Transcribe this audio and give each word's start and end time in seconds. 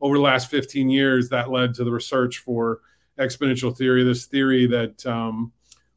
over 0.00 0.16
the 0.16 0.22
last 0.22 0.50
15 0.50 0.88
years, 0.88 1.28
that 1.28 1.50
led 1.50 1.74
to 1.74 1.84
the 1.84 1.90
research 1.90 2.38
for 2.38 2.80
exponential 3.18 3.76
theory. 3.76 4.02
This 4.02 4.26
theory 4.26 4.66
that 4.66 5.04
um, 5.06 5.52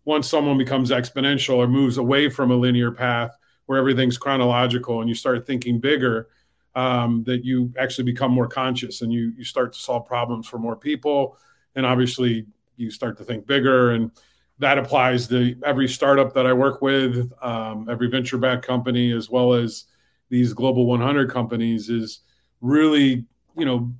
once 0.05 0.27
someone 0.27 0.57
becomes 0.57 0.91
exponential 0.91 1.57
or 1.57 1.67
moves 1.67 1.97
away 1.97 2.29
from 2.29 2.51
a 2.51 2.55
linear 2.55 2.91
path 2.91 3.35
where 3.65 3.79
everything's 3.79 4.17
chronological 4.17 4.99
and 4.99 5.07
you 5.07 5.15
start 5.15 5.47
thinking 5.47 5.79
bigger, 5.79 6.27
um, 6.75 7.23
that 7.25 7.45
you 7.45 7.71
actually 7.77 8.03
become 8.03 8.31
more 8.31 8.47
conscious 8.47 9.01
and 9.01 9.13
you 9.13 9.31
you 9.37 9.43
start 9.43 9.73
to 9.73 9.79
solve 9.79 10.05
problems 10.05 10.47
for 10.47 10.57
more 10.57 10.75
people, 10.75 11.37
and 11.75 11.85
obviously 11.85 12.45
you 12.75 12.89
start 12.89 13.17
to 13.17 13.23
think 13.23 13.45
bigger 13.45 13.91
and 13.91 14.11
that 14.59 14.77
applies 14.77 15.27
to 15.27 15.55
every 15.65 15.87
startup 15.87 16.33
that 16.33 16.45
I 16.45 16.53
work 16.53 16.81
with, 16.81 17.31
um, 17.41 17.87
every 17.89 18.07
venture 18.07 18.37
backed 18.37 18.65
company, 18.65 19.11
as 19.11 19.29
well 19.29 19.53
as 19.53 19.85
these 20.29 20.53
global 20.53 20.85
100 20.85 21.29
companies, 21.29 21.89
is 21.89 22.21
really, 22.61 23.25
you 23.57 23.65
know, 23.65 23.93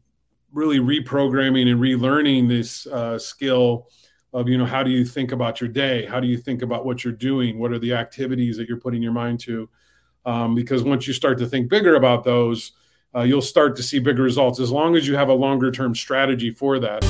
really 0.51 0.79
reprogramming 0.79 1.69
and 1.71 1.79
relearning 1.79 2.47
this 2.47 2.85
uh, 2.87 3.17
skill 3.17 3.89
of, 4.33 4.47
you 4.47 4.57
know, 4.57 4.65
how 4.65 4.83
do 4.83 4.91
you 4.91 5.05
think 5.05 5.31
about 5.31 5.61
your 5.61 5.67
day? 5.67 6.05
How 6.05 6.19
do 6.19 6.27
you 6.27 6.37
think 6.37 6.61
about 6.61 6.85
what 6.85 7.03
you're 7.03 7.13
doing? 7.13 7.59
What 7.59 7.71
are 7.71 7.79
the 7.79 7.93
activities 7.93 8.57
that 8.57 8.67
you're 8.67 8.79
putting 8.79 9.01
your 9.01 9.11
mind 9.11 9.39
to? 9.41 9.69
Um, 10.25 10.55
because 10.55 10.83
once 10.83 11.07
you 11.07 11.13
start 11.13 11.37
to 11.39 11.45
think 11.45 11.69
bigger 11.69 11.95
about 11.95 12.23
those, 12.23 12.71
uh, 13.15 13.21
you'll 13.21 13.41
start 13.41 13.75
to 13.75 13.83
see 13.83 13.99
bigger 13.99 14.23
results 14.23 14.59
as 14.59 14.71
long 14.71 14.95
as 14.95 15.07
you 15.07 15.15
have 15.15 15.29
a 15.29 15.33
longer 15.33 15.71
term 15.71 15.93
strategy 15.93 16.51
for 16.51 16.79
that. 16.79 17.03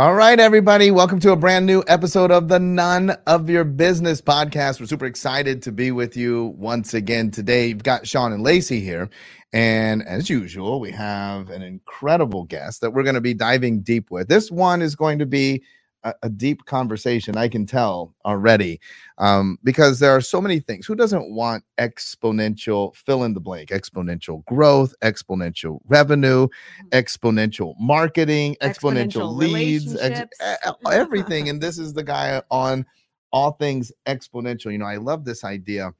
All 0.00 0.14
right, 0.14 0.40
everybody. 0.40 0.90
Welcome 0.90 1.20
to 1.20 1.32
a 1.32 1.36
brand 1.36 1.66
new 1.66 1.84
episode 1.86 2.30
of 2.30 2.48
the 2.48 2.58
None 2.58 3.10
of 3.26 3.50
Your 3.50 3.64
Business 3.64 4.22
podcast. 4.22 4.80
We're 4.80 4.86
super 4.86 5.04
excited 5.04 5.60
to 5.64 5.72
be 5.72 5.90
with 5.90 6.16
you 6.16 6.54
once 6.56 6.94
again 6.94 7.30
today. 7.30 7.66
You've 7.66 7.82
got 7.82 8.06
Sean 8.06 8.32
and 8.32 8.42
Lacey 8.42 8.80
here. 8.80 9.10
And 9.52 10.02
as 10.06 10.30
usual, 10.30 10.80
we 10.80 10.90
have 10.92 11.50
an 11.50 11.60
incredible 11.60 12.44
guest 12.44 12.80
that 12.80 12.92
we're 12.92 13.02
going 13.02 13.14
to 13.14 13.20
be 13.20 13.34
diving 13.34 13.82
deep 13.82 14.10
with. 14.10 14.28
This 14.28 14.50
one 14.50 14.80
is 14.80 14.96
going 14.96 15.18
to 15.18 15.26
be 15.26 15.62
a, 16.04 16.14
a 16.22 16.28
deep 16.28 16.64
conversation. 16.64 17.36
I 17.36 17.48
can 17.48 17.66
tell 17.66 18.14
already 18.24 18.80
um, 19.18 19.58
because 19.64 19.98
there 19.98 20.14
are 20.14 20.20
so 20.20 20.40
many 20.40 20.60
things. 20.60 20.86
Who 20.86 20.94
doesn't 20.94 21.30
want 21.30 21.64
exponential 21.78 22.94
fill 22.96 23.24
in 23.24 23.34
the 23.34 23.40
blank? 23.40 23.70
Exponential 23.70 24.44
growth, 24.46 24.94
exponential 25.02 25.80
revenue, 25.86 26.46
mm-hmm. 26.46 26.88
exponential 26.88 27.74
marketing, 27.78 28.56
exponential, 28.62 29.22
exponential 29.22 29.36
leads, 29.36 29.96
ex- 29.96 30.38
everything. 30.90 31.48
and 31.48 31.60
this 31.60 31.78
is 31.78 31.92
the 31.92 32.04
guy 32.04 32.42
on 32.50 32.84
all 33.32 33.52
things 33.52 33.92
exponential. 34.06 34.72
You 34.72 34.78
know, 34.78 34.86
I 34.86 34.96
love 34.96 35.24
this 35.24 35.44
idea 35.44 35.92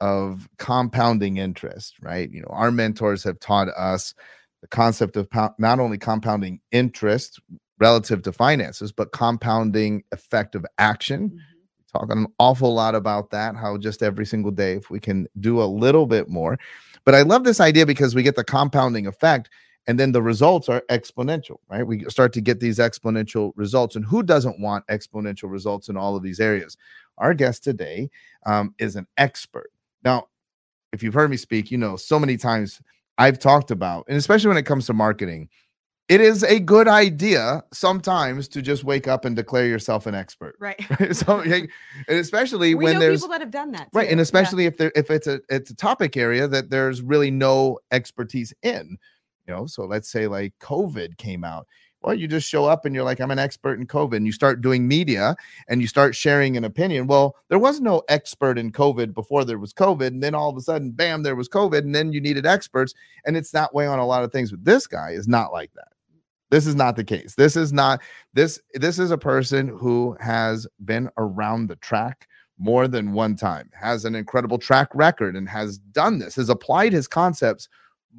of 0.00 0.48
compounding 0.58 1.38
interest, 1.38 1.94
right? 2.02 2.30
You 2.30 2.42
know, 2.42 2.50
our 2.50 2.70
mentors 2.70 3.24
have 3.24 3.40
taught 3.40 3.68
us 3.68 4.14
the 4.60 4.68
concept 4.68 5.16
of 5.16 5.30
po- 5.30 5.54
not 5.58 5.78
only 5.78 5.98
compounding 5.98 6.60
interest 6.72 7.40
relative 7.78 8.22
to 8.22 8.32
finances, 8.32 8.92
but 8.92 9.12
compounding 9.12 10.04
effective 10.12 10.64
action. 10.78 11.30
Mm-hmm. 11.30 11.98
Talk 11.98 12.10
an 12.10 12.26
awful 12.38 12.74
lot 12.74 12.94
about 12.94 13.30
that, 13.30 13.54
how 13.54 13.76
just 13.78 14.02
every 14.02 14.26
single 14.26 14.50
day, 14.50 14.74
if 14.74 14.90
we 14.90 14.98
can 14.98 15.28
do 15.38 15.62
a 15.62 15.64
little 15.64 16.06
bit 16.06 16.28
more. 16.28 16.58
But 17.04 17.14
I 17.14 17.22
love 17.22 17.44
this 17.44 17.60
idea 17.60 17.86
because 17.86 18.14
we 18.14 18.22
get 18.22 18.34
the 18.34 18.44
compounding 18.44 19.06
effect 19.06 19.48
and 19.86 20.00
then 20.00 20.12
the 20.12 20.22
results 20.22 20.68
are 20.68 20.82
exponential, 20.90 21.58
right? 21.68 21.86
We 21.86 22.04
start 22.08 22.32
to 22.34 22.40
get 22.40 22.60
these 22.60 22.78
exponential 22.78 23.52
results. 23.54 23.96
And 23.96 24.04
who 24.04 24.22
doesn't 24.22 24.58
want 24.58 24.86
exponential 24.86 25.50
results 25.50 25.88
in 25.88 25.96
all 25.96 26.16
of 26.16 26.22
these 26.22 26.40
areas? 26.40 26.76
Our 27.18 27.34
guest 27.34 27.62
today 27.62 28.10
um, 28.46 28.74
is 28.78 28.96
an 28.96 29.06
expert. 29.18 29.70
Now, 30.02 30.28
if 30.92 31.02
you've 31.02 31.14
heard 31.14 31.30
me 31.30 31.36
speak, 31.36 31.70
you 31.70 31.78
know, 31.78 31.96
so 31.96 32.18
many 32.18 32.36
times 32.36 32.80
I've 33.18 33.38
talked 33.38 33.70
about, 33.70 34.06
and 34.08 34.16
especially 34.16 34.48
when 34.48 34.56
it 34.56 34.66
comes 34.66 34.86
to 34.86 34.94
marketing, 34.94 35.48
it 36.08 36.20
is 36.20 36.42
a 36.42 36.60
good 36.60 36.86
idea 36.86 37.64
sometimes 37.72 38.46
to 38.48 38.60
just 38.60 38.84
wake 38.84 39.08
up 39.08 39.24
and 39.24 39.34
declare 39.34 39.66
yourself 39.66 40.06
an 40.06 40.14
expert. 40.14 40.54
Right. 40.60 40.78
so, 41.12 41.40
and 41.40 41.68
especially 42.08 42.74
we 42.74 42.84
when 42.84 42.98
there's 42.98 43.20
people 43.20 43.30
that 43.30 43.40
have 43.40 43.50
done 43.50 43.72
that. 43.72 43.84
Too. 43.84 43.98
Right, 43.98 44.10
and 44.10 44.20
especially 44.20 44.64
yeah. 44.64 44.68
if 44.68 44.76
there 44.76 44.92
if 44.94 45.10
it's 45.10 45.26
a 45.26 45.40
it's 45.48 45.70
a 45.70 45.76
topic 45.76 46.16
area 46.16 46.46
that 46.46 46.70
there's 46.70 47.00
really 47.00 47.30
no 47.30 47.78
expertise 47.90 48.52
in. 48.62 48.98
You 49.46 49.54
know, 49.54 49.66
so 49.66 49.84
let's 49.84 50.10
say 50.10 50.26
like 50.26 50.54
COVID 50.60 51.16
came 51.16 51.44
out. 51.44 51.66
Well, 52.02 52.14
you 52.14 52.28
just 52.28 52.46
show 52.46 52.66
up 52.66 52.84
and 52.84 52.94
you're 52.94 53.04
like, 53.04 53.18
I'm 53.18 53.30
an 53.30 53.38
expert 53.38 53.80
in 53.80 53.86
COVID. 53.86 54.16
And 54.16 54.26
you 54.26 54.32
start 54.32 54.60
doing 54.60 54.86
media 54.86 55.34
and 55.68 55.80
you 55.80 55.86
start 55.86 56.14
sharing 56.14 56.54
an 56.54 56.64
opinion. 56.64 57.06
Well, 57.06 57.34
there 57.48 57.58
was 57.58 57.80
no 57.80 58.02
expert 58.10 58.58
in 58.58 58.72
COVID 58.72 59.14
before 59.14 59.46
there 59.46 59.58
was 59.58 59.72
COVID. 59.72 60.08
And 60.08 60.22
then 60.22 60.34
all 60.34 60.50
of 60.50 60.56
a 60.58 60.60
sudden, 60.60 60.90
bam, 60.90 61.22
there 61.22 61.34
was 61.34 61.48
COVID. 61.48 61.78
And 61.78 61.94
then 61.94 62.12
you 62.12 62.20
needed 62.20 62.44
experts. 62.44 62.92
And 63.24 63.38
it's 63.38 63.52
that 63.52 63.72
way 63.72 63.86
on 63.86 64.00
a 64.00 64.06
lot 64.06 64.22
of 64.22 64.32
things. 64.32 64.50
But 64.50 64.66
this 64.66 64.86
guy 64.86 65.12
is 65.12 65.26
not 65.26 65.50
like 65.50 65.72
that. 65.76 65.93
This 66.54 66.68
is 66.68 66.76
not 66.76 66.94
the 66.94 67.02
case. 67.02 67.34
This 67.34 67.56
is 67.56 67.72
not 67.72 68.00
this 68.32 68.60
this 68.74 69.00
is 69.00 69.10
a 69.10 69.18
person 69.18 69.66
who 69.66 70.16
has 70.20 70.68
been 70.84 71.10
around 71.18 71.66
the 71.66 71.74
track 71.74 72.28
more 72.58 72.86
than 72.86 73.12
one 73.12 73.34
time, 73.34 73.68
has 73.72 74.04
an 74.04 74.14
incredible 74.14 74.58
track 74.58 74.88
record 74.94 75.34
and 75.34 75.48
has 75.48 75.78
done 75.78 76.20
this, 76.20 76.36
has 76.36 76.50
applied 76.50 76.92
his 76.92 77.08
concepts 77.08 77.68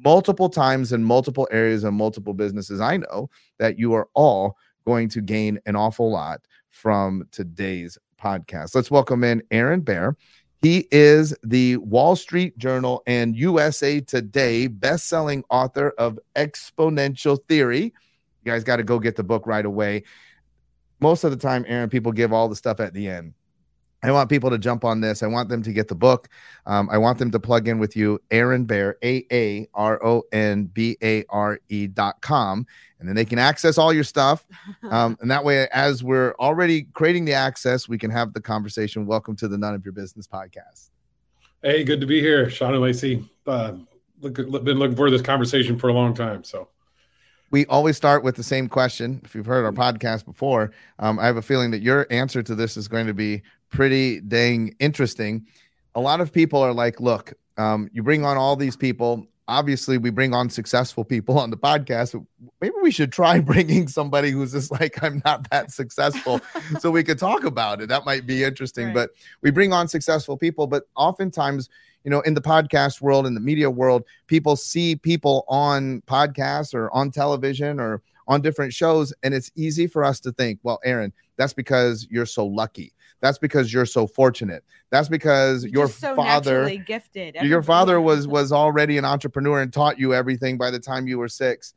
multiple 0.04 0.50
times 0.50 0.92
in 0.92 1.02
multiple 1.02 1.48
areas 1.50 1.82
and 1.82 1.96
multiple 1.96 2.34
businesses. 2.34 2.78
I 2.78 2.98
know 2.98 3.30
that 3.58 3.78
you 3.78 3.94
are 3.94 4.06
all 4.12 4.58
going 4.84 5.08
to 5.08 5.22
gain 5.22 5.58
an 5.64 5.74
awful 5.74 6.10
lot 6.10 6.42
from 6.68 7.26
today's 7.32 7.96
podcast. 8.22 8.74
Let's 8.74 8.90
welcome 8.90 9.24
in 9.24 9.42
Aaron 9.50 9.80
Bare. 9.80 10.14
He 10.60 10.88
is 10.90 11.34
the 11.42 11.78
Wall 11.78 12.16
Street 12.16 12.58
Journal 12.58 13.02
and 13.06 13.34
USA 13.34 13.98
Today 14.02 14.66
best-selling 14.66 15.42
author 15.48 15.94
of 15.96 16.18
Exponential 16.36 17.38
Theory 17.48 17.94
you 18.46 18.52
guys 18.52 18.64
got 18.64 18.76
to 18.76 18.84
go 18.84 18.98
get 18.98 19.16
the 19.16 19.24
book 19.24 19.46
right 19.46 19.66
away. 19.66 20.04
Most 21.00 21.24
of 21.24 21.32
the 21.32 21.36
time, 21.36 21.64
Aaron, 21.66 21.90
people 21.90 22.12
give 22.12 22.32
all 22.32 22.48
the 22.48 22.56
stuff 22.56 22.80
at 22.80 22.94
the 22.94 23.08
end. 23.08 23.34
I 24.02 24.12
want 24.12 24.30
people 24.30 24.50
to 24.50 24.58
jump 24.58 24.84
on 24.84 25.00
this. 25.00 25.22
I 25.22 25.26
want 25.26 25.48
them 25.48 25.62
to 25.62 25.72
get 25.72 25.88
the 25.88 25.94
book. 25.94 26.28
Um, 26.64 26.88
I 26.92 26.98
want 26.98 27.18
them 27.18 27.30
to 27.32 27.40
plug 27.40 27.66
in 27.66 27.78
with 27.78 27.96
you, 27.96 28.20
Aaron 28.30 28.64
Bare, 28.64 28.96
A 29.02 29.26
A 29.32 29.66
R 29.74 30.04
O 30.04 30.22
N 30.30 30.66
B 30.66 30.96
A 31.02 31.24
R 31.28 31.58
E 31.68 31.88
dot 31.88 32.20
com. 32.20 32.66
And 33.00 33.08
then 33.08 33.16
they 33.16 33.24
can 33.24 33.38
access 33.38 33.78
all 33.78 33.92
your 33.92 34.04
stuff. 34.04 34.46
Um, 34.84 35.18
and 35.20 35.30
that 35.30 35.44
way, 35.44 35.66
as 35.72 36.04
we're 36.04 36.34
already 36.38 36.84
creating 36.92 37.24
the 37.24 37.32
access, 37.32 37.88
we 37.88 37.98
can 37.98 38.10
have 38.10 38.32
the 38.32 38.40
conversation. 38.40 39.06
Welcome 39.06 39.34
to 39.36 39.48
the 39.48 39.58
None 39.58 39.74
of 39.74 39.84
Your 39.84 39.92
Business 39.92 40.28
podcast. 40.28 40.90
Hey, 41.62 41.82
good 41.82 42.00
to 42.00 42.06
be 42.06 42.20
here, 42.20 42.48
Sean 42.48 42.74
and 42.74 42.82
Lacey. 42.82 43.28
Uh, 43.46 43.72
look, 44.20 44.34
been 44.36 44.78
looking 44.78 44.96
for 44.96 45.10
this 45.10 45.22
conversation 45.22 45.78
for 45.78 45.88
a 45.88 45.92
long 45.92 46.14
time. 46.14 46.44
So 46.44 46.68
we 47.50 47.66
always 47.66 47.96
start 47.96 48.24
with 48.24 48.36
the 48.36 48.42
same 48.42 48.68
question. 48.68 49.20
If 49.24 49.34
you've 49.34 49.46
heard 49.46 49.64
our 49.64 49.72
podcast 49.72 50.24
before, 50.24 50.72
um, 50.98 51.18
I 51.18 51.26
have 51.26 51.36
a 51.36 51.42
feeling 51.42 51.70
that 51.70 51.80
your 51.80 52.06
answer 52.10 52.42
to 52.42 52.54
this 52.54 52.76
is 52.76 52.88
going 52.88 53.06
to 53.06 53.14
be 53.14 53.42
pretty 53.70 54.20
dang 54.20 54.74
interesting. 54.78 55.46
A 55.94 56.00
lot 56.00 56.20
of 56.20 56.32
people 56.32 56.60
are 56.60 56.72
like, 56.72 57.00
look, 57.00 57.34
um, 57.56 57.88
you 57.92 58.02
bring 58.02 58.24
on 58.24 58.36
all 58.36 58.56
these 58.56 58.76
people. 58.76 59.26
Obviously, 59.48 59.96
we 59.96 60.10
bring 60.10 60.34
on 60.34 60.50
successful 60.50 61.04
people 61.04 61.38
on 61.38 61.50
the 61.50 61.56
podcast. 61.56 62.24
Maybe 62.60 62.74
we 62.82 62.90
should 62.90 63.12
try 63.12 63.38
bringing 63.40 63.86
somebody 63.86 64.30
who's 64.30 64.52
just 64.52 64.72
like, 64.72 65.02
I'm 65.02 65.22
not 65.24 65.48
that 65.50 65.70
successful, 65.70 66.40
so 66.80 66.90
we 66.90 67.04
could 67.04 67.18
talk 67.18 67.44
about 67.44 67.80
it. 67.80 67.88
That 67.88 68.04
might 68.04 68.26
be 68.26 68.42
interesting. 68.42 68.86
Right. 68.86 68.94
But 68.94 69.10
we 69.42 69.50
bring 69.50 69.72
on 69.72 69.88
successful 69.88 70.36
people, 70.36 70.66
but 70.66 70.84
oftentimes 70.96 71.68
you 72.06 72.10
know, 72.10 72.20
in 72.20 72.34
the 72.34 72.40
podcast 72.40 73.00
world, 73.00 73.26
in 73.26 73.34
the 73.34 73.40
media 73.40 73.68
world, 73.68 74.04
people 74.28 74.54
see 74.54 74.94
people 74.94 75.44
on 75.48 76.02
podcasts 76.02 76.72
or 76.72 76.88
on 76.94 77.10
television 77.10 77.80
or 77.80 78.00
on 78.28 78.40
different 78.40 78.72
shows. 78.72 79.12
And 79.24 79.34
it's 79.34 79.50
easy 79.56 79.88
for 79.88 80.04
us 80.04 80.20
to 80.20 80.30
think, 80.30 80.60
well, 80.62 80.78
Aaron, 80.84 81.12
that's 81.36 81.52
because 81.52 82.06
you're 82.08 82.24
so 82.24 82.46
lucky. 82.46 82.92
That's 83.20 83.38
because 83.38 83.72
you're 83.72 83.86
so 83.86 84.06
fortunate. 84.06 84.64
That's 84.90 85.08
because 85.08 85.64
your 85.64 85.88
so 85.88 86.14
father 86.14 86.68
gifted. 86.76 87.36
Everybody. 87.36 87.48
Your 87.48 87.62
father 87.62 88.00
was 88.00 88.28
was 88.28 88.52
already 88.52 88.98
an 88.98 89.04
entrepreneur 89.04 89.60
and 89.60 89.72
taught 89.72 89.98
you 89.98 90.14
everything 90.14 90.58
by 90.58 90.70
the 90.70 90.78
time 90.78 91.06
you 91.06 91.18
were 91.18 91.28
6. 91.28 91.74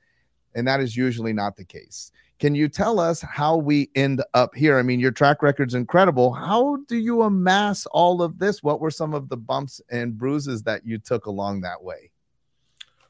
And 0.56 0.68
that 0.68 0.80
is 0.80 0.96
usually 0.98 1.34
not 1.34 1.56
the 1.56 1.64
case. 1.64 2.12
Can 2.40 2.56
you 2.56 2.70
tell 2.70 3.00
us 3.00 3.22
how 3.22 3.58
we 3.58 3.90
end 3.96 4.24
up 4.34 4.56
here? 4.56 4.80
I 4.80 4.82
mean, 4.82 5.00
your 5.00 5.12
track 5.12 5.44
record's 5.44 5.74
incredible. 5.74 6.32
How 6.32 6.78
do 6.88 6.96
you 6.96 7.24
amass 7.24 7.86
all 7.88 8.22
of 8.22 8.40
this? 8.40 8.64
What 8.64 8.80
were 8.80 8.92
some 8.92 9.14
of 9.14 9.28
the 9.28 9.36
bumps 9.36 9.82
and 9.92 10.18
bruises 10.18 10.64
that 10.64 10.86
you 10.86 11.00
took 11.00 11.26
along 11.26 11.62
that 11.62 11.84
way? 11.84 12.12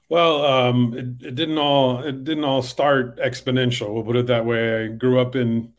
Well, 0.09 0.43
um, 0.43 0.93
it, 0.97 1.27
it, 1.27 1.35
didn't 1.35 1.59
all 1.59 1.99
it 1.99 2.23
didn't 2.23 2.43
all 2.43 2.63
start 2.63 3.19
exponential. 3.19 3.93
We'll 3.93 4.03
put 4.03 4.15
it 4.15 4.25
that 4.27 4.45
way. 4.45 4.85
I 4.85 4.87
grew 4.87 5.19
up 5.19 5.35
in 5.35 5.71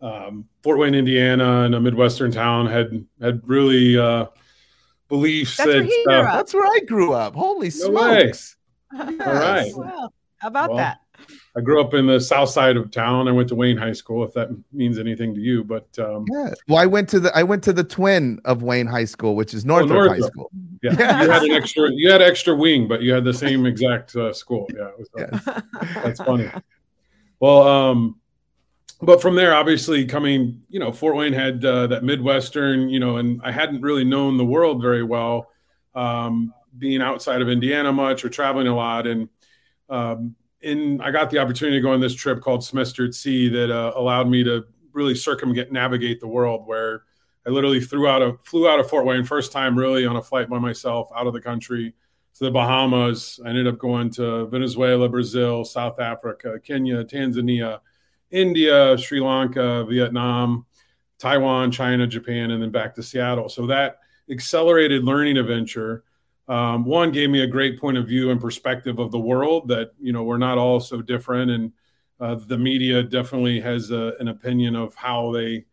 um, 0.00 0.44
Fort 0.62 0.78
Wayne, 0.78 0.94
Indiana, 0.94 1.64
in 1.64 1.74
a 1.74 1.80
midwestern 1.80 2.30
town. 2.30 2.66
had 2.66 3.04
had 3.20 3.40
really 3.48 3.98
uh, 3.98 4.26
beliefs 5.08 5.56
that's 5.56 5.70
that 5.70 6.02
where 6.06 6.28
uh, 6.28 6.36
that's 6.36 6.54
where 6.54 6.66
I 6.66 6.80
grew 6.86 7.12
up. 7.12 7.34
Holy 7.34 7.68
no 7.68 7.70
smokes! 7.70 8.56
All 8.98 9.06
right. 9.06 9.72
Well, 9.74 10.12
how 10.38 10.48
about 10.48 10.70
well, 10.70 10.78
that? 10.78 10.98
I 11.56 11.60
grew 11.60 11.80
up 11.80 11.94
in 11.94 12.06
the 12.06 12.20
south 12.20 12.50
side 12.50 12.76
of 12.76 12.90
town. 12.92 13.26
I 13.26 13.32
went 13.32 13.48
to 13.48 13.56
Wayne 13.56 13.76
High 13.76 13.92
School, 13.92 14.24
if 14.24 14.32
that 14.34 14.48
means 14.72 14.98
anything 14.98 15.34
to 15.34 15.40
you. 15.40 15.64
But 15.64 15.88
um, 15.98 16.24
yeah. 16.30 16.54
well, 16.68 16.78
I 16.78 16.86
went 16.86 17.08
to 17.10 17.20
the 17.20 17.36
I 17.36 17.42
went 17.42 17.64
to 17.64 17.72
the 17.72 17.82
twin 17.82 18.40
of 18.44 18.62
Wayne 18.62 18.86
High 18.86 19.04
School, 19.04 19.34
which 19.34 19.54
is 19.54 19.64
Northrop, 19.64 19.90
oh, 19.90 19.94
Northrop. 19.94 20.20
High 20.20 20.28
School. 20.28 20.50
Yeah. 20.82 20.94
yeah. 20.96 21.22
you 21.22 21.30
had 21.30 21.42
an 21.42 21.50
extra 21.50 21.90
you 21.92 22.10
had 22.10 22.22
extra 22.22 22.54
wing, 22.54 22.86
but 22.86 23.02
you 23.02 23.12
had 23.12 23.24
the 23.24 23.34
same 23.34 23.66
exact 23.66 24.14
uh, 24.14 24.32
school. 24.32 24.68
Yeah, 24.72 24.90
was, 24.96 25.08
uh, 25.18 25.60
that's 25.94 26.22
funny. 26.22 26.48
Well, 27.40 27.62
um, 27.62 28.20
but 29.00 29.22
from 29.22 29.36
there, 29.36 29.54
obviously 29.54 30.04
coming, 30.04 30.62
you 30.68 30.80
know, 30.80 30.92
Fort 30.92 31.16
Wayne 31.16 31.32
had 31.32 31.64
uh, 31.64 31.86
that 31.88 32.02
Midwestern, 32.02 32.88
you 32.88 32.98
know, 32.98 33.16
and 33.18 33.40
I 33.44 33.52
hadn't 33.52 33.80
really 33.80 34.04
known 34.04 34.36
the 34.36 34.44
world 34.44 34.82
very 34.82 35.04
well, 35.04 35.48
um, 35.94 36.52
being 36.76 37.00
outside 37.00 37.40
of 37.40 37.48
Indiana 37.48 37.92
much 37.92 38.24
or 38.24 38.28
traveling 38.28 38.66
a 38.66 38.74
lot. 38.74 39.06
And 39.06 39.28
um, 39.88 40.34
in, 40.60 41.00
I 41.00 41.12
got 41.12 41.30
the 41.30 41.38
opportunity 41.38 41.78
to 41.78 41.82
go 41.82 41.92
on 41.92 42.00
this 42.00 42.14
trip 42.14 42.40
called 42.40 42.64
Semester 42.64 43.04
at 43.04 43.14
Sea 43.14 43.48
that 43.48 43.70
uh, 43.70 43.92
allowed 43.94 44.28
me 44.28 44.42
to 44.44 44.64
really 44.92 45.14
circumnavigate 45.14 45.72
navigate 45.72 46.20
the 46.20 46.26
world 46.26 46.66
where 46.66 47.02
I 47.46 47.50
literally 47.50 47.80
threw 47.80 48.08
out 48.08 48.20
a 48.20 48.36
flew 48.44 48.68
out 48.68 48.80
of 48.80 48.90
Fort 48.90 49.06
Wayne 49.06 49.24
first 49.24 49.52
time 49.52 49.78
really 49.78 50.06
on 50.06 50.16
a 50.16 50.22
flight 50.22 50.50
by 50.50 50.58
myself 50.58 51.08
out 51.16 51.26
of 51.26 51.32
the 51.32 51.40
country 51.40 51.94
to 52.34 52.44
the 52.44 52.50
Bahamas. 52.50 53.38
I 53.44 53.48
ended 53.50 53.68
up 53.68 53.78
going 53.78 54.10
to 54.10 54.46
Venezuela, 54.46 55.08
Brazil, 55.08 55.64
South 55.64 56.00
Africa, 56.00 56.58
Kenya, 56.62 57.04
Tanzania, 57.04 57.80
India, 58.30 58.96
Sri 58.98 59.20
Lanka, 59.20 59.84
Vietnam, 59.84 60.66
Taiwan, 61.18 61.70
China, 61.70 62.06
Japan, 62.06 62.50
and 62.50 62.62
then 62.62 62.70
back 62.70 62.94
to 62.94 63.02
Seattle. 63.02 63.48
So 63.48 63.66
that 63.66 63.98
accelerated 64.30 65.04
learning 65.04 65.36
adventure, 65.36 66.04
um, 66.48 66.84
one 66.84 67.12
gave 67.12 67.30
me 67.30 67.42
a 67.42 67.46
great 67.46 67.78
point 67.78 67.98
of 67.98 68.06
view 68.06 68.30
and 68.30 68.40
perspective 68.40 68.98
of 68.98 69.10
the 69.10 69.18
world 69.18 69.68
that 69.68 69.92
you 70.00 70.12
know 70.12 70.22
we're 70.22 70.38
not 70.38 70.58
all 70.58 70.80
so 70.80 71.02
different, 71.02 71.50
and 71.50 71.72
uh, 72.20 72.36
the 72.46 72.58
media 72.58 73.02
definitely 73.02 73.60
has 73.60 73.90
a, 73.90 74.14
an 74.20 74.28
opinion 74.28 74.74
of 74.74 74.94
how 74.94 75.32
they 75.32 75.64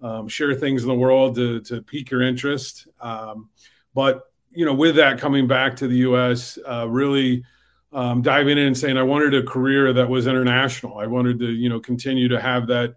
um, 0.00 0.28
share 0.28 0.54
things 0.54 0.82
in 0.82 0.88
the 0.88 0.94
world 0.94 1.34
to, 1.36 1.60
to 1.60 1.82
pique 1.82 2.10
your 2.10 2.22
interest. 2.22 2.86
Um, 3.00 3.48
but 3.94 4.24
you 4.50 4.64
know, 4.64 4.74
with 4.74 4.96
that 4.96 5.18
coming 5.18 5.46
back 5.46 5.76
to 5.76 5.88
the 5.88 5.96
U.S., 5.98 6.58
uh, 6.68 6.88
really 6.88 7.44
um, 7.92 8.22
diving 8.22 8.58
in 8.58 8.66
and 8.66 8.78
saying 8.78 8.96
I 8.96 9.02
wanted 9.02 9.34
a 9.34 9.42
career 9.42 9.92
that 9.94 10.08
was 10.08 10.26
international. 10.26 10.98
I 10.98 11.06
wanted 11.06 11.38
to, 11.40 11.50
you 11.50 11.68
know, 11.68 11.80
continue 11.80 12.28
to 12.28 12.40
have 12.40 12.66
that 12.68 12.96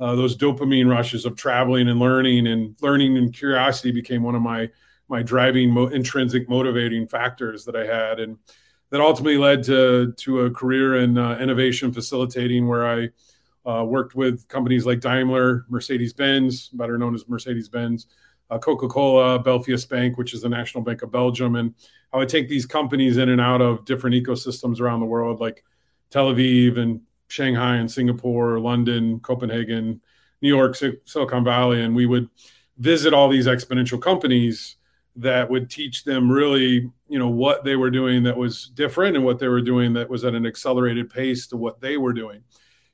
uh, 0.00 0.16
those 0.16 0.36
dopamine 0.36 0.90
rushes 0.90 1.24
of 1.24 1.36
traveling 1.36 1.88
and 1.88 2.00
learning, 2.00 2.48
and 2.48 2.74
learning 2.80 3.16
and 3.16 3.32
curiosity 3.32 3.92
became 3.92 4.22
one 4.22 4.34
of 4.34 4.42
my 4.42 4.68
my 5.08 5.22
driving 5.22 5.70
mo- 5.70 5.88
intrinsic 5.88 6.48
motivating 6.48 7.06
factors 7.06 7.64
that 7.66 7.76
I 7.76 7.86
had, 7.86 8.18
and 8.18 8.38
that 8.90 9.00
ultimately 9.00 9.38
led 9.38 9.62
to 9.64 10.12
to 10.12 10.40
a 10.40 10.50
career 10.50 10.96
in 10.96 11.18
uh, 11.18 11.38
innovation 11.38 11.92
facilitating, 11.92 12.66
where 12.66 12.86
I 12.86 13.08
uh, 13.70 13.84
worked 13.84 14.16
with 14.16 14.48
companies 14.48 14.86
like 14.86 15.00
Daimler, 15.00 15.66
Mercedes 15.68 16.12
Benz, 16.12 16.68
better 16.70 16.98
known 16.98 17.14
as 17.14 17.28
Mercedes 17.28 17.68
Benz, 17.68 18.08
uh, 18.50 18.58
Coca 18.58 18.88
Cola, 18.88 19.42
Belfius 19.42 19.88
Bank, 19.88 20.18
which 20.18 20.34
is 20.34 20.42
the 20.42 20.48
National 20.48 20.82
Bank 20.82 21.02
of 21.02 21.12
Belgium, 21.12 21.54
and 21.54 21.74
I 22.12 22.18
would 22.18 22.28
take 22.28 22.48
these 22.48 22.66
companies 22.66 23.16
in 23.16 23.28
and 23.28 23.40
out 23.40 23.62
of 23.62 23.84
different 23.84 24.14
ecosystems 24.14 24.80
around 24.80 25.00
the 25.00 25.06
world, 25.06 25.40
like 25.40 25.64
Tel 26.10 26.32
Aviv 26.32 26.78
and 26.78 27.00
Shanghai 27.28 27.76
and 27.76 27.90
Singapore, 27.90 28.60
London, 28.60 29.18
Copenhagen, 29.20 30.00
New 30.42 30.48
York, 30.48 30.76
Silicon 31.04 31.44
Valley, 31.44 31.82
and 31.82 31.94
we 31.96 32.04
would 32.04 32.28
visit 32.78 33.14
all 33.14 33.28
these 33.28 33.46
exponential 33.46 34.00
companies 34.00 34.76
that 35.16 35.48
would 35.48 35.70
teach 35.70 36.04
them 36.04 36.30
really, 36.30 36.90
you 37.08 37.18
know, 37.18 37.28
what 37.28 37.64
they 37.64 37.76
were 37.76 37.90
doing 37.90 38.22
that 38.24 38.36
was 38.36 38.70
different 38.74 39.16
and 39.16 39.24
what 39.24 39.38
they 39.38 39.48
were 39.48 39.60
doing 39.60 39.92
that 39.92 40.08
was 40.08 40.24
at 40.24 40.34
an 40.34 40.46
accelerated 40.46 41.08
pace 41.08 41.46
to 41.46 41.56
what 41.56 41.80
they 41.80 41.96
were 41.96 42.12
doing. 42.12 42.42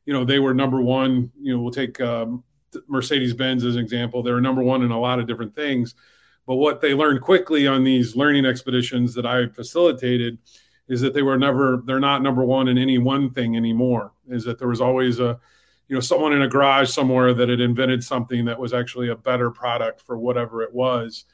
You 0.05 0.13
know, 0.13 0.25
they 0.25 0.39
were 0.39 0.55
number 0.55 0.81
one. 0.81 1.31
You 1.41 1.55
know, 1.55 1.63
we'll 1.63 1.73
take 1.73 2.01
um, 2.01 2.43
Mercedes 2.89 3.35
Benz 3.35 3.65
as 3.65 3.77
an 3.77 3.83
example. 3.83 4.23
They 4.23 4.33
were 4.33 4.41
number 4.41 4.63
one 4.63 4.83
in 4.83 4.91
a 4.91 4.99
lot 4.99 5.19
of 5.19 5.27
different 5.27 5.55
things 5.55 5.95
but 6.49 6.57
what 6.57 6.81
they 6.81 6.95
learned 6.95 7.21
quickly 7.21 7.67
on 7.67 7.85
these 7.85 8.17
learning 8.17 8.47
expeditions 8.47 9.13
that 9.13 9.27
I 9.27 9.49
facilitated 9.49 10.39
is 10.89 11.03
that 11.03 11.13
they 11.13 11.21
were 11.21 11.37
never, 11.37 11.83
they're 11.85 12.01
not 12.01 12.23
number 12.23 12.43
one 12.43 12.69
in 12.69 12.79
any 12.79 12.97
one 12.97 13.29
thing 13.29 13.55
anymore. 13.55 14.13
Is 14.29 14.45
that 14.45 14.59
there 14.59 14.69
was 14.69 14.81
always 14.81 15.21
a, 15.21 15.39
you 15.89 15.95
know, 15.95 16.01
someone 16.01 16.33
in 16.33 16.41
a 16.41 16.49
garage 16.49 16.89
somewhere 16.89 17.35
that 17.35 17.51
had 17.51 17.61
invented 17.61 18.03
something 18.03 18.47
that 18.47 18.59
was 18.59 18.73
actually 18.73 19.11
a 19.11 19.15
better 19.15 19.51
product 19.51 20.01
for 20.01 20.17
whatever 20.17 20.63
it 20.63 20.73
was. 20.73 21.27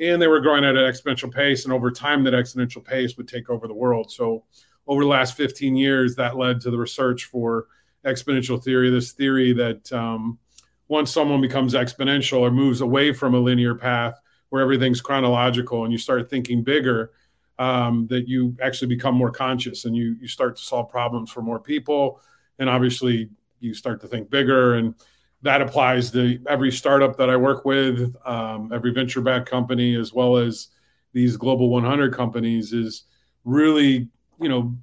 And 0.00 0.20
they 0.20 0.26
were 0.26 0.40
growing 0.40 0.64
at 0.64 0.74
an 0.74 0.92
exponential 0.92 1.32
pace. 1.32 1.62
And 1.62 1.72
over 1.72 1.92
time, 1.92 2.24
that 2.24 2.34
exponential 2.34 2.84
pace 2.84 3.16
would 3.16 3.28
take 3.28 3.48
over 3.48 3.68
the 3.68 3.74
world. 3.74 4.10
So 4.10 4.42
over 4.88 5.02
the 5.02 5.08
last 5.08 5.36
15 5.36 5.76
years, 5.76 6.16
that 6.16 6.36
led 6.36 6.60
to 6.62 6.72
the 6.72 6.78
research 6.78 7.26
for 7.26 7.68
exponential 8.04 8.60
theory, 8.60 8.90
this 8.90 9.12
theory 9.12 9.52
that 9.52 9.92
um, 9.92 10.40
once 10.88 11.12
someone 11.12 11.40
becomes 11.40 11.74
exponential 11.74 12.40
or 12.40 12.50
moves 12.50 12.80
away 12.80 13.12
from 13.12 13.32
a 13.36 13.38
linear 13.38 13.76
path, 13.76 14.18
where 14.50 14.62
everything's 14.62 15.00
chronological 15.00 15.84
and 15.84 15.92
you 15.92 15.98
start 15.98 16.30
thinking 16.30 16.62
bigger, 16.62 17.12
um, 17.58 18.06
that 18.08 18.28
you 18.28 18.56
actually 18.62 18.88
become 18.88 19.14
more 19.14 19.30
conscious 19.30 19.84
and 19.84 19.96
you 19.96 20.16
you 20.20 20.28
start 20.28 20.56
to 20.56 20.62
solve 20.62 20.90
problems 20.90 21.30
for 21.30 21.42
more 21.42 21.60
people, 21.60 22.20
and 22.58 22.68
obviously 22.68 23.30
you 23.60 23.74
start 23.74 24.00
to 24.00 24.06
think 24.06 24.30
bigger. 24.30 24.74
And 24.74 24.94
that 25.42 25.62
applies 25.62 26.10
to 26.10 26.38
every 26.48 26.72
startup 26.72 27.16
that 27.16 27.30
I 27.30 27.36
work 27.36 27.64
with, 27.64 28.14
um, 28.24 28.72
every 28.72 28.92
venture 28.92 29.20
back 29.20 29.46
company, 29.46 29.94
as 29.96 30.12
well 30.12 30.36
as 30.36 30.68
these 31.12 31.36
global 31.36 31.70
100 31.70 32.12
companies, 32.12 32.72
is 32.72 33.04
really, 33.44 34.08
you 34.40 34.48
know, 34.48 34.76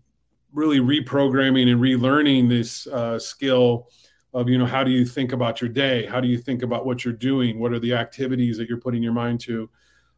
really 0.54 0.80
reprogramming 0.80 1.72
and 1.72 1.82
relearning 1.82 2.48
this 2.50 2.88
uh, 2.88 3.20
skill 3.20 3.90
of 4.34 4.50
you 4.50 4.58
know 4.58 4.66
how 4.66 4.84
do 4.84 4.92
you 4.92 5.06
think 5.06 5.32
about 5.32 5.62
your 5.62 5.70
day? 5.70 6.06
How 6.06 6.20
do 6.20 6.28
you 6.28 6.38
think 6.38 6.64
about 6.64 6.86
what 6.86 7.06
you're 7.06 7.14
doing? 7.14 7.60
What 7.60 7.72
are 7.74 7.80
the 7.80 7.94
activities 7.94 8.58
that 8.58 8.68
you're 8.68 8.80
putting 8.80 9.04
your 9.04 9.14
mind 9.14 9.40
to? 9.42 9.70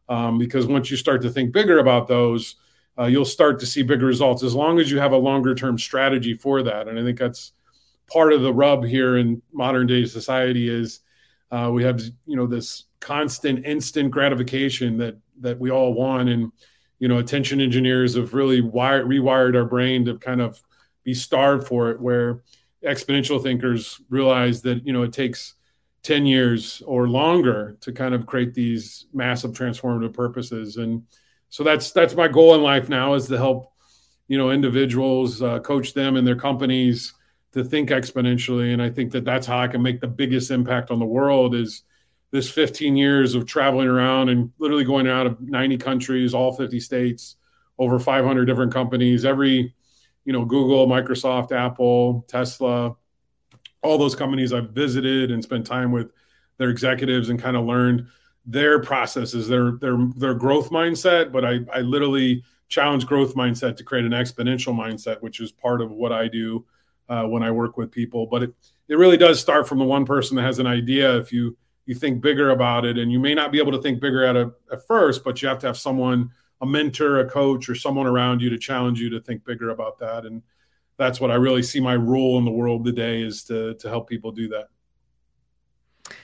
Um, 0.08 0.38
because 0.38 0.66
once 0.66 0.90
you 0.90 0.96
start 0.96 1.20
to 1.22 1.30
think 1.30 1.52
bigger 1.52 1.78
about 1.78 2.06
those 2.06 2.56
uh, 2.98 3.04
you'll 3.04 3.24
start 3.24 3.60
to 3.60 3.66
see 3.66 3.82
bigger 3.82 4.06
results 4.06 4.42
as 4.42 4.54
long 4.54 4.78
as 4.78 4.90
you 4.90 4.98
have 4.98 5.12
a 5.12 5.16
longer 5.16 5.54
term 5.54 5.78
strategy 5.78 6.34
for 6.34 6.62
that. 6.62 6.88
And 6.88 6.98
i 6.98 7.02
think 7.02 7.18
that's 7.18 7.52
part 8.10 8.32
of 8.32 8.42
the 8.42 8.52
rub 8.52 8.84
here 8.84 9.16
in 9.16 9.42
modern 9.52 9.86
day 9.86 10.04
society 10.04 10.68
is 10.68 11.00
uh, 11.50 11.70
we 11.72 11.84
have 11.84 12.00
you 12.26 12.36
know 12.36 12.46
this 12.46 12.84
constant 13.00 13.64
instant 13.64 14.10
gratification 14.10 14.96
that 14.98 15.16
that 15.40 15.58
we 15.58 15.70
all 15.70 15.94
want. 15.94 16.28
And 16.28 16.50
you 16.98 17.08
know 17.08 17.18
attention 17.18 17.60
engineers 17.60 18.14
have 18.14 18.34
really 18.34 18.60
wired 18.60 19.06
rewired 19.06 19.54
our 19.54 19.64
brain 19.64 20.04
to 20.06 20.18
kind 20.18 20.40
of 20.40 20.60
be 21.04 21.14
starved 21.14 21.66
for 21.66 21.90
it 21.90 22.00
where 22.00 22.42
exponential 22.86 23.42
thinkers 23.42 24.00
realize 24.08 24.62
that 24.62 24.86
you 24.86 24.92
know 24.92 25.02
it 25.02 25.12
takes 25.12 25.54
10 26.06 26.24
years 26.24 26.82
or 26.86 27.08
longer 27.08 27.76
to 27.80 27.90
kind 27.90 28.14
of 28.14 28.26
create 28.26 28.54
these 28.54 29.06
massive 29.12 29.50
transformative 29.50 30.14
purposes. 30.14 30.76
And 30.76 31.02
so 31.48 31.64
that's 31.64 31.90
that's 31.90 32.14
my 32.14 32.28
goal 32.28 32.54
in 32.54 32.62
life 32.62 32.88
now 32.88 33.14
is 33.14 33.26
to 33.26 33.36
help 33.36 33.72
you 34.28 34.38
know 34.38 34.50
individuals 34.50 35.42
uh, 35.42 35.58
coach 35.58 35.94
them 35.94 36.16
and 36.16 36.24
their 36.24 36.36
companies 36.36 37.12
to 37.52 37.64
think 37.64 37.90
exponentially. 37.90 38.72
And 38.72 38.80
i 38.80 38.88
think 38.88 39.10
that 39.12 39.24
that's 39.24 39.46
how 39.46 39.58
i 39.58 39.66
can 39.66 39.82
make 39.82 40.00
the 40.00 40.06
biggest 40.06 40.50
impact 40.50 40.90
on 40.90 40.98
the 40.98 41.06
world 41.06 41.54
is 41.54 41.82
this 42.30 42.50
15 42.50 42.96
years 42.96 43.34
of 43.34 43.46
traveling 43.46 43.88
around 43.88 44.28
and 44.28 44.52
literally 44.58 44.84
going 44.84 45.08
out 45.08 45.26
of 45.26 45.40
90 45.40 45.78
countries 45.78 46.34
all 46.34 46.52
50 46.52 46.78
states 46.80 47.36
over 47.78 47.98
500 47.98 48.44
different 48.44 48.72
companies 48.72 49.24
every 49.24 49.74
you 50.26 50.32
know, 50.32 50.44
Google, 50.44 50.86
Microsoft, 50.88 51.52
Apple, 51.52 52.26
Tesla, 52.28 52.96
all 53.82 53.96
those 53.96 54.16
companies 54.16 54.52
I've 54.52 54.70
visited 54.70 55.30
and 55.30 55.42
spent 55.42 55.64
time 55.64 55.92
with 55.92 56.10
their 56.58 56.68
executives 56.68 57.30
and 57.30 57.40
kind 57.40 57.56
of 57.56 57.64
learned 57.64 58.08
their 58.44 58.80
processes, 58.80 59.48
their 59.48 59.72
their 59.72 59.96
their 60.16 60.34
growth 60.34 60.70
mindset. 60.70 61.32
But 61.32 61.44
I 61.44 61.60
I 61.72 61.80
literally 61.80 62.42
challenge 62.68 63.06
growth 63.06 63.36
mindset 63.36 63.76
to 63.76 63.84
create 63.84 64.04
an 64.04 64.10
exponential 64.10 64.74
mindset, 64.74 65.22
which 65.22 65.40
is 65.40 65.52
part 65.52 65.80
of 65.80 65.92
what 65.92 66.12
I 66.12 66.26
do 66.26 66.66
uh, 67.08 67.24
when 67.24 67.44
I 67.44 67.52
work 67.52 67.76
with 67.76 67.92
people. 67.92 68.26
But 68.26 68.42
it 68.42 68.54
it 68.88 68.98
really 68.98 69.16
does 69.16 69.40
start 69.40 69.68
from 69.68 69.78
the 69.78 69.84
one 69.84 70.04
person 70.04 70.36
that 70.36 70.42
has 70.42 70.58
an 70.58 70.66
idea. 70.66 71.16
If 71.18 71.32
you 71.32 71.56
you 71.86 71.94
think 71.94 72.20
bigger 72.20 72.50
about 72.50 72.84
it, 72.84 72.98
and 72.98 73.12
you 73.12 73.20
may 73.20 73.34
not 73.34 73.52
be 73.52 73.58
able 73.58 73.72
to 73.72 73.80
think 73.80 74.00
bigger 74.00 74.24
at 74.24 74.34
a, 74.34 74.52
at 74.72 74.84
first, 74.88 75.22
but 75.22 75.40
you 75.40 75.46
have 75.46 75.60
to 75.60 75.68
have 75.68 75.78
someone 75.78 76.30
a 76.60 76.66
mentor, 76.66 77.20
a 77.20 77.28
coach, 77.28 77.68
or 77.68 77.74
someone 77.74 78.06
around 78.06 78.40
you 78.40 78.50
to 78.50 78.58
challenge 78.58 79.00
you 79.00 79.10
to 79.10 79.20
think 79.20 79.44
bigger 79.44 79.70
about 79.70 79.98
that. 79.98 80.24
And 80.24 80.42
that's 80.96 81.20
what 81.20 81.30
I 81.30 81.34
really 81.34 81.62
see 81.62 81.80
my 81.80 81.96
role 81.96 82.38
in 82.38 82.44
the 82.44 82.50
world 82.50 82.84
today 82.84 83.22
is 83.22 83.44
to 83.44 83.74
to 83.74 83.88
help 83.88 84.08
people 84.08 84.32
do 84.32 84.48
that. 84.48 84.68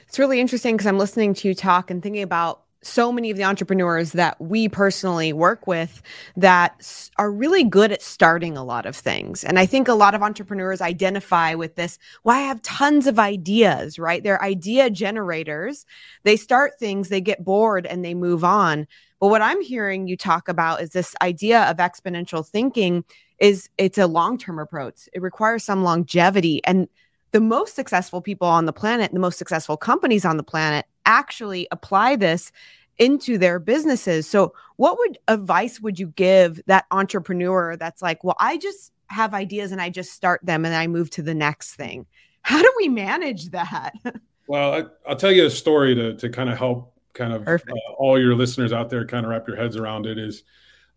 It's 0.09 0.19
really 0.19 0.41
interesting 0.41 0.77
because 0.77 0.87
I'm 0.87 0.99
listening 0.99 1.35
to 1.35 1.49
you 1.49 1.55
talk 1.55 1.91
and 1.91 2.03
thinking 2.03 2.23
about 2.23 2.63
so 2.83 3.13
many 3.13 3.31
of 3.31 3.37
the 3.37 3.45
entrepreneurs 3.45 4.13
that 4.13 4.41
we 4.41 4.69
personally 4.69 5.33
work 5.33 5.67
with 5.67 6.03
that 6.37 7.09
are 7.17 7.31
really 7.31 7.65
good 7.65 7.93
at 7.93 8.03
starting 8.03 8.57
a 8.57 8.65
lot 8.65 8.87
of 8.87 8.97
things. 8.97 9.45
And 9.45 9.59
I 9.59 9.67
think 9.67 9.87
a 9.89 9.95
lot 9.95 10.15
of 10.15 10.23
entrepreneurs 10.23 10.81
identify 10.81 11.55
with 11.55 11.77
this. 11.77 11.99
Well, 12.25 12.37
I 12.37 12.41
have 12.41 12.61
tons 12.63 13.07
of 13.07 13.19
ideas, 13.19 13.99
right? 13.99 14.23
They're 14.23 14.43
idea 14.43 14.91
generators. 14.91 15.87
They 16.25 16.37
start 16.37 16.79
things, 16.79 17.09
they 17.09 17.21
get 17.21 17.45
bored, 17.45 17.87
and 17.87 18.05
they 18.05 18.15
move 18.15 18.43
on. 18.43 18.89
But 19.23 19.29
what 19.29 19.41
I'm 19.41 19.61
hearing 19.61 20.09
you 20.09 20.17
talk 20.17 20.49
about 20.49 20.83
is 20.83 20.91
this 20.91 21.15
idea 21.23 21.63
of 21.71 21.77
exponential 21.77 22.45
thinking 22.45 23.05
is 23.39 23.71
it's 23.79 23.97
a 23.97 24.09
long-term 24.09 24.59
approach. 24.59 25.09
It 25.13 25.23
requires 25.23 25.63
some 25.63 25.85
longevity. 25.85 26.61
And 26.65 26.89
the 27.31 27.41
most 27.41 27.77
successful 27.77 28.21
people 28.21 28.49
on 28.49 28.67
the 28.67 28.73
planet, 28.73 29.13
the 29.13 29.21
most 29.21 29.39
successful 29.39 29.77
companies 29.77 30.25
on 30.25 30.39
the 30.39 30.43
planet 30.43 30.87
actually 31.07 31.69
apply 31.71 32.17
this 32.17 32.51
into 32.99 33.39
their 33.39 33.61
businesses. 33.61 34.29
So, 34.29 34.55
what 34.75 34.99
would 34.99 35.19
advice 35.29 35.79
would 35.79 36.01
you 36.01 36.09
give 36.09 36.61
that 36.67 36.87
entrepreneur 36.91 37.77
that's 37.77 38.03
like, 38.03 38.25
well, 38.25 38.37
I 38.41 38.57
just 38.57 38.91
have 39.07 39.35
ideas 39.35 39.71
and 39.71 39.81
I 39.81 39.89
just 39.89 40.15
start 40.15 40.41
them 40.43 40.65
and 40.65 40.75
I 40.75 40.89
move 40.89 41.11
to 41.11 41.23
the 41.23 41.33
next 41.33 41.77
thing? 41.77 42.07
How 42.43 42.61
do 42.61 42.73
we 42.77 42.89
manage 42.89 43.51
that? 43.51 43.93
well, 44.49 44.73
I, 44.73 45.11
will 45.11 45.17
tell 45.17 45.31
you 45.31 45.47
a 45.47 45.51
story 45.51 45.95
to, 45.95 46.17
to 46.17 46.29
kind 46.29 46.51
of 46.51 46.59
help 46.59 46.93
kind 47.15 47.33
of 47.33 47.47
uh, 47.47 47.59
all 47.99 48.19
your 48.19 48.35
listeners 48.35 48.73
out 48.73 48.91
there 48.91 49.07
kind 49.07 49.25
of 49.25 49.31
wrap 49.31 49.47
your 49.47 49.57
heads 49.57 49.77
around 49.77 50.07
it 50.07 50.19
is 50.19 50.45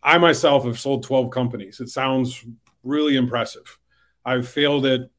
I 0.02 0.18
myself 0.18 0.64
have 0.64 0.78
sold 0.78 1.02
12 1.02 1.30
companies. 1.30 1.80
It 1.80 1.88
sounds 1.88 2.44
really 2.82 3.16
impressive. 3.16 3.78
I've 4.24 4.48
failed 4.48 4.86
at 4.86 5.10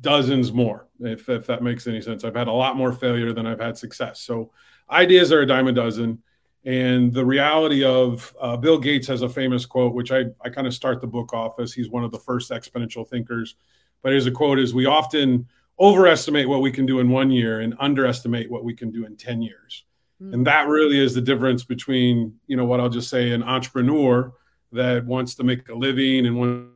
dozens 0.00 0.52
more, 0.52 0.88
if, 1.00 1.28
if 1.28 1.46
that 1.46 1.62
makes 1.62 1.86
any 1.86 2.00
sense. 2.00 2.24
I've 2.24 2.36
had 2.36 2.48
a 2.48 2.52
lot 2.52 2.76
more 2.76 2.92
failure 2.92 3.32
than 3.32 3.46
I've 3.46 3.60
had 3.60 3.76
success. 3.76 4.20
So 4.20 4.52
ideas 4.90 5.32
are 5.32 5.40
a 5.40 5.46
dime 5.46 5.68
a 5.68 5.72
dozen. 5.72 6.22
And 6.64 7.12
the 7.12 7.24
reality 7.24 7.84
of 7.84 8.34
uh, 8.40 8.56
Bill 8.56 8.78
Gates 8.78 9.06
has 9.06 9.22
a 9.22 9.28
famous 9.28 9.64
quote, 9.64 9.94
which 9.94 10.10
I, 10.10 10.26
I 10.44 10.48
kind 10.48 10.66
of 10.66 10.74
start 10.74 11.00
the 11.00 11.06
book 11.06 11.32
off 11.32 11.60
as 11.60 11.72
he's 11.72 11.90
one 11.90 12.04
of 12.04 12.10
the 12.10 12.18
first 12.18 12.50
exponential 12.50 13.08
thinkers. 13.08 13.54
But 14.02 14.12
his 14.12 14.28
quote 14.30 14.58
is 14.58 14.74
we 14.74 14.86
often 14.86 15.46
overestimate 15.78 16.48
what 16.48 16.62
we 16.62 16.72
can 16.72 16.86
do 16.86 17.00
in 17.00 17.10
one 17.10 17.30
year 17.30 17.60
and 17.60 17.74
underestimate 17.78 18.50
what 18.50 18.64
we 18.64 18.74
can 18.74 18.90
do 18.90 19.06
in 19.06 19.16
10 19.16 19.42
years. 19.42 19.84
Mm-hmm. 20.22 20.34
And 20.34 20.46
that 20.46 20.68
really 20.68 20.98
is 20.98 21.14
the 21.14 21.20
difference 21.20 21.64
between, 21.64 22.34
you 22.46 22.56
know, 22.56 22.64
what 22.64 22.80
I'll 22.80 22.88
just 22.88 23.10
say 23.10 23.32
an 23.32 23.42
entrepreneur 23.42 24.32
that 24.72 25.04
wants 25.04 25.34
to 25.36 25.44
make 25.44 25.68
a 25.68 25.74
living 25.74 26.26
and 26.26 26.38
one 26.38 26.72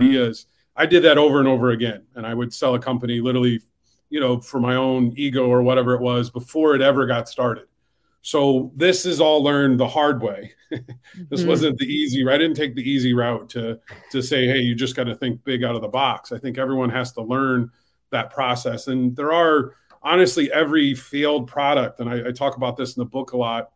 ideas 0.00 0.46
I 0.76 0.86
did 0.86 1.04
that 1.04 1.18
over 1.18 1.38
and 1.38 1.48
over 1.48 1.70
again. 1.70 2.04
And 2.14 2.26
I 2.26 2.34
would 2.34 2.52
sell 2.52 2.74
a 2.74 2.78
company 2.78 3.20
literally, 3.20 3.60
you 4.10 4.20
know, 4.20 4.40
for 4.40 4.60
my 4.60 4.74
own 4.74 5.12
ego 5.16 5.46
or 5.46 5.62
whatever 5.62 5.94
it 5.94 6.00
was 6.00 6.30
before 6.30 6.74
it 6.74 6.82
ever 6.82 7.06
got 7.06 7.28
started. 7.28 7.66
So 8.22 8.72
this 8.74 9.04
is 9.04 9.20
all 9.20 9.42
learned 9.42 9.78
the 9.78 9.86
hard 9.86 10.22
way. 10.22 10.52
this 10.70 10.80
mm-hmm. 11.40 11.48
wasn't 11.48 11.78
the 11.78 11.86
easy. 11.86 12.26
I 12.26 12.38
didn't 12.38 12.56
take 12.56 12.74
the 12.74 12.88
easy 12.88 13.12
route 13.12 13.48
to 13.50 13.78
to 14.12 14.22
say, 14.22 14.46
hey, 14.46 14.60
you 14.60 14.74
just 14.74 14.96
got 14.96 15.04
to 15.04 15.14
think 15.14 15.44
big 15.44 15.62
out 15.62 15.76
of 15.76 15.82
the 15.82 15.88
box. 15.88 16.32
I 16.32 16.38
think 16.38 16.56
everyone 16.58 16.90
has 16.90 17.12
to 17.12 17.22
learn 17.22 17.70
that 18.10 18.30
process. 18.30 18.88
And 18.88 19.14
there 19.14 19.32
are 19.32 19.74
honestly 20.04 20.52
every 20.52 20.94
failed 20.94 21.48
product, 21.48 22.00
and 22.00 22.08
I, 22.08 22.28
I 22.28 22.32
talk 22.32 22.56
about 22.56 22.76
this 22.76 22.96
in 22.96 23.00
the 23.00 23.06
book 23.06 23.32
a 23.32 23.36
lot 23.36 23.70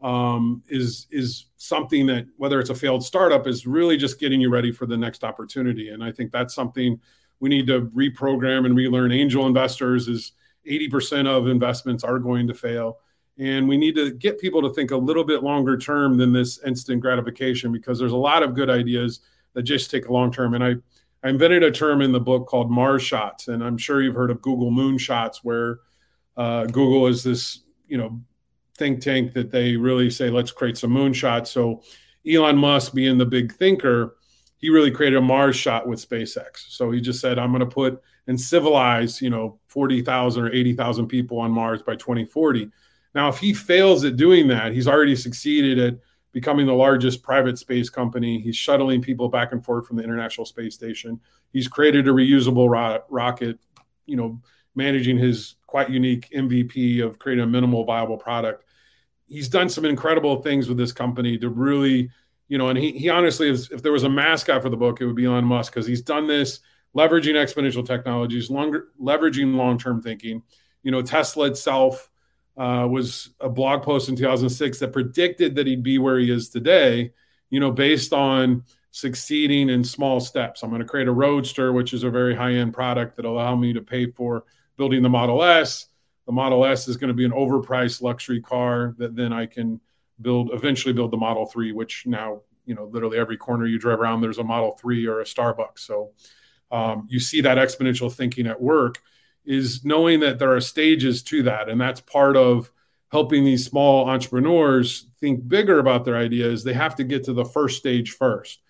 um, 0.00 0.62
is 0.68 1.06
is 1.10 1.46
something 1.56 2.06
that 2.06 2.26
whether 2.36 2.58
it's 2.60 2.70
a 2.70 2.74
failed 2.74 3.04
startup 3.04 3.46
is 3.46 3.66
really 3.66 3.96
just 3.96 4.18
getting 4.18 4.40
you 4.40 4.48
ready 4.48 4.72
for 4.72 4.86
the 4.86 4.96
next 4.96 5.24
opportunity. 5.24 5.90
And 5.90 6.02
I 6.02 6.10
think 6.10 6.32
that's 6.32 6.54
something 6.54 6.98
we 7.40 7.48
need 7.48 7.66
to 7.66 7.82
reprogram 7.88 8.66
and 8.66 8.76
relearn. 8.76 9.12
Angel 9.12 9.46
investors 9.46 10.08
is 10.08 10.32
80% 10.68 11.26
of 11.26 11.48
investments 11.48 12.04
are 12.04 12.18
going 12.18 12.46
to 12.48 12.54
fail. 12.54 12.98
And 13.38 13.66
we 13.66 13.78
need 13.78 13.94
to 13.94 14.10
get 14.12 14.38
people 14.38 14.60
to 14.62 14.72
think 14.74 14.90
a 14.90 14.96
little 14.96 15.24
bit 15.24 15.42
longer 15.42 15.78
term 15.78 16.18
than 16.18 16.32
this 16.32 16.60
instant 16.64 17.00
gratification 17.00 17.72
because 17.72 17.98
there's 17.98 18.12
a 18.12 18.16
lot 18.16 18.42
of 18.42 18.54
good 18.54 18.68
ideas 18.68 19.20
that 19.54 19.62
just 19.62 19.90
take 19.90 20.08
a 20.08 20.12
long 20.12 20.30
term. 20.30 20.54
And 20.54 20.62
I, 20.62 20.74
I 21.22 21.28
invented 21.28 21.62
a 21.62 21.70
term 21.70 22.00
in 22.00 22.12
the 22.12 22.20
book 22.20 22.46
called 22.46 22.70
Mars 22.70 23.02
shots. 23.02 23.48
And 23.48 23.62
I'm 23.62 23.76
sure 23.76 24.02
you've 24.02 24.14
heard 24.14 24.30
of 24.30 24.40
Google 24.40 24.70
moon 24.70 24.98
shots, 24.98 25.44
where 25.44 25.80
uh, 26.36 26.64
Google 26.66 27.06
is 27.06 27.22
this, 27.22 27.60
you 27.86 27.98
know, 27.98 28.20
think 28.78 29.00
tank 29.00 29.34
that 29.34 29.50
they 29.50 29.76
really 29.76 30.08
say, 30.08 30.30
let's 30.30 30.52
create 30.52 30.78
some 30.78 30.90
moonshots. 30.90 31.48
So 31.48 31.82
Elon 32.26 32.56
Musk, 32.56 32.94
being 32.94 33.18
the 33.18 33.26
big 33.26 33.52
thinker, 33.52 34.16
he 34.56 34.70
really 34.70 34.90
created 34.90 35.16
a 35.16 35.22
Mars 35.22 35.56
shot 35.56 35.86
with 35.86 36.06
SpaceX. 36.06 36.68
So 36.68 36.90
he 36.90 37.00
just 37.00 37.20
said, 37.20 37.38
I'm 37.38 37.50
going 37.50 37.60
to 37.60 37.66
put 37.66 38.02
and 38.26 38.40
civilize, 38.40 39.20
you 39.20 39.30
know, 39.30 39.58
40,000 39.68 40.44
or 40.44 40.52
80,000 40.52 41.08
people 41.08 41.38
on 41.38 41.50
Mars 41.50 41.82
by 41.82 41.96
2040. 41.96 42.70
Now, 43.14 43.28
if 43.28 43.38
he 43.38 43.52
fails 43.52 44.04
at 44.04 44.16
doing 44.16 44.48
that, 44.48 44.72
he's 44.72 44.86
already 44.86 45.16
succeeded 45.16 45.78
at 45.78 45.98
becoming 46.32 46.66
the 46.66 46.72
largest 46.72 47.22
private 47.22 47.58
space 47.58 47.90
company. 47.90 48.40
He's 48.40 48.56
shuttling 48.56 49.02
people 49.02 49.28
back 49.28 49.52
and 49.52 49.64
forth 49.64 49.86
from 49.86 49.96
the 49.96 50.04
International 50.04 50.44
Space 50.44 50.74
Station. 50.74 51.20
He's 51.52 51.68
created 51.68 52.06
a 52.08 52.12
reusable 52.12 52.68
ro- 52.68 53.02
rocket, 53.08 53.58
you 54.06 54.16
know, 54.16 54.40
managing 54.74 55.18
his 55.18 55.56
quite 55.66 55.90
unique 55.90 56.28
MVP 56.34 57.02
of 57.04 57.18
creating 57.18 57.44
a 57.44 57.46
minimal 57.46 57.84
viable 57.84 58.16
product 58.16 58.64
he's 59.30 59.48
done 59.48 59.68
some 59.68 59.84
incredible 59.84 60.42
things 60.42 60.68
with 60.68 60.76
this 60.76 60.92
company 60.92 61.38
to 61.38 61.48
really, 61.48 62.10
you 62.48 62.58
know, 62.58 62.68
and 62.68 62.76
he, 62.76 62.90
he 62.90 63.08
honestly, 63.08 63.48
if 63.48 63.80
there 63.80 63.92
was 63.92 64.02
a 64.02 64.08
mascot 64.08 64.60
for 64.60 64.68
the 64.68 64.76
book, 64.76 65.00
it 65.00 65.06
would 65.06 65.16
be 65.16 65.24
Elon 65.24 65.44
Musk 65.44 65.72
because 65.72 65.86
he's 65.86 66.02
done 66.02 66.26
this 66.26 66.60
leveraging 66.96 67.34
exponential 67.34 67.86
technologies, 67.86 68.50
longer, 68.50 68.88
leveraging 69.00 69.54
long 69.54 69.78
term 69.78 70.02
thinking. 70.02 70.42
You 70.82 70.90
know, 70.90 71.00
Tesla 71.00 71.46
itself 71.46 72.09
uh, 72.60 72.86
was 72.86 73.30
a 73.40 73.48
blog 73.48 73.82
post 73.82 74.08
in 74.08 74.16
2006 74.16 74.78
that 74.78 74.92
predicted 74.92 75.54
that 75.54 75.66
he'd 75.66 75.82
be 75.82 75.98
where 75.98 76.18
he 76.18 76.30
is 76.30 76.48
today, 76.50 77.12
you 77.48 77.58
know, 77.58 77.70
based 77.70 78.12
on 78.12 78.62
succeeding 78.90 79.70
in 79.70 79.82
small 79.82 80.20
steps. 80.20 80.62
I'm 80.62 80.70
going 80.70 80.82
to 80.82 80.86
create 80.86 81.08
a 81.08 81.12
Roadster, 81.12 81.72
which 81.72 81.94
is 81.94 82.02
a 82.02 82.10
very 82.10 82.34
high 82.34 82.52
end 82.52 82.74
product 82.74 83.16
that 83.16 83.24
allow 83.24 83.56
me 83.56 83.72
to 83.72 83.80
pay 83.80 84.10
for 84.10 84.44
building 84.76 85.02
the 85.02 85.08
Model 85.08 85.42
S 85.42 85.86
the 86.30 86.34
Model 86.34 86.64
S 86.64 86.86
is 86.86 86.96
going 86.96 87.08
to 87.08 87.14
be 87.14 87.24
an 87.24 87.32
overpriced 87.32 88.02
luxury 88.02 88.40
car 88.40 88.94
that 88.98 89.16
then 89.16 89.32
I 89.32 89.46
can 89.46 89.80
build 90.20 90.50
eventually 90.52 90.92
build 90.92 91.10
the 91.10 91.16
Model 91.16 91.44
3, 91.44 91.72
which 91.72 92.04
now, 92.06 92.42
you 92.66 92.76
know, 92.76 92.84
literally 92.84 93.18
every 93.18 93.36
corner 93.36 93.66
you 93.66 93.80
drive 93.80 93.98
around, 93.98 94.20
there's 94.20 94.38
a 94.38 94.44
Model 94.44 94.78
3 94.80 95.08
or 95.08 95.22
a 95.22 95.24
Starbucks. 95.24 95.80
So 95.80 96.12
um, 96.70 97.08
you 97.10 97.18
see 97.18 97.40
that 97.40 97.58
exponential 97.58 98.12
thinking 98.12 98.46
at 98.46 98.62
work 98.62 99.02
is 99.44 99.84
knowing 99.84 100.20
that 100.20 100.38
there 100.38 100.54
are 100.54 100.60
stages 100.60 101.22
to 101.24 101.42
that. 101.44 101.68
And 101.68 101.80
that's 101.80 102.00
part 102.00 102.36
of 102.36 102.70
helping 103.10 103.44
these 103.44 103.64
small 103.64 104.08
entrepreneurs 104.08 105.06
think 105.20 105.46
bigger 105.48 105.78
about 105.78 106.04
their 106.04 106.16
ideas. 106.16 106.62
They 106.62 106.74
have 106.74 106.94
to 106.96 107.04
get 107.04 107.24
to 107.24 107.32
the 107.32 107.44
first 107.44 107.78
stage 107.78 108.12
first. 108.12 108.60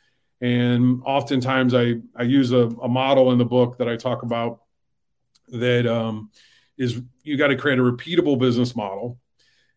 And 0.40 1.02
oftentimes 1.04 1.74
I, 1.74 1.96
I 2.16 2.22
use 2.22 2.52
a, 2.52 2.68
a 2.82 2.88
model 2.88 3.32
in 3.32 3.38
the 3.38 3.44
book 3.44 3.78
that 3.78 3.88
I 3.88 3.96
talk 3.96 4.22
about 4.22 4.62
that 5.48 5.86
um, 5.86 6.30
is 6.78 7.02
you 7.22 7.36
got 7.36 7.48
to 7.48 7.56
create 7.56 7.78
a 7.78 7.82
repeatable 7.82 8.38
business 8.38 8.74
model 8.74 9.18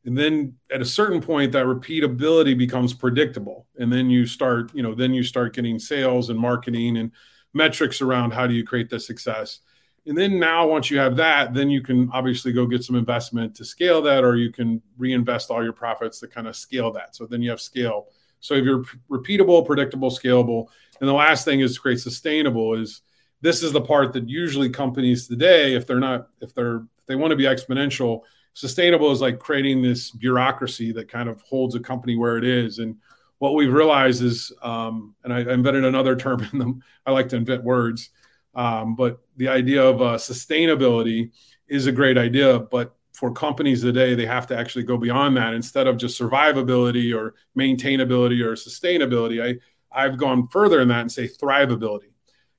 and 0.05 0.17
then 0.17 0.55
at 0.71 0.81
a 0.81 0.85
certain 0.85 1.21
point 1.21 1.51
that 1.51 1.65
repeatability 1.65 2.57
becomes 2.57 2.93
predictable 2.93 3.67
and 3.77 3.91
then 3.91 4.09
you 4.09 4.25
start 4.25 4.71
you 4.73 4.83
know 4.83 4.93
then 4.93 5.13
you 5.13 5.23
start 5.23 5.53
getting 5.53 5.79
sales 5.79 6.29
and 6.29 6.39
marketing 6.39 6.97
and 6.97 7.11
metrics 7.53 8.01
around 8.01 8.31
how 8.31 8.47
do 8.47 8.53
you 8.53 8.63
create 8.63 8.89
the 8.89 8.99
success 8.99 9.59
and 10.05 10.17
then 10.17 10.39
now 10.39 10.67
once 10.67 10.89
you 10.91 10.97
have 10.97 11.15
that 11.15 11.53
then 11.53 11.69
you 11.69 11.81
can 11.81 12.09
obviously 12.11 12.51
go 12.51 12.65
get 12.65 12.83
some 12.83 12.95
investment 12.95 13.55
to 13.55 13.63
scale 13.63 14.01
that 14.01 14.23
or 14.23 14.35
you 14.35 14.51
can 14.51 14.81
reinvest 14.97 15.49
all 15.49 15.63
your 15.63 15.73
profits 15.73 16.19
to 16.19 16.27
kind 16.27 16.47
of 16.47 16.55
scale 16.55 16.91
that 16.91 17.15
so 17.15 17.25
then 17.25 17.41
you 17.41 17.49
have 17.49 17.61
scale 17.61 18.07
so 18.39 18.53
if 18.55 18.65
you're 18.65 18.83
repeatable 19.09 19.65
predictable 19.65 20.09
scalable 20.09 20.67
and 20.99 21.09
the 21.09 21.13
last 21.13 21.45
thing 21.45 21.61
is 21.61 21.75
to 21.75 21.81
create 21.81 21.99
sustainable 21.99 22.73
is 22.73 23.01
this 23.41 23.63
is 23.63 23.71
the 23.71 23.81
part 23.81 24.13
that 24.13 24.27
usually 24.27 24.69
companies 24.69 25.27
today 25.27 25.73
if 25.75 25.87
they're 25.87 25.99
not 25.99 26.27
if 26.41 26.53
they're 26.53 26.83
if 27.03 27.07
they 27.07 27.15
want 27.15 27.31
to 27.31 27.35
be 27.35 27.43
exponential, 27.43 28.21
sustainable 28.53 29.11
is 29.11 29.19
like 29.19 29.37
creating 29.37 29.81
this 29.81 30.09
bureaucracy 30.11 30.93
that 30.93 31.09
kind 31.09 31.27
of 31.27 31.41
holds 31.41 31.75
a 31.75 31.81
company 31.81 32.15
where 32.15 32.37
it 32.37 32.45
is. 32.45 32.79
And 32.79 32.95
what 33.39 33.55
we've 33.55 33.73
realized 33.73 34.23
is, 34.23 34.53
um, 34.61 35.13
and 35.25 35.33
I 35.33 35.39
invented 35.39 35.83
another 35.83 36.15
term 36.15 36.47
in 36.53 36.59
them. 36.59 36.81
I 37.05 37.11
like 37.11 37.27
to 37.29 37.35
invent 37.35 37.63
words, 37.63 38.11
um, 38.55 38.95
but 38.95 39.21
the 39.37 39.47
idea 39.47 39.83
of 39.83 40.01
uh, 40.01 40.15
sustainability 40.15 41.31
is 41.67 41.87
a 41.87 41.91
great 41.91 42.17
idea. 42.17 42.59
But 42.59 42.95
for 43.13 43.31
companies 43.31 43.81
today, 43.81 44.15
they 44.15 44.25
have 44.25 44.47
to 44.47 44.57
actually 44.57 44.83
go 44.83 44.97
beyond 44.97 45.37
that 45.37 45.53
instead 45.53 45.87
of 45.87 45.97
just 45.97 46.19
survivability 46.19 47.15
or 47.15 47.35
maintainability 47.57 48.43
or 48.43 48.53
sustainability. 48.53 49.43
I 49.43 49.59
I've 49.95 50.17
gone 50.17 50.47
further 50.47 50.81
in 50.81 50.87
that 50.87 51.01
and 51.01 51.11
say 51.11 51.27
thrivability 51.27 52.11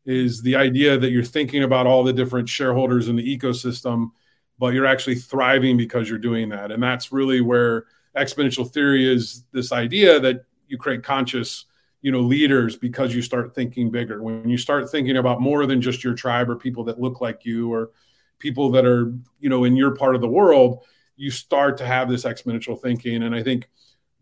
is 0.07 0.43
the 0.43 0.55
idea 0.55 0.99
that 0.99 1.11
you're 1.11 1.25
thinking 1.25 1.65
about 1.65 1.87
all 1.87 2.05
the 2.05 2.13
different 2.13 2.49
shareholders 2.49 3.09
in 3.09 3.17
the 3.17 3.39
ecosystem 3.39 4.11
but 4.59 4.75
you're 4.75 4.87
actually 4.87 5.17
thriving 5.17 5.77
because 5.77 6.09
you're 6.09 6.19
doing 6.19 6.49
that. 6.51 6.71
And 6.71 6.83
that's 6.83 7.13
really 7.13 7.41
where 7.41 7.85
exponential 8.17 8.71
theory 8.71 9.11
is 9.11 9.45
this 9.53 9.73
idea 9.73 10.21
that 10.21 10.45
you 10.69 10.79
create 10.79 11.03
conscious, 11.03 11.67
you 12.05 12.13
know, 12.13 12.21
leaders 12.21 12.77
because 12.77 13.15
you 13.15 13.23
start 13.23 13.55
thinking 13.55 13.91
bigger. 13.91 14.23
When 14.23 14.47
you 14.47 14.59
start 14.59 14.91
thinking 14.91 15.17
about 15.17 15.41
more 15.41 15.65
than 15.65 15.81
just 15.81 16.05
your 16.05 16.13
tribe 16.13 16.51
or 16.51 16.57
people 16.57 16.85
that 16.85 17.01
look 17.01 17.23
like 17.23 17.47
you 17.47 17.73
or 17.73 17.93
people 18.39 18.71
that 18.73 18.85
are, 18.85 19.15
you 19.41 19.49
know, 19.49 19.65
in 19.65 19.75
your 19.75 19.97
part 19.97 20.15
of 20.15 20.21
the 20.21 20.29
world, 20.29 20.85
you 21.17 21.31
start 21.31 21.79
to 21.79 21.87
have 21.87 22.11
this 22.11 22.25
exponential 22.25 22.79
thinking. 22.79 23.23
And 23.23 23.35
I 23.35 23.43
think 23.43 23.71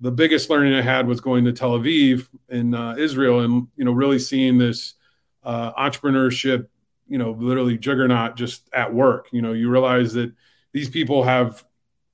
the 0.01 0.13
biggest 0.13 0.49
learning 0.49 0.75
I 0.75 0.81
had 0.81 1.09
was 1.09 1.21
going 1.21 1.45
to 1.45 1.53
Tel 1.53 1.77
Aviv 1.77 2.29
in 2.49 2.73
uh, 2.73 2.95
Israel 2.97 3.41
and 3.41 3.67
you 3.75 3.85
know 3.85 3.91
really 3.91 4.21
seeing 4.21 4.59
this 4.59 4.95
uh, 5.43 5.73
entrepreneurship, 5.73 6.69
you 7.09 7.19
know, 7.19 7.33
literally 7.33 7.79
juggernaut 7.79 8.37
just 8.37 8.69
at 8.73 8.95
work. 8.95 9.27
You 9.33 9.43
know, 9.43 9.55
you 9.55 9.69
realize 9.69 10.13
that 10.13 10.33
these 10.71 10.89
people 10.89 11.25
have 11.25 11.65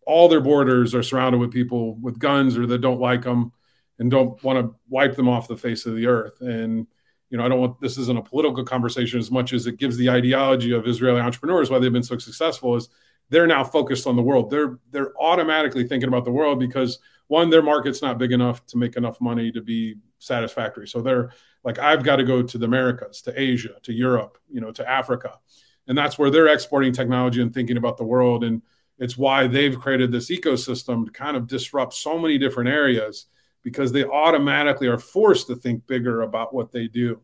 all 0.07 0.31
their 0.31 0.41
borders 0.41 0.95
are 0.95 1.03
surrounded 1.03 1.37
with 1.37 1.53
people 1.53 1.97
with 1.97 2.19
guns 2.19 2.57
or 2.57 2.67
that 2.69 2.79
don't 2.79 3.01
like 3.01 3.25
them 3.25 3.53
and 3.99 4.11
don't 4.11 4.43
want 4.43 4.59
to 4.59 4.75
wipe 4.89 5.17
them 5.17 5.29
off 5.29 5.49
the 5.49 5.57
face 5.57 5.87
of 5.87 5.95
the 5.95 6.07
earth. 6.07 6.41
And 6.41 6.87
you 7.31 7.37
know, 7.37 7.45
I 7.45 7.49
don't 7.49 7.61
want 7.61 7.81
this 7.81 7.99
isn't 7.99 8.19
a 8.19 8.23
political 8.23 8.65
conversation 8.65 9.19
as 9.19 9.31
much 9.31 9.53
as 9.53 9.67
it 9.67 9.77
gives 9.77 9.97
the 9.97 10.11
ideology 10.11 10.73
of 10.73 10.87
Israeli 10.87 11.21
entrepreneurs 11.21 11.71
why 11.71 11.79
they've 11.79 11.93
been 11.93 12.03
so 12.03 12.19
successful 12.19 12.77
is 12.77 12.89
they're 13.31 13.47
now 13.47 13.63
focused 13.65 14.07
on 14.07 14.17
the 14.17 14.23
world. 14.23 14.51
They're 14.51 14.79
they're 14.91 15.13
automatically 15.21 15.87
thinking 15.87 16.09
about 16.09 16.25
the 16.25 16.33
world 16.33 16.59
because 16.59 16.99
one, 17.27 17.51
their 17.51 17.63
market's 17.63 18.01
not 18.01 18.19
big 18.19 18.33
enough 18.33 18.65
to 18.67 18.79
make 18.79 18.97
enough 18.97 19.21
money 19.21 19.53
to 19.53 19.61
be 19.61 19.97
satisfactory. 20.19 20.89
So 20.89 21.03
they're 21.03 21.31
like, 21.63 21.79
I've 21.79 22.03
got 22.03 22.17
to 22.17 22.25
go 22.25 22.43
to 22.43 22.59
the 22.59 22.65
Americas, 22.65 23.21
to 23.23 23.39
Asia, 23.39 23.75
to 23.83 23.93
Europe, 23.93 24.39
you 24.51 24.63
know, 24.63 24.73
to 24.73 24.89
Africa. 24.89 25.39
And 25.87 25.97
that's 25.97 26.19
where 26.19 26.31
they're 26.31 26.49
exporting 26.49 26.93
technology 26.93 27.43
and 27.43 27.53
thinking 27.53 27.77
about 27.77 27.99
the 27.99 28.05
world. 28.05 28.45
And 28.45 28.63
it's 28.99 29.19
why 29.19 29.47
they've 29.47 29.79
created 29.79 30.11
this 30.11 30.31
ecosystem 30.31 31.05
to 31.05 31.13
kind 31.13 31.37
of 31.37 31.47
disrupt 31.47 31.95
so 31.95 32.19
many 32.19 32.39
different 32.39 32.71
areas 32.71 33.27
because 33.63 33.93
they 33.93 34.05
automatically 34.05 34.87
are 34.87 34.99
forced 34.99 35.47
to 35.49 35.57
think 35.57 35.87
bigger 35.87 36.23
about 36.23 36.55
what 36.55 36.73
they 36.73 36.87
do. 36.87 37.21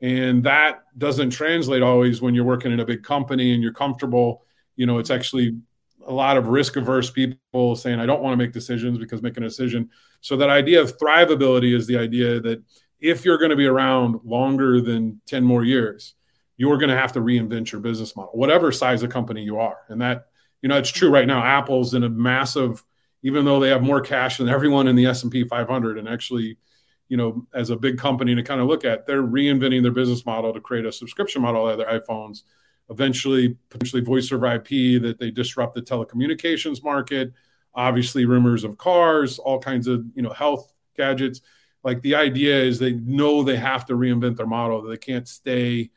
And 0.00 0.42
that 0.44 0.82
doesn't 0.98 1.30
translate 1.30 1.82
always 1.82 2.20
when 2.20 2.34
you're 2.34 2.44
working 2.44 2.72
in 2.72 2.80
a 2.80 2.84
big 2.84 3.02
company 3.02 3.54
and 3.54 3.62
you're 3.62 3.72
comfortable. 3.72 4.44
You 4.76 4.86
know, 4.86 4.98
it's 4.98 5.10
actually 5.10 5.58
a 6.06 6.12
lot 6.12 6.36
of 6.36 6.48
risk 6.48 6.76
averse 6.76 7.10
people 7.10 7.76
saying, 7.76 8.00
I 8.00 8.06
don't 8.06 8.22
want 8.22 8.32
to 8.32 8.36
make 8.36 8.52
decisions 8.52 8.98
because 8.98 9.22
making 9.22 9.44
a 9.44 9.48
decision. 9.48 9.90
So, 10.20 10.36
that 10.36 10.50
idea 10.50 10.80
of 10.80 10.98
thrivability 10.98 11.74
is 11.74 11.86
the 11.86 11.98
idea 11.98 12.40
that 12.40 12.62
if 13.00 13.24
you're 13.24 13.38
going 13.38 13.50
to 13.50 13.56
be 13.56 13.66
around 13.66 14.20
longer 14.24 14.80
than 14.80 15.20
10 15.26 15.44
more 15.44 15.64
years, 15.64 16.14
you're 16.56 16.78
going 16.78 16.90
to 16.90 16.96
have 16.96 17.12
to 17.12 17.20
reinvent 17.20 17.72
your 17.72 17.80
business 17.80 18.14
model, 18.14 18.32
whatever 18.34 18.70
size 18.70 19.02
of 19.02 19.10
company 19.10 19.42
you 19.42 19.58
are. 19.58 19.78
And 19.88 20.00
that, 20.00 20.26
you 20.62 20.68
know, 20.68 20.78
it's 20.78 20.90
true 20.90 21.10
right 21.10 21.26
now. 21.26 21.42
Apple's 21.44 21.94
in 21.94 22.04
a 22.04 22.08
massive, 22.08 22.84
even 23.22 23.44
though 23.44 23.60
they 23.60 23.68
have 23.68 23.82
more 23.82 24.00
cash 24.00 24.38
than 24.38 24.48
everyone 24.48 24.88
in 24.88 24.96
the 24.96 25.06
S&P 25.06 25.44
500 25.44 25.98
and 25.98 26.08
actually, 26.08 26.58
you 27.08 27.16
know, 27.16 27.46
as 27.54 27.70
a 27.70 27.76
big 27.76 27.98
company 27.98 28.34
to 28.34 28.42
kind 28.42 28.60
of 28.60 28.66
look 28.66 28.84
at, 28.84 29.06
they're 29.06 29.22
reinventing 29.22 29.82
their 29.82 29.92
business 29.92 30.26
model 30.26 30.52
to 30.52 30.60
create 30.60 30.84
a 30.84 30.92
subscription 30.92 31.42
model 31.42 31.68
of 31.68 31.78
their 31.78 32.00
iPhones 32.00 32.42
eventually 32.90 33.56
potentially 33.70 34.02
voice 34.02 34.30
over 34.32 34.46
IP 34.46 35.02
that 35.02 35.16
they 35.18 35.30
disrupt 35.30 35.74
the 35.74 35.82
telecommunications 35.82 36.82
market. 36.82 37.32
Obviously, 37.74 38.26
rumors 38.26 38.64
of 38.64 38.76
cars, 38.76 39.38
all 39.38 39.58
kinds 39.58 39.86
of 39.86 40.04
you 40.14 40.22
know 40.22 40.30
health 40.30 40.72
gadgets. 40.96 41.40
Like 41.82 42.02
the 42.02 42.14
idea 42.14 42.60
is 42.62 42.78
they 42.78 42.92
know 42.92 43.42
they 43.42 43.56
have 43.56 43.86
to 43.86 43.94
reinvent 43.94 44.36
their 44.36 44.46
model. 44.46 44.82
that 44.82 44.90
They 44.90 45.12
can't 45.12 45.26
stay, 45.26 45.90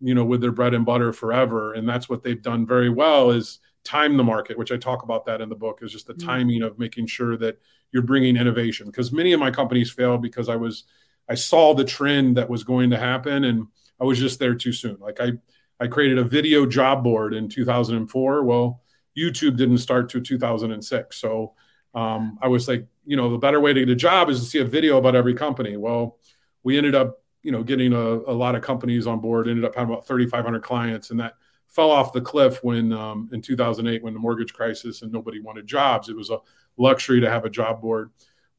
you 0.00 0.14
know, 0.14 0.24
with 0.24 0.40
their 0.40 0.52
bread 0.52 0.74
and 0.74 0.86
butter 0.86 1.12
forever. 1.12 1.72
And 1.72 1.88
that's 1.88 2.08
what 2.08 2.22
they've 2.22 2.40
done 2.40 2.64
very 2.64 2.90
well 2.90 3.30
is 3.30 3.58
time 3.84 4.16
the 4.16 4.24
market, 4.24 4.58
which 4.58 4.72
I 4.72 4.76
talk 4.76 5.02
about 5.02 5.26
that 5.26 5.40
in 5.40 5.48
the 5.48 5.54
book, 5.54 5.80
is 5.82 5.92
just 5.92 6.06
the 6.06 6.14
mm-hmm. 6.14 6.28
timing 6.28 6.62
of 6.62 6.78
making 6.78 7.06
sure 7.06 7.36
that 7.38 7.58
you're 7.92 8.02
bringing 8.02 8.36
innovation. 8.36 8.86
Because 8.86 9.12
many 9.12 9.32
of 9.32 9.40
my 9.40 9.50
companies 9.50 9.90
failed 9.90 10.22
because 10.22 10.48
I 10.48 10.56
was 10.56 10.84
I 11.28 11.34
saw 11.34 11.74
the 11.74 11.84
trend 11.84 12.36
that 12.36 12.50
was 12.50 12.64
going 12.64 12.90
to 12.90 12.98
happen 12.98 13.44
and 13.44 13.66
I 14.00 14.04
was 14.04 14.18
just 14.18 14.38
there 14.38 14.54
too 14.54 14.72
soon. 14.72 14.96
Like 15.00 15.20
I 15.20 15.32
I 15.80 15.86
created 15.88 16.18
a 16.18 16.24
video 16.24 16.66
job 16.66 17.02
board 17.02 17.34
in 17.34 17.48
2004. 17.48 18.44
Well, 18.44 18.82
YouTube 19.16 19.56
didn't 19.56 19.78
start 19.78 20.08
to 20.10 20.20
2006. 20.20 21.16
So 21.16 21.54
um, 21.94 22.38
I 22.40 22.48
was 22.48 22.68
like, 22.68 22.86
you 23.04 23.16
know, 23.16 23.30
the 23.30 23.38
better 23.38 23.60
way 23.60 23.72
to 23.72 23.80
get 23.80 23.88
a 23.88 23.96
job 23.96 24.30
is 24.30 24.40
to 24.40 24.46
see 24.46 24.58
a 24.60 24.64
video 24.64 24.96
about 24.96 25.16
every 25.16 25.34
company. 25.34 25.76
Well, 25.76 26.18
we 26.62 26.78
ended 26.78 26.94
up, 26.94 27.22
you 27.42 27.52
know, 27.52 27.62
getting 27.62 27.92
a, 27.92 27.98
a 27.98 28.32
lot 28.32 28.54
of 28.54 28.62
companies 28.62 29.06
on 29.06 29.20
board, 29.20 29.48
ended 29.48 29.64
up 29.64 29.74
having 29.74 29.92
about 29.92 30.06
3,500 30.06 30.62
clients. 30.62 31.10
And 31.10 31.20
that 31.20 31.34
fell 31.72 31.90
off 31.90 32.12
the 32.12 32.20
cliff 32.20 32.62
when 32.62 32.92
um, 32.92 33.28
in 33.32 33.40
2008, 33.40 34.02
when 34.02 34.12
the 34.12 34.20
mortgage 34.20 34.52
crisis 34.52 35.02
and 35.02 35.10
nobody 35.10 35.40
wanted 35.40 35.66
jobs. 35.66 36.08
It 36.08 36.16
was 36.16 36.30
a 36.30 36.38
luxury 36.76 37.20
to 37.20 37.30
have 37.30 37.44
a 37.44 37.50
job 37.50 37.80
board. 37.80 38.10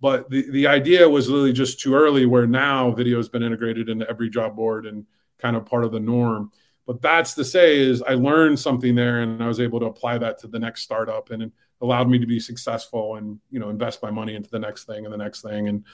But 0.02 0.30
the, 0.30 0.50
the 0.50 0.68
idea 0.68 1.08
was 1.08 1.30
really 1.30 1.54
just 1.54 1.80
too 1.80 1.94
early, 1.94 2.26
where 2.26 2.48
now 2.48 2.92
video 2.92 3.18
has 3.18 3.30
been 3.30 3.44
integrated 3.44 3.88
into 3.88 4.10
every 4.10 4.30
job 4.30 4.56
board 4.56 4.86
and 4.86 5.06
kind 5.38 5.56
of 5.56 5.66
part 5.66 5.86
of 5.86 5.92
the 5.92 6.00
norm. 6.00 6.52
But 6.86 7.02
that's 7.02 7.36
to 7.36 7.46
say 7.46 7.80
is 7.80 8.02
I 8.02 8.16
learned 8.16 8.60
something 8.60 8.96
there 8.96 9.22
and 9.22 9.42
I 9.42 9.48
was 9.48 9.62
able 9.62 9.80
to 9.80 9.86
apply 9.86 10.18
that 10.18 10.40
to 10.40 10.48
the 10.48 10.60
next 10.60 10.82
startup 10.82 11.30
and 11.30 11.44
it 11.44 11.52
allowed 11.82 12.10
me 12.10 12.20
to 12.20 12.26
be 12.26 12.40
successful 12.40 13.16
and 13.16 13.40
you 13.50 13.60
know 13.60 13.70
invest 13.70 14.04
my 14.04 14.12
money 14.12 14.36
into 14.36 14.50
the 14.50 14.60
next 14.60 14.86
thing 14.86 15.06
and 15.06 15.14
the 15.14 15.18
next 15.18 15.42
thing 15.42 15.70
and 15.70 15.86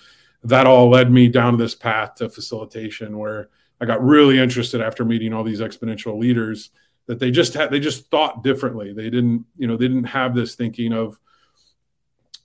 that 0.44 0.66
all 0.66 0.90
led 0.90 1.12
me 1.12 1.28
down 1.28 1.58
this 1.58 1.76
path 1.76 2.16
to 2.16 2.30
facilitation 2.30 3.18
where 3.18 3.50
I 3.82 3.86
got 3.86 4.04
really 4.04 4.40
interested 4.40 4.82
after 4.82 5.06
meeting 5.06 5.34
all 5.34 5.44
these 5.44 5.62
exponential 5.62 6.20
leaders 6.20 6.72
that 7.10 7.18
they 7.18 7.32
just 7.32 7.56
had 7.56 7.72
they 7.72 7.80
just 7.80 8.12
thought 8.12 8.44
differently. 8.44 8.94
They 8.94 9.10
didn't, 9.10 9.46
you 9.58 9.66
know, 9.66 9.76
they 9.76 9.88
didn't 9.88 10.04
have 10.04 10.36
this 10.36 10.54
thinking 10.54 10.94
of 10.94 11.20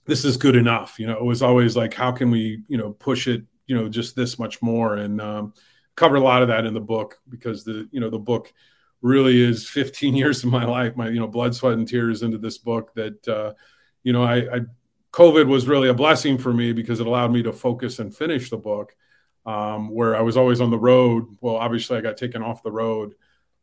this 0.05 0.25
is 0.25 0.37
good 0.37 0.55
enough. 0.55 0.97
You 0.97 1.05
know, 1.05 1.17
it 1.17 1.23
was 1.23 1.43
always 1.43 1.77
like, 1.77 1.93
how 1.93 2.11
can 2.11 2.31
we, 2.31 2.63
you 2.67 2.77
know, 2.77 2.93
push 2.93 3.27
it, 3.27 3.43
you 3.67 3.75
know, 3.75 3.87
just 3.87 4.15
this 4.15 4.39
much 4.39 4.63
more. 4.63 4.95
And 4.95 5.21
um, 5.21 5.53
cover 5.95 6.15
a 6.15 6.21
lot 6.21 6.41
of 6.41 6.47
that 6.47 6.65
in 6.65 6.73
the 6.73 6.79
book 6.79 7.19
because 7.29 7.63
the 7.63 7.87
you 7.91 7.99
know 7.99 8.09
the 8.09 8.19
book 8.19 8.51
really 9.01 9.39
is 9.39 9.69
15 9.69 10.15
years 10.21 10.43
of 10.43 10.49
my 10.49 10.65
life 10.65 10.95
my 10.95 11.09
you 11.09 11.19
know 11.19 11.27
blood 11.27 11.55
sweat 11.55 11.73
and 11.73 11.87
tears 11.87 12.23
into 12.23 12.37
this 12.37 12.57
book 12.57 12.93
that 12.95 13.27
uh, 13.27 13.53
you 14.03 14.13
know 14.13 14.23
I, 14.23 14.35
I 14.35 14.59
covid 15.11 15.47
was 15.47 15.67
really 15.67 15.89
a 15.89 15.93
blessing 15.93 16.37
for 16.37 16.51
me 16.51 16.73
because 16.73 16.99
it 16.99 17.07
allowed 17.07 17.31
me 17.31 17.43
to 17.43 17.53
focus 17.53 17.99
and 17.99 18.15
finish 18.15 18.49
the 18.49 18.57
book 18.57 18.95
um, 19.45 19.89
where 19.89 20.15
i 20.15 20.21
was 20.21 20.37
always 20.37 20.59
on 20.59 20.71
the 20.71 20.77
road 20.77 21.25
well 21.39 21.55
obviously 21.55 21.97
i 21.97 22.01
got 22.01 22.17
taken 22.17 22.43
off 22.43 22.63
the 22.63 22.71
road 22.71 23.15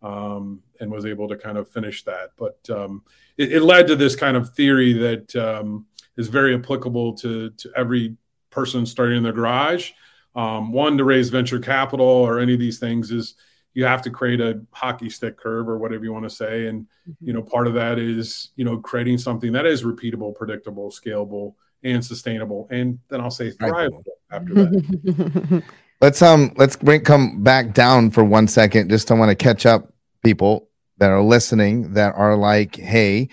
um, 0.02 0.62
and 0.80 0.90
was 0.90 1.06
able 1.06 1.28
to 1.28 1.36
kind 1.36 1.56
of 1.56 1.68
finish 1.68 2.04
that. 2.04 2.30
But 2.36 2.58
um, 2.70 3.02
it, 3.36 3.52
it, 3.52 3.62
led 3.62 3.86
to 3.86 3.96
this 3.96 4.16
kind 4.16 4.36
of 4.36 4.50
theory 4.50 4.92
that 4.94 5.36
um, 5.36 5.86
is 6.16 6.28
very 6.28 6.54
applicable 6.54 7.14
to 7.18 7.50
to 7.50 7.72
every 7.76 8.16
person 8.50 8.84
starting 8.84 9.18
in 9.18 9.22
their 9.22 9.32
garage. 9.32 9.92
Um, 10.34 10.72
one 10.72 10.98
to 10.98 11.04
raise 11.04 11.28
venture 11.30 11.58
capital 11.58 12.06
or 12.06 12.40
any 12.40 12.54
of 12.54 12.60
these 12.60 12.78
things 12.78 13.10
is 13.10 13.34
you 13.74 13.84
have 13.84 14.02
to 14.02 14.10
create 14.10 14.40
a 14.40 14.60
hockey 14.70 15.08
stick 15.08 15.36
curve 15.36 15.68
or 15.68 15.78
whatever 15.78 16.04
you 16.04 16.12
want 16.12 16.24
to 16.24 16.30
say. 16.30 16.66
And 16.66 16.82
mm-hmm. 16.82 17.26
you 17.26 17.32
know 17.32 17.42
part 17.42 17.66
of 17.66 17.74
that 17.74 17.98
is 17.98 18.50
you 18.56 18.64
know 18.64 18.78
creating 18.78 19.18
something 19.18 19.52
that 19.52 19.66
is 19.66 19.84
repeatable 19.84 20.34
predictable 20.34 20.90
scalable 20.90 21.54
and 21.84 22.04
sustainable 22.04 22.68
and 22.70 22.96
then 23.08 23.20
i'll 23.20 23.28
say 23.28 23.50
thrivable 23.50 24.04
after 24.30 24.54
that. 24.54 25.64
Let's 26.02 26.20
um 26.20 26.52
let's 26.56 26.74
bring 26.74 27.02
come 27.02 27.44
back 27.44 27.74
down 27.74 28.10
for 28.10 28.24
one 28.24 28.48
second. 28.48 28.90
Just 28.90 29.12
i 29.12 29.14
want 29.14 29.28
to 29.28 29.36
catch 29.36 29.66
up 29.66 29.91
people 30.22 30.68
that 30.98 31.10
are 31.10 31.22
listening 31.22 31.94
that 31.94 32.14
are 32.14 32.36
like 32.36 32.76
hey 32.76 33.28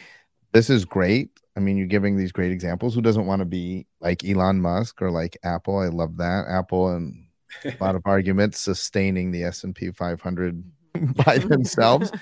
this 0.51 0.69
is 0.69 0.85
great 0.85 1.39
I 1.59 1.61
mean, 1.61 1.75
you're 1.75 1.87
giving 1.87 2.15
these 2.15 2.31
great 2.31 2.53
examples. 2.53 2.95
Who 2.95 3.01
doesn't 3.01 3.25
want 3.25 3.41
to 3.41 3.45
be 3.45 3.85
like 3.99 4.23
Elon 4.23 4.61
Musk 4.61 5.01
or 5.01 5.11
like 5.11 5.37
Apple? 5.43 5.77
I 5.77 5.87
love 5.87 6.15
that. 6.15 6.45
Apple 6.47 6.95
and 6.95 7.25
a 7.65 7.75
lot 7.81 7.95
of 7.95 8.03
arguments 8.05 8.61
sustaining 8.61 9.31
the 9.31 9.43
S 9.43 9.65
and 9.65 9.75
P 9.75 9.91
500 9.91 10.63
by 11.25 11.37
themselves. 11.37 12.13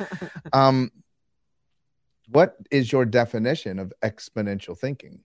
Um, 0.53 0.91
what 2.29 2.57
is 2.71 2.91
your 2.91 3.05
definition 3.05 3.77
of 3.77 3.93
exponential 4.03 4.75
thinking? 4.75 5.19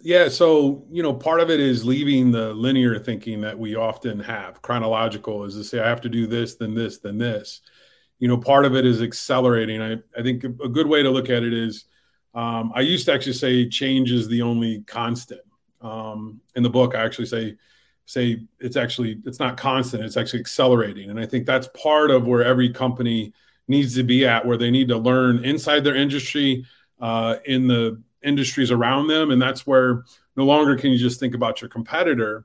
Yeah, 0.00 0.28
so 0.28 0.84
you 0.88 1.02
know, 1.02 1.14
part 1.14 1.40
of 1.40 1.50
it 1.50 1.58
is 1.58 1.84
leaving 1.84 2.30
the 2.30 2.54
linear 2.54 2.96
thinking 3.00 3.40
that 3.40 3.58
we 3.58 3.74
often 3.74 4.20
have. 4.20 4.62
Chronological 4.62 5.42
is 5.44 5.56
to 5.56 5.64
say 5.64 5.80
I 5.80 5.88
have 5.88 6.00
to 6.02 6.08
do 6.08 6.28
this, 6.28 6.54
then 6.54 6.76
this, 6.76 6.98
then 6.98 7.18
this. 7.18 7.60
You 8.22 8.28
know, 8.28 8.38
part 8.38 8.64
of 8.64 8.76
it 8.76 8.86
is 8.86 9.02
accelerating. 9.02 9.82
I, 9.82 9.94
I 10.16 10.22
think 10.22 10.44
a 10.44 10.68
good 10.68 10.86
way 10.86 11.02
to 11.02 11.10
look 11.10 11.28
at 11.28 11.42
it 11.42 11.52
is 11.52 11.86
um, 12.34 12.70
I 12.72 12.80
used 12.82 13.06
to 13.06 13.12
actually 13.12 13.32
say 13.32 13.68
change 13.68 14.12
is 14.12 14.28
the 14.28 14.42
only 14.42 14.82
constant. 14.82 15.40
Um, 15.80 16.40
in 16.54 16.62
the 16.62 16.70
book, 16.70 16.94
I 16.94 17.04
actually 17.04 17.26
say 17.26 17.56
say 18.06 18.44
it's 18.60 18.76
actually 18.76 19.20
it's 19.26 19.40
not 19.40 19.56
constant; 19.56 20.04
it's 20.04 20.16
actually 20.16 20.38
accelerating. 20.38 21.10
And 21.10 21.18
I 21.18 21.26
think 21.26 21.46
that's 21.46 21.66
part 21.74 22.12
of 22.12 22.28
where 22.28 22.44
every 22.44 22.70
company 22.72 23.32
needs 23.66 23.96
to 23.96 24.04
be 24.04 24.24
at, 24.24 24.46
where 24.46 24.56
they 24.56 24.70
need 24.70 24.86
to 24.90 24.98
learn 24.98 25.44
inside 25.44 25.82
their 25.82 25.96
industry, 25.96 26.64
uh, 27.00 27.38
in 27.46 27.66
the 27.66 28.00
industries 28.22 28.70
around 28.70 29.08
them, 29.08 29.32
and 29.32 29.42
that's 29.42 29.66
where 29.66 30.04
no 30.36 30.44
longer 30.44 30.76
can 30.76 30.92
you 30.92 30.98
just 30.98 31.18
think 31.18 31.34
about 31.34 31.60
your 31.60 31.68
competitor. 31.68 32.44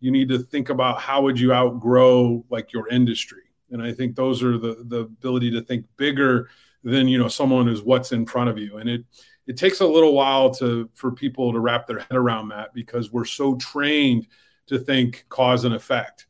You 0.00 0.10
need 0.10 0.28
to 0.28 0.38
think 0.38 0.68
about 0.68 1.00
how 1.00 1.22
would 1.22 1.40
you 1.40 1.54
outgrow 1.54 2.44
like 2.50 2.74
your 2.74 2.88
industry. 2.88 3.43
And 3.70 3.82
I 3.82 3.92
think 3.92 4.14
those 4.14 4.42
are 4.42 4.58
the 4.58 4.84
the 4.86 5.00
ability 5.00 5.50
to 5.52 5.62
think 5.62 5.86
bigger 5.96 6.48
than 6.82 7.08
you 7.08 7.18
know 7.18 7.28
someone 7.28 7.66
who's 7.66 7.82
what's 7.82 8.12
in 8.12 8.26
front 8.26 8.50
of 8.50 8.58
you 8.58 8.76
and 8.76 8.90
it 8.90 9.04
it 9.46 9.56
takes 9.56 9.80
a 9.80 9.86
little 9.86 10.12
while 10.12 10.50
to 10.54 10.88
for 10.92 11.10
people 11.10 11.52
to 11.52 11.60
wrap 11.60 11.86
their 11.86 11.98
head 11.98 12.12
around 12.12 12.48
that 12.48 12.74
because 12.74 13.10
we're 13.10 13.24
so 13.24 13.54
trained 13.56 14.26
to 14.66 14.78
think 14.78 15.24
cause 15.28 15.64
and 15.64 15.74
effect 15.74 16.26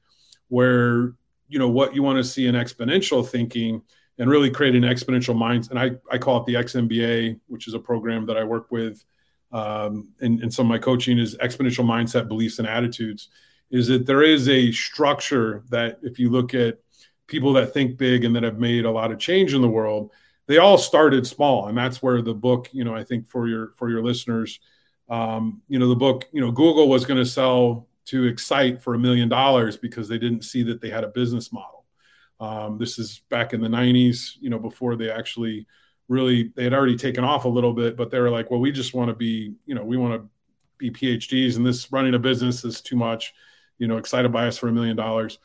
where 0.48 1.14
you 1.48 1.58
know 1.58 1.68
what 1.68 1.94
you 1.94 2.02
want 2.02 2.18
to 2.18 2.24
see 2.24 2.46
in 2.46 2.54
exponential 2.54 3.26
thinking 3.26 3.82
and 4.18 4.30
really 4.30 4.50
create 4.50 4.74
an 4.74 4.82
exponential 4.82 5.36
mind. 5.36 5.68
And 5.70 5.78
I, 5.78 5.92
I 6.10 6.18
call 6.18 6.40
it 6.40 6.46
the 6.46 6.54
XMBA, 6.54 7.40
which 7.48 7.66
is 7.66 7.74
a 7.74 7.78
program 7.78 8.26
that 8.26 8.36
I 8.36 8.44
work 8.44 8.70
with 8.70 9.04
um, 9.52 10.12
in, 10.20 10.42
in 10.42 10.50
some 10.50 10.66
of 10.66 10.70
my 10.70 10.78
coaching 10.78 11.18
is 11.18 11.36
exponential 11.38 11.84
mindset, 11.84 12.28
beliefs, 12.28 12.58
and 12.58 12.68
attitudes. 12.68 13.28
Is 13.70 13.88
that 13.88 14.06
there 14.06 14.22
is 14.22 14.48
a 14.48 14.70
structure 14.72 15.64
that 15.70 15.98
if 16.02 16.18
you 16.18 16.30
look 16.30 16.54
at 16.54 16.78
people 17.26 17.52
that 17.54 17.72
think 17.72 17.96
big 17.96 18.24
and 18.24 18.34
that 18.36 18.42
have 18.42 18.58
made 18.58 18.84
a 18.84 18.90
lot 18.90 19.12
of 19.12 19.18
change 19.18 19.54
in 19.54 19.62
the 19.62 19.68
world, 19.68 20.10
they 20.46 20.58
all 20.58 20.76
started 20.76 21.26
small, 21.26 21.68
and 21.68 21.76
that's 21.76 22.02
where 22.02 22.20
the 22.20 22.34
book, 22.34 22.68
you 22.72 22.84
know, 22.84 22.94
I 22.94 23.04
think 23.04 23.28
for 23.28 23.48
your 23.48 23.72
for 23.76 23.88
your 23.88 24.02
listeners, 24.02 24.60
um, 25.08 25.62
you 25.68 25.78
know, 25.78 25.88
the 25.88 25.96
book, 25.96 26.26
you 26.32 26.40
know, 26.40 26.50
Google 26.50 26.88
was 26.88 27.04
going 27.04 27.18
to 27.22 27.28
sell 27.28 27.88
to 28.06 28.24
Excite 28.24 28.82
for 28.82 28.94
a 28.94 28.98
million 28.98 29.28
dollars 29.28 29.76
because 29.76 30.08
they 30.08 30.18
didn't 30.18 30.42
see 30.42 30.62
that 30.64 30.80
they 30.80 30.90
had 30.90 31.04
a 31.04 31.08
business 31.08 31.52
model. 31.52 31.84
Um, 32.40 32.78
this 32.78 32.98
is 32.98 33.22
back 33.30 33.54
in 33.54 33.60
the 33.62 33.68
90s, 33.68 34.32
you 34.40 34.50
know, 34.50 34.58
before 34.58 34.96
they 34.96 35.10
actually 35.10 35.66
really 36.08 36.52
they 36.54 36.64
had 36.64 36.74
already 36.74 36.96
taken 36.96 37.24
off 37.24 37.46
a 37.46 37.48
little 37.48 37.72
bit, 37.72 37.96
but 37.96 38.10
they 38.10 38.20
were 38.20 38.30
like, 38.30 38.50
well, 38.50 38.60
we 38.60 38.72
just 38.72 38.92
want 38.92 39.08
to 39.08 39.14
be, 39.14 39.54
you 39.64 39.74
know, 39.74 39.84
we 39.84 39.96
want 39.96 40.20
to 40.20 40.28
be 40.76 40.90
PhDs, 40.90 41.56
and 41.56 41.64
this 41.64 41.90
running 41.92 42.14
a 42.14 42.18
business 42.18 42.64
is 42.64 42.80
too 42.80 42.96
much. 42.96 43.32
You 43.78 43.88
know, 43.88 43.96
excited 43.96 44.30
by 44.32 44.46
us 44.46 44.58
for 44.58 44.68
a 44.68 44.72
million 44.72 44.96
dollars. 44.96 45.38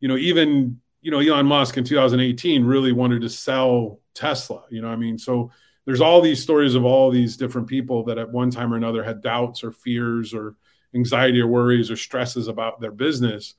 You 0.00 0.08
know, 0.08 0.16
even 0.16 0.80
you 1.04 1.10
know 1.10 1.18
Elon 1.18 1.44
Musk 1.44 1.76
in 1.76 1.84
2018 1.84 2.64
really 2.64 2.90
wanted 2.90 3.20
to 3.20 3.28
sell 3.28 4.00
Tesla. 4.14 4.64
You 4.70 4.80
know, 4.80 4.88
I 4.88 4.96
mean, 4.96 5.18
so 5.18 5.50
there's 5.84 6.00
all 6.00 6.22
these 6.22 6.42
stories 6.42 6.74
of 6.74 6.86
all 6.86 7.10
these 7.10 7.36
different 7.36 7.68
people 7.68 8.04
that 8.04 8.16
at 8.16 8.32
one 8.32 8.50
time 8.50 8.72
or 8.72 8.78
another 8.78 9.04
had 9.04 9.20
doubts 9.20 9.62
or 9.62 9.70
fears 9.70 10.32
or 10.32 10.56
anxiety 10.94 11.42
or 11.42 11.46
worries 11.46 11.90
or 11.90 11.96
stresses 11.96 12.48
about 12.48 12.80
their 12.80 12.90
business. 12.90 13.54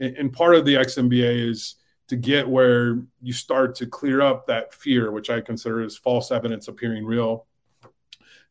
And, 0.00 0.16
and 0.16 0.32
part 0.32 0.54
of 0.54 0.64
the 0.64 0.76
XMBA 0.76 1.50
is 1.50 1.74
to 2.08 2.16
get 2.16 2.48
where 2.48 3.02
you 3.20 3.34
start 3.34 3.74
to 3.76 3.86
clear 3.86 4.22
up 4.22 4.46
that 4.46 4.72
fear, 4.72 5.12
which 5.12 5.28
I 5.28 5.42
consider 5.42 5.82
as 5.82 5.98
false 5.98 6.30
evidence 6.30 6.68
appearing 6.68 7.04
real. 7.04 7.46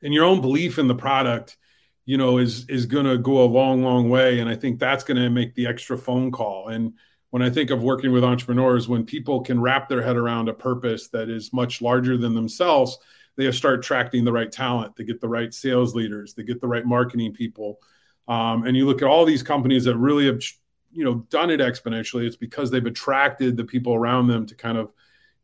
And 0.03 0.13
your 0.13 0.25
own 0.25 0.41
belief 0.41 0.77
in 0.77 0.87
the 0.87 0.93
product, 0.93 1.57
you 2.05 2.17
know, 2.17 2.37
is 2.37 2.69
is 2.69 2.85
going 2.85 3.07
to 3.07 3.17
go 3.17 3.43
a 3.43 3.45
long, 3.45 3.81
long 3.81 4.11
way. 4.11 4.41
And 4.41 4.47
I 4.47 4.55
think 4.55 4.77
that's 4.77 5.03
going 5.03 5.17
to 5.17 5.31
make 5.31 5.55
the 5.55 5.65
extra 5.65 5.97
phone 5.97 6.31
call. 6.31 6.67
And 6.67 6.93
when 7.37 7.47
I 7.47 7.51
think 7.51 7.69
of 7.69 7.83
working 7.83 8.11
with 8.11 8.23
entrepreneurs, 8.23 8.89
when 8.89 9.05
people 9.05 9.41
can 9.41 9.61
wrap 9.61 9.87
their 9.87 10.01
head 10.01 10.17
around 10.17 10.49
a 10.49 10.53
purpose 10.53 11.09
that 11.09 11.29
is 11.29 11.53
much 11.53 11.83
larger 11.83 12.17
than 12.17 12.33
themselves, 12.33 12.97
they 13.35 13.51
start 13.51 13.77
attracting 13.77 14.25
the 14.25 14.31
right 14.31 14.51
talent. 14.51 14.95
They 14.95 15.03
get 15.03 15.21
the 15.21 15.29
right 15.29 15.53
sales 15.53 15.93
leaders. 15.93 16.33
They 16.33 16.41
get 16.41 16.61
the 16.61 16.67
right 16.67 16.83
marketing 16.83 17.33
people. 17.33 17.77
Um, 18.27 18.65
and 18.65 18.75
you 18.75 18.87
look 18.87 19.03
at 19.03 19.07
all 19.07 19.23
these 19.23 19.43
companies 19.43 19.83
that 19.83 19.95
really 19.97 20.25
have, 20.25 20.41
you 20.91 21.05
know, 21.05 21.27
done 21.29 21.51
it 21.51 21.59
exponentially. 21.59 22.25
It's 22.25 22.35
because 22.35 22.71
they've 22.71 22.83
attracted 22.83 23.55
the 23.55 23.65
people 23.65 23.93
around 23.93 24.25
them 24.25 24.47
to 24.47 24.55
kind 24.55 24.79
of, 24.79 24.91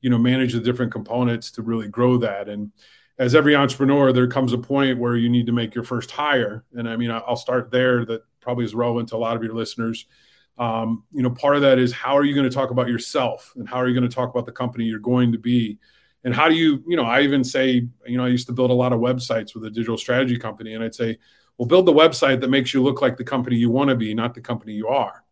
you 0.02 0.10
know, 0.10 0.18
manage 0.18 0.54
the 0.54 0.62
different 0.62 0.92
components 0.92 1.52
to 1.52 1.62
really 1.62 1.90
grow 1.90 2.18
that. 2.18 2.50
And 2.50 2.72
as 3.20 3.36
every 3.36 3.56
entrepreneur, 3.56 4.12
there 4.12 4.26
comes 4.26 4.52
a 4.52 4.58
point 4.58 4.98
where 4.98 5.16
you 5.16 5.30
need 5.30 5.46
to 5.46 5.52
make 5.52 5.76
your 5.76 5.84
first 5.84 6.10
hire. 6.10 6.66
And 6.74 6.90
I 6.90 6.98
mean, 6.98 7.12
I'll 7.12 7.36
start 7.36 7.70
there. 7.70 8.04
That 8.04 8.24
probably 8.42 8.66
is 8.66 8.74
relevant 8.74 9.10
to 9.10 9.16
a 9.16 9.18
lot 9.18 9.36
of 9.36 9.44
your 9.44 9.54
listeners 9.54 10.08
um, 10.58 11.04
you 11.12 11.24
know, 11.24 11.32
part 11.32 11.56
of 11.56 11.63
that 11.63 11.80
is 11.80 11.92
how 11.92 12.16
are 12.18 12.24
you 12.24 12.36
going 12.36 12.50
to 12.50 12.56
talk 12.56 12.70
about 12.70 12.88
yourself 12.88 13.54
and 13.56 13.68
how 13.68 13.78
are 13.78 13.88
you 13.88 13.94
going 13.94 14.08
to 14.08 14.13
talk 14.13 14.30
about 14.30 14.46
the 14.46 14.52
company 14.52 14.86
you're 14.86 15.00
going 15.00 15.32
to 15.32 15.39
be? 15.39 15.80
And 16.24 16.34
how 16.34 16.48
do 16.48 16.56
you, 16.56 16.84
you 16.88 16.96
know, 16.96 17.04
I 17.04 17.22
even 17.22 17.44
say, 17.44 17.88
you 18.06 18.18
know, 18.18 18.26
I 18.26 18.30
used 18.30 18.48
to 18.48 18.54
build 18.54 18.72
a 18.72 18.76
lot 18.76 18.94
of 18.94 19.00
websites 19.00 19.56
with 19.56 19.66
a 19.66 19.70
digital 19.70 19.98
strategy 19.98 20.38
company, 20.38 20.74
and 20.74 20.84
I'd 20.84 20.96
say, 20.96 21.18
well, 21.58 21.68
build 21.68 21.86
the 21.86 21.94
website 21.94 22.42
that 22.42 22.50
makes 22.50 22.74
you 22.74 22.82
look 22.82 23.02
like 23.02 23.18
the 23.18 23.24
company 23.24 23.58
you 23.58 23.70
want 23.70 23.89
to 23.89 23.96
be, 23.96 24.13
not 24.13 24.34
the 24.34 24.42
company 24.42 24.74
you 24.74 24.88
are. 24.88 25.24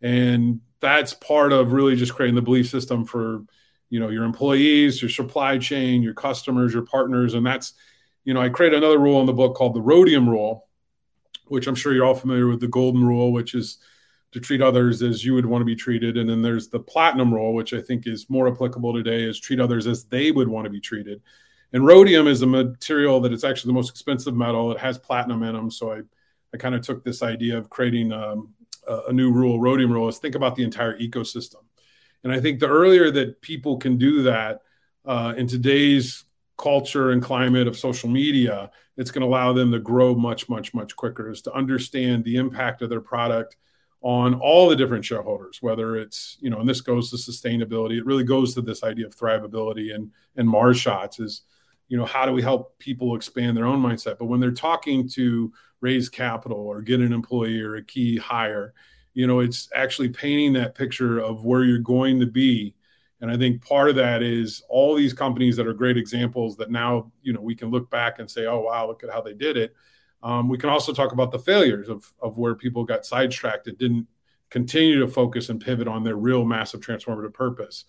And 0.00 0.60
that's 0.80 1.12
part 1.14 1.52
of 1.52 1.72
really 1.72 1.94
just 1.94 2.14
creating 2.14 2.34
the 2.34 2.42
belief 2.42 2.68
system 2.68 3.04
for, 3.04 3.44
you 3.90 4.00
know, 4.00 4.08
your 4.08 4.24
employees, 4.24 5.02
your 5.02 5.10
supply 5.10 5.58
chain, 5.58 6.02
your 6.02 6.14
customers, 6.14 6.72
your 6.72 6.82
partners. 6.86 7.34
And 7.34 7.44
that's, 7.44 7.74
you 8.24 8.34
know, 8.34 8.40
I 8.40 8.48
create 8.48 8.72
another 8.72 8.98
rule 8.98 9.20
in 9.20 9.26
the 9.26 9.32
book 9.32 9.54
called 9.54 9.74
the 9.74 9.82
Rhodium 9.82 10.28
Rule, 10.28 10.66
which 11.46 11.66
I'm 11.66 11.74
sure 11.74 11.92
you're 11.92 12.06
all 12.06 12.14
familiar 12.14 12.46
with 12.46 12.60
the 12.60 12.68
Golden 12.68 13.04
Rule, 13.04 13.32
which 13.32 13.54
is 13.54 13.78
to 14.32 14.40
treat 14.40 14.62
others 14.62 15.02
as 15.02 15.24
you 15.24 15.34
would 15.34 15.46
want 15.46 15.60
to 15.60 15.66
be 15.66 15.74
treated. 15.74 16.16
And 16.16 16.28
then 16.28 16.42
there's 16.42 16.68
the 16.68 16.78
platinum 16.78 17.34
rule, 17.34 17.52
which 17.52 17.72
I 17.72 17.80
think 17.80 18.06
is 18.06 18.30
more 18.30 18.48
applicable 18.48 18.94
today, 18.94 19.24
is 19.24 19.40
treat 19.40 19.60
others 19.60 19.86
as 19.86 20.04
they 20.04 20.30
would 20.30 20.48
want 20.48 20.66
to 20.66 20.70
be 20.70 20.80
treated. 20.80 21.20
And 21.72 21.86
rhodium 21.86 22.26
is 22.26 22.42
a 22.42 22.46
material 22.46 23.20
that 23.20 23.32
is 23.32 23.44
actually 23.44 23.70
the 23.70 23.74
most 23.74 23.90
expensive 23.90 24.34
metal. 24.34 24.72
It 24.72 24.78
has 24.78 24.98
platinum 24.98 25.42
in 25.42 25.54
them. 25.54 25.70
So 25.70 25.92
I, 25.92 26.00
I 26.54 26.56
kind 26.58 26.74
of 26.74 26.82
took 26.82 27.04
this 27.04 27.22
idea 27.22 27.58
of 27.58 27.70
creating 27.70 28.12
um, 28.12 28.54
a, 28.86 29.02
a 29.08 29.12
new 29.12 29.32
rule, 29.32 29.60
rhodium 29.60 29.92
rule, 29.92 30.08
is 30.08 30.18
think 30.18 30.36
about 30.36 30.54
the 30.54 30.64
entire 30.64 30.96
ecosystem. 30.98 31.62
And 32.22 32.32
I 32.32 32.40
think 32.40 32.60
the 32.60 32.68
earlier 32.68 33.10
that 33.10 33.40
people 33.40 33.78
can 33.78 33.96
do 33.96 34.22
that 34.22 34.62
uh, 35.04 35.34
in 35.36 35.46
today's 35.46 36.24
culture 36.56 37.10
and 37.10 37.22
climate 37.22 37.66
of 37.66 37.78
social 37.78 38.10
media, 38.10 38.70
it's 38.96 39.10
going 39.10 39.22
to 39.22 39.26
allow 39.26 39.52
them 39.52 39.72
to 39.72 39.78
grow 39.78 40.14
much, 40.14 40.48
much, 40.48 40.74
much 40.74 40.94
quicker, 40.94 41.30
is 41.30 41.42
to 41.42 41.52
understand 41.52 42.22
the 42.22 42.36
impact 42.36 42.80
of 42.80 42.90
their 42.90 43.00
product– 43.00 43.56
on 44.02 44.34
all 44.34 44.68
the 44.68 44.76
different 44.76 45.04
shareholders, 45.04 45.58
whether 45.60 45.96
it's, 45.96 46.38
you 46.40 46.48
know, 46.48 46.60
and 46.60 46.68
this 46.68 46.80
goes 46.80 47.10
to 47.10 47.16
sustainability. 47.16 47.98
It 47.98 48.06
really 48.06 48.24
goes 48.24 48.54
to 48.54 48.62
this 48.62 48.82
idea 48.82 49.06
of 49.06 49.16
thrivability 49.16 49.94
and 49.94 50.10
and 50.36 50.48
Mars 50.48 50.78
shots 50.78 51.20
is, 51.20 51.42
you 51.88 51.98
know, 51.98 52.06
how 52.06 52.24
do 52.24 52.32
we 52.32 52.40
help 52.40 52.78
people 52.78 53.14
expand 53.14 53.56
their 53.56 53.66
own 53.66 53.82
mindset? 53.82 54.18
But 54.18 54.26
when 54.26 54.40
they're 54.40 54.52
talking 54.52 55.08
to 55.10 55.52
raise 55.80 56.08
capital 56.08 56.58
or 56.58 56.82
get 56.82 57.00
an 57.00 57.12
employee 57.12 57.60
or 57.60 57.76
a 57.76 57.84
key 57.84 58.16
hire, 58.16 58.72
you 59.12 59.26
know, 59.26 59.40
it's 59.40 59.68
actually 59.74 60.08
painting 60.08 60.52
that 60.54 60.74
picture 60.74 61.18
of 61.18 61.44
where 61.44 61.64
you're 61.64 61.78
going 61.78 62.20
to 62.20 62.26
be. 62.26 62.74
And 63.20 63.30
I 63.30 63.36
think 63.36 63.62
part 63.62 63.90
of 63.90 63.96
that 63.96 64.22
is 64.22 64.62
all 64.70 64.94
these 64.94 65.12
companies 65.12 65.56
that 65.56 65.66
are 65.66 65.74
great 65.74 65.98
examples 65.98 66.56
that 66.56 66.70
now, 66.70 67.12
you 67.22 67.34
know, 67.34 67.40
we 67.40 67.54
can 67.54 67.70
look 67.70 67.90
back 67.90 68.18
and 68.18 68.30
say, 68.30 68.46
oh 68.46 68.60
wow, 68.60 68.86
look 68.86 69.04
at 69.04 69.10
how 69.10 69.20
they 69.20 69.34
did 69.34 69.58
it 69.58 69.74
um, 70.22 70.48
we 70.48 70.58
can 70.58 70.70
also 70.70 70.92
talk 70.92 71.12
about 71.12 71.30
the 71.32 71.38
failures 71.38 71.88
of, 71.88 72.12
of 72.20 72.38
where 72.38 72.54
people 72.54 72.84
got 72.84 73.06
sidetracked 73.06 73.66
and 73.66 73.78
didn't 73.78 74.06
continue 74.50 75.00
to 75.00 75.08
focus 75.08 75.48
and 75.48 75.60
pivot 75.60 75.88
on 75.88 76.04
their 76.04 76.16
real 76.16 76.44
massive 76.44 76.80
transformative 76.80 77.32
purpose. 77.32 77.84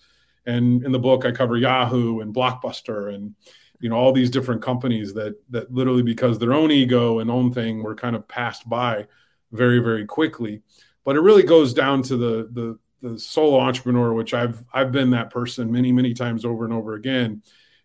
And 0.45 0.83
in 0.83 0.91
the 0.91 0.99
book, 0.99 1.25
I 1.25 1.31
cover 1.31 1.57
Yahoo 1.57 2.21
and 2.21 2.33
Blockbuster 2.33 3.13
and 3.13 3.35
you 3.79 3.89
know 3.89 3.95
all 3.95 4.13
these 4.13 4.29
different 4.29 4.61
companies 4.61 5.13
that 5.15 5.35
that 5.49 5.71
literally 5.73 6.03
because 6.03 6.37
their 6.37 6.53
own 6.53 6.71
ego 6.71 7.19
and 7.19 7.31
own 7.31 7.51
thing 7.51 7.81
were 7.81 7.95
kind 7.95 8.15
of 8.15 8.27
passed 8.27 8.69
by 8.69 9.07
very 9.51 9.79
very 9.79 10.05
quickly. 10.05 10.61
But 11.03 11.15
it 11.15 11.21
really 11.21 11.43
goes 11.43 11.73
down 11.73 12.03
to 12.03 12.17
the 12.17 12.49
the 12.51 12.79
the 13.01 13.19
solo 13.19 13.59
entrepreneur, 13.59 14.13
which 14.13 14.33
I've 14.33 14.63
I've 14.71 14.91
been 14.91 15.11
that 15.11 15.31
person 15.31 15.71
many 15.71 15.91
many 15.91 16.13
times 16.13 16.45
over 16.45 16.63
and 16.63 16.73
over 16.73 16.93
again 16.93 17.41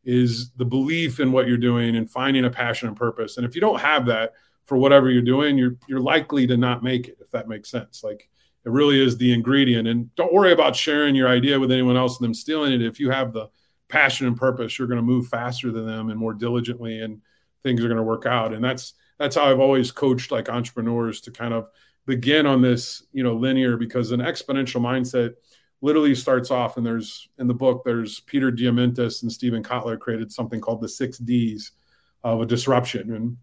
is 0.06 0.52
the 0.52 0.64
belief 0.64 1.18
in 1.20 1.32
what 1.32 1.48
you're 1.48 1.58
doing 1.58 1.96
and 1.96 2.08
finding 2.08 2.44
a 2.44 2.50
passion 2.50 2.88
and 2.88 2.96
purpose. 2.96 3.36
And 3.36 3.44
if 3.44 3.54
you 3.54 3.60
don't 3.60 3.80
have 3.80 4.06
that 4.06 4.34
for 4.64 4.78
whatever 4.78 5.10
you're 5.10 5.20
doing, 5.20 5.58
you're 5.58 5.76
you're 5.88 6.00
likely 6.00 6.46
to 6.46 6.56
not 6.56 6.82
make 6.82 7.08
it, 7.08 7.18
if 7.20 7.30
that 7.32 7.48
makes 7.48 7.70
sense. 7.70 8.02
Like 8.04 8.30
it 8.64 8.70
really 8.70 9.04
is 9.04 9.18
the 9.18 9.32
ingredient. 9.32 9.88
And 9.88 10.14
don't 10.14 10.32
worry 10.32 10.52
about 10.52 10.76
sharing 10.76 11.14
your 11.14 11.28
idea 11.28 11.58
with 11.58 11.72
anyone 11.72 11.96
else 11.96 12.18
and 12.18 12.24
them 12.24 12.34
stealing 12.34 12.72
it. 12.72 12.82
If 12.82 13.00
you 13.00 13.10
have 13.10 13.32
the 13.32 13.48
passion 13.88 14.26
and 14.26 14.36
purpose, 14.36 14.78
you're 14.78 14.88
going 14.88 14.96
to 14.96 15.02
move 15.02 15.26
faster 15.26 15.70
than 15.72 15.86
them 15.86 16.10
and 16.10 16.18
more 16.18 16.34
diligently 16.34 17.00
and 17.00 17.20
things 17.62 17.84
are 17.84 17.88
going 17.88 17.96
to 17.96 18.02
work 18.02 18.26
out. 18.26 18.54
And 18.54 18.64
that's 18.64 18.94
that's 19.18 19.34
how 19.34 19.50
I've 19.50 19.60
always 19.60 19.90
coached 19.90 20.30
like 20.30 20.48
entrepreneurs 20.48 21.20
to 21.22 21.32
kind 21.32 21.52
of 21.52 21.68
begin 22.06 22.46
on 22.46 22.62
this, 22.62 23.02
you 23.12 23.24
know, 23.24 23.34
linear 23.34 23.76
because 23.76 24.12
an 24.12 24.20
exponential 24.20 24.80
mindset 24.80 25.34
literally 25.82 26.14
starts 26.14 26.50
off 26.50 26.76
and 26.76 26.86
there's 26.86 27.28
in 27.38 27.46
the 27.46 27.54
book 27.54 27.82
there's 27.84 28.20
peter 28.20 28.50
diamandis 28.50 29.22
and 29.22 29.30
steven 29.30 29.62
kotler 29.62 29.98
created 29.98 30.32
something 30.32 30.60
called 30.60 30.80
the 30.80 30.88
six 30.88 31.18
d's 31.18 31.72
of 32.24 32.40
a 32.40 32.46
disruption 32.46 33.14
and 33.14 33.36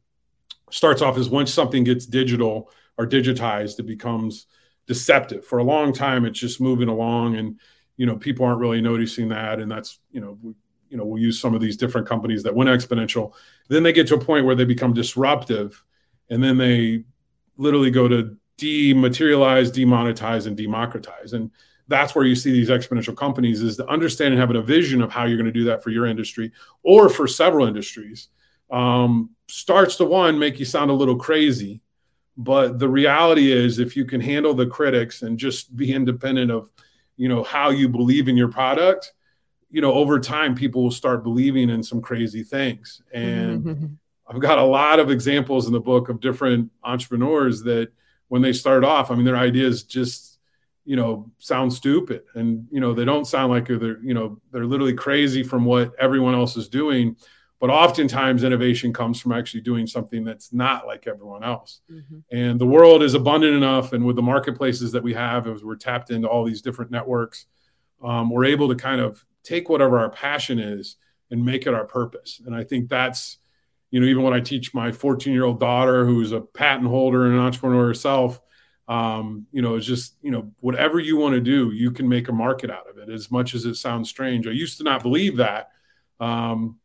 starts 0.72 1.02
off 1.02 1.18
as 1.18 1.30
once 1.30 1.54
something 1.54 1.84
gets 1.84 2.06
digital 2.06 2.72
or 2.98 3.06
digitized 3.06 3.80
it 3.80 3.84
becomes 3.84 4.48
deceptive. 4.88 5.46
For 5.46 5.60
a 5.60 5.64
long 5.64 5.94
time 5.94 6.26
it's 6.26 6.40
just 6.40 6.62
moving 6.62 6.90
along 6.90 7.38
and 7.38 7.60
you 7.98 8.06
know 8.06 8.18
people 8.18 8.46
aren't 8.46 8.60
really 8.60 8.82
noticing 8.82 9.30
that. 9.30 9.60
And 9.60 9.72
that's 9.72 10.00
you 10.12 10.22
know 10.22 10.38
we, 10.42 10.54
you 10.90 10.98
know 10.98 11.06
we'll 11.06 11.22
use 11.22 11.40
some 11.40 11.54
of 11.54 11.62
these 11.62 11.78
different 11.78 12.08
companies 12.08 12.44
that 12.44 12.56
went 12.56 12.70
exponential. 12.70 13.34
Then 13.70 13.84
they 13.84 13.94
get 13.94 14.08
to 14.08 14.16
a 14.16 14.20
point 14.20 14.46
where 14.46 14.56
they 14.56 14.66
become 14.66 14.94
disruptive 14.94 15.84
and 16.30 16.44
then 16.44 16.58
they 16.58 17.06
literally 17.58 17.92
go 17.92 18.08
to 18.08 18.36
dematerialize 18.58 19.72
demonetize 19.72 20.48
and 20.48 20.58
democratize. 20.58 21.34
And 21.34 21.52
that's 21.88 22.16
where 22.16 22.26
you 22.26 22.36
see 22.36 22.52
these 22.52 22.70
exponential 22.70 23.16
companies 23.16 23.62
is 23.62 23.78
to 23.78 23.88
understand 23.88 24.34
and 24.34 24.40
having 24.40 24.56
a 24.56 24.62
vision 24.62 25.02
of 25.02 25.12
how 25.12 25.26
you're 25.26 25.38
going 25.38 25.46
to 25.46 25.52
do 25.52 25.66
that 25.66 25.84
for 25.84 25.90
your 25.90 26.06
industry 26.06 26.52
or 26.84 27.10
for 27.10 27.28
several 27.28 27.68
industries 27.68 28.30
um, 28.72 29.30
starts 29.48 29.98
to 29.98 30.06
one 30.06 30.40
make 30.40 30.60
you 30.60 30.66
sound 30.66 30.90
a 30.90 30.94
little 30.94 31.18
crazy 31.18 31.82
but 32.36 32.80
the 32.80 32.90
reality 32.90 33.52
is 33.52 33.80
if 33.80 33.96
you 33.96 34.06
can 34.06 34.20
handle 34.20 34.54
the 34.54 34.66
critics 34.66 35.22
and 35.22 35.38
just 35.38 35.76
be 35.76 35.94
independent 35.94 36.50
of 36.50 36.72
you 37.18 37.30
know 37.30 37.44
how 37.44 37.70
you 37.70 37.88
believe 37.88 38.28
in 38.28 38.38
your 38.38 38.48
product 38.48 39.14
you 39.70 39.82
know 39.82 39.94
over 39.94 40.20
time 40.20 40.56
people 40.56 40.84
will 40.84 40.92
start 40.92 41.24
believing 41.24 41.70
in 41.70 41.84
some 41.84 42.02
crazy 42.02 42.44
things 42.44 43.02
and 43.14 43.64
mm-hmm. 43.64 43.86
i've 44.28 44.42
got 44.42 44.58
a 44.58 44.64
lot 44.64 45.00
of 45.00 45.12
examples 45.12 45.68
in 45.68 45.74
the 45.74 45.80
book 45.80 46.10
of 46.10 46.20
different 46.20 46.72
entrepreneurs 46.84 47.62
that 47.62 47.92
when 48.30 48.42
they 48.42 48.54
started 48.54 48.88
off 48.88 49.12
i 49.12 49.16
mean 49.16 49.26
their 49.26 49.38
ideas 49.38 49.84
just 49.84 50.33
you 50.86 50.96
know 50.96 51.32
sound 51.40 51.74
stupid. 51.74 52.24
And 52.36 52.68
you 52.72 52.80
know 52.80 52.94
they 52.94 53.06
don't 53.06 53.26
sound 53.26 53.52
like 53.52 53.68
they're 53.68 54.02
you 54.02 54.14
know 54.14 54.40
they're 54.52 54.66
literally 54.66 54.94
crazy 54.94 55.44
from 55.44 55.66
what 55.66 55.94
everyone 56.00 56.36
else 56.36 56.58
is 56.58 56.68
doing. 56.68 57.16
But 57.60 57.70
oftentimes 57.70 58.44
innovation 58.44 58.92
comes 58.92 59.22
from 59.22 59.32
actually 59.32 59.62
doing 59.62 59.88
something 59.88 60.26
that's 60.26 60.52
not 60.52 60.86
like 60.86 61.08
everyone 61.08 61.46
else. 61.46 61.80
Mm-hmm. 61.90 62.20
and 62.36 62.60
the 62.60 62.66
world 62.66 63.02
is 63.04 63.14
abundant 63.14 63.56
enough 63.56 63.94
and 63.94 64.06
with 64.06 64.18
the 64.18 64.22
marketplaces 64.22 64.92
that 64.92 65.04
we 65.04 65.14
have 65.14 65.48
as 65.48 65.64
we're 65.64 65.78
tapped 65.78 66.12
into 66.12 66.28
all 66.28 66.44
these 66.44 66.62
different 66.62 66.92
networks 66.92 67.46
um, 68.04 68.30
we're 68.30 68.46
able 68.46 68.68
to 68.68 68.76
kind 68.76 69.00
of 69.00 69.26
take 69.44 69.70
whatever 69.70 69.98
our 69.98 70.10
passion 70.10 70.60
is 70.60 70.98
and 71.32 71.44
make 71.44 71.66
it 71.66 71.74
our 71.74 71.86
purpose. 71.86 72.42
And 72.46 72.56
i 72.56 72.64
think 72.64 72.90
that's 72.90 73.38
you 73.92 74.00
know 74.00 74.08
even 74.08 74.24
when 74.24 74.34
i 74.34 74.40
teach 74.40 74.74
my 74.74 74.92
14 74.92 75.34
year 75.34 75.46
old 75.46 75.60
daughter 75.60 76.06
who's 76.06 76.32
a 76.32 76.42
patent 76.42 76.90
holder 76.90 77.26
and 77.26 77.34
an 77.34 77.40
entrepreneur 77.40 77.88
herself 77.88 78.42
um, 78.88 79.48
you 79.52 79.62
know, 79.62 79.76
it's 79.76 79.86
just, 79.86 80.16
you 80.22 80.32
know, 80.32 80.52
whatever 80.60 81.00
you 81.00 81.18
want 81.18 81.36
to 81.36 81.42
do, 81.42 81.72
you 81.72 81.92
can 81.92 82.08
make 82.08 82.28
a 82.28 82.34
market 82.34 82.70
out 82.70 82.90
of 82.90 82.98
it 82.98 83.10
as 83.10 83.32
much 83.32 83.56
as 83.56 83.66
it 83.66 83.76
sounds 83.76 84.10
strange. 84.10 84.48
I 84.48 84.52
used 84.52 84.78
to 84.80 84.84
not 84.84 85.04
believe 85.04 85.38
that. 85.38 85.70
Um, 86.20 86.80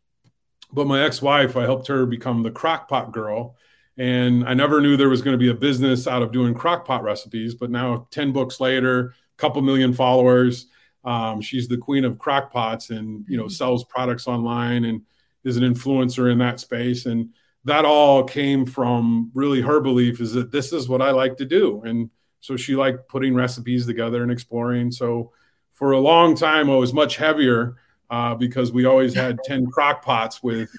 but 0.72 0.86
my 0.86 1.02
ex-wife, 1.02 1.56
I 1.56 1.62
helped 1.62 1.88
her 1.88 2.06
become 2.06 2.42
the 2.42 2.50
crockpot 2.50 3.12
girl. 3.12 3.56
And 3.96 4.46
I 4.48 4.54
never 4.54 4.80
knew 4.80 4.96
there 4.96 5.08
was 5.08 5.22
going 5.22 5.34
to 5.34 5.38
be 5.38 5.50
a 5.50 5.54
business 5.54 6.06
out 6.06 6.22
of 6.22 6.30
doing 6.30 6.54
crockpot 6.54 7.02
recipes, 7.02 7.54
but 7.54 7.70
now 7.70 8.06
10 8.12 8.32
books 8.32 8.60
later, 8.60 9.08
a 9.08 9.12
couple 9.38 9.60
million 9.62 9.92
followers, 9.92 10.66
um, 11.04 11.40
she's 11.40 11.66
the 11.66 11.78
queen 11.78 12.04
of 12.04 12.16
crockpots 12.16 12.90
and, 12.90 13.24
you 13.28 13.36
know, 13.36 13.44
mm-hmm. 13.44 13.50
sells 13.50 13.84
products 13.84 14.28
online 14.28 14.84
and 14.84 15.02
is 15.42 15.56
an 15.56 15.64
influencer 15.64 16.30
in 16.30 16.38
that 16.38 16.60
space. 16.60 17.06
And, 17.06 17.30
that 17.68 17.84
all 17.84 18.24
came 18.24 18.66
from 18.66 19.30
really 19.34 19.60
her 19.60 19.80
belief 19.80 20.20
is 20.20 20.32
that 20.32 20.50
this 20.50 20.72
is 20.72 20.88
what 20.88 21.02
I 21.02 21.10
like 21.10 21.36
to 21.36 21.44
do. 21.44 21.82
And 21.84 22.10
so 22.40 22.56
she 22.56 22.74
liked 22.74 23.08
putting 23.08 23.34
recipes 23.34 23.86
together 23.86 24.22
and 24.22 24.32
exploring. 24.32 24.90
So 24.90 25.32
for 25.72 25.92
a 25.92 25.98
long 25.98 26.34
time, 26.34 26.70
I 26.70 26.76
was 26.76 26.92
much 26.92 27.16
heavier 27.16 27.76
uh, 28.10 28.34
because 28.34 28.72
we 28.72 28.84
always 28.84 29.14
had 29.14 29.38
10 29.44 29.66
crock 29.66 30.02
pots 30.02 30.42
with 30.42 30.70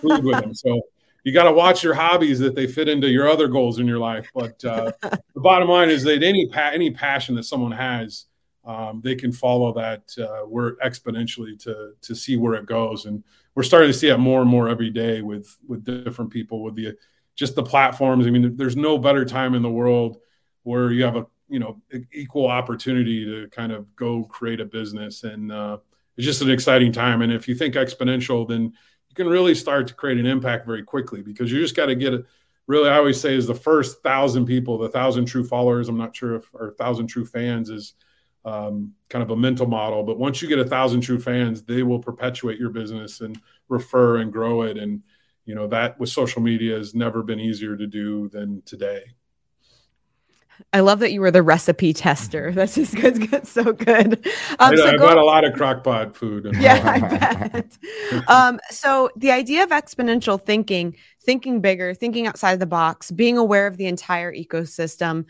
food 0.00 0.24
with 0.24 0.40
them. 0.40 0.54
So 0.54 0.80
you 1.24 1.32
got 1.32 1.44
to 1.44 1.52
watch 1.52 1.84
your 1.84 1.94
hobbies 1.94 2.38
that 2.38 2.54
they 2.54 2.66
fit 2.66 2.88
into 2.88 3.08
your 3.08 3.28
other 3.28 3.46
goals 3.46 3.78
in 3.78 3.86
your 3.86 3.98
life. 3.98 4.28
But 4.34 4.64
uh, 4.64 4.92
the 5.02 5.40
bottom 5.40 5.68
line 5.68 5.90
is 5.90 6.02
that 6.04 6.22
any 6.22 6.48
pa- 6.48 6.70
any 6.72 6.90
passion 6.90 7.34
that 7.34 7.44
someone 7.44 7.72
has, 7.72 8.26
um, 8.64 9.00
they 9.04 9.14
can 9.14 9.30
follow 9.30 9.74
that 9.74 10.02
uh, 10.18 10.46
work 10.46 10.80
exponentially 10.80 11.58
to 11.64 11.92
to 12.00 12.14
see 12.14 12.36
where 12.36 12.54
it 12.54 12.66
goes. 12.66 13.04
And 13.04 13.22
we're 13.60 13.64
starting 13.64 13.90
to 13.90 13.98
see 13.98 14.08
it 14.08 14.16
more 14.16 14.40
and 14.40 14.48
more 14.48 14.70
every 14.70 14.88
day 14.88 15.20
with 15.20 15.54
with 15.68 15.84
different 15.84 16.30
people 16.30 16.62
with 16.62 16.74
the 16.74 16.96
just 17.36 17.54
the 17.54 17.62
platforms. 17.62 18.26
I 18.26 18.30
mean, 18.30 18.56
there's 18.56 18.74
no 18.74 18.96
better 18.96 19.22
time 19.22 19.52
in 19.54 19.60
the 19.60 19.68
world 19.68 20.16
where 20.62 20.90
you 20.90 21.04
have 21.04 21.16
a 21.16 21.26
you 21.46 21.58
know 21.58 21.78
equal 22.10 22.46
opportunity 22.46 23.22
to 23.26 23.50
kind 23.50 23.70
of 23.70 23.94
go 23.96 24.24
create 24.24 24.60
a 24.60 24.64
business, 24.64 25.24
and 25.24 25.52
uh, 25.52 25.76
it's 26.16 26.24
just 26.24 26.40
an 26.40 26.50
exciting 26.50 26.90
time. 26.90 27.20
And 27.20 27.30
if 27.30 27.48
you 27.48 27.54
think 27.54 27.74
exponential, 27.74 28.48
then 28.48 28.62
you 28.62 29.14
can 29.14 29.28
really 29.28 29.54
start 29.54 29.88
to 29.88 29.94
create 29.94 30.16
an 30.16 30.24
impact 30.24 30.64
very 30.64 30.82
quickly 30.82 31.20
because 31.20 31.52
you 31.52 31.60
just 31.60 31.76
got 31.76 31.86
to 31.86 31.94
get 31.94 32.14
it. 32.14 32.24
Really, 32.66 32.88
I 32.88 32.96
always 32.96 33.20
say 33.20 33.34
is 33.34 33.46
the 33.46 33.54
first 33.54 34.02
thousand 34.02 34.46
people, 34.46 34.78
the 34.78 34.88
thousand 34.88 35.26
true 35.26 35.44
followers. 35.46 35.90
I'm 35.90 35.98
not 35.98 36.16
sure 36.16 36.36
if 36.36 36.48
or 36.54 36.74
thousand 36.78 37.08
true 37.08 37.26
fans 37.26 37.68
is 37.68 37.92
um, 38.44 38.94
kind 39.08 39.22
of 39.22 39.30
a 39.30 39.36
mental 39.36 39.66
model. 39.66 40.02
But 40.02 40.18
once 40.18 40.40
you 40.40 40.48
get 40.48 40.58
a 40.58 40.64
thousand 40.64 41.02
true 41.02 41.20
fans, 41.20 41.62
they 41.62 41.82
will 41.82 41.98
perpetuate 41.98 42.58
your 42.58 42.70
business 42.70 43.20
and 43.20 43.40
refer 43.68 44.18
and 44.18 44.32
grow 44.32 44.62
it. 44.62 44.76
And 44.78 45.02
you 45.44 45.54
know 45.54 45.66
that 45.68 45.98
with 45.98 46.10
social 46.10 46.42
media 46.42 46.76
has 46.76 46.94
never 46.94 47.22
been 47.22 47.40
easier 47.40 47.76
to 47.76 47.86
do 47.86 48.28
than 48.28 48.62
today. 48.62 49.02
I 50.72 50.80
love 50.80 51.00
that 51.00 51.12
you 51.12 51.20
were 51.20 51.30
the 51.30 51.42
recipe 51.42 51.92
tester. 51.92 52.48
Mm-hmm. 52.48 52.56
That's 52.56 52.74
just 52.74 52.94
good, 52.94 53.30
good 53.30 53.46
so 53.46 53.72
good. 53.72 54.26
Um, 54.58 54.72
I 54.72 54.76
so 54.76 54.86
I've 54.86 54.98
go- 54.98 55.06
got 55.06 55.18
a 55.18 55.24
lot 55.24 55.44
of 55.44 55.54
crockpot 55.54 56.14
food. 56.14 56.54
Yeah, 56.60 56.82
I 56.84 57.00
bet. 57.00 57.78
um, 58.28 58.60
so 58.70 59.10
the 59.16 59.30
idea 59.30 59.62
of 59.62 59.70
exponential 59.70 60.40
thinking, 60.40 60.96
thinking 61.22 61.60
bigger, 61.60 61.94
thinking 61.94 62.26
outside 62.26 62.52
of 62.52 62.60
the 62.60 62.66
box, 62.66 63.10
being 63.10 63.38
aware 63.38 63.66
of 63.66 63.76
the 63.76 63.86
entire 63.86 64.32
ecosystem, 64.32 65.24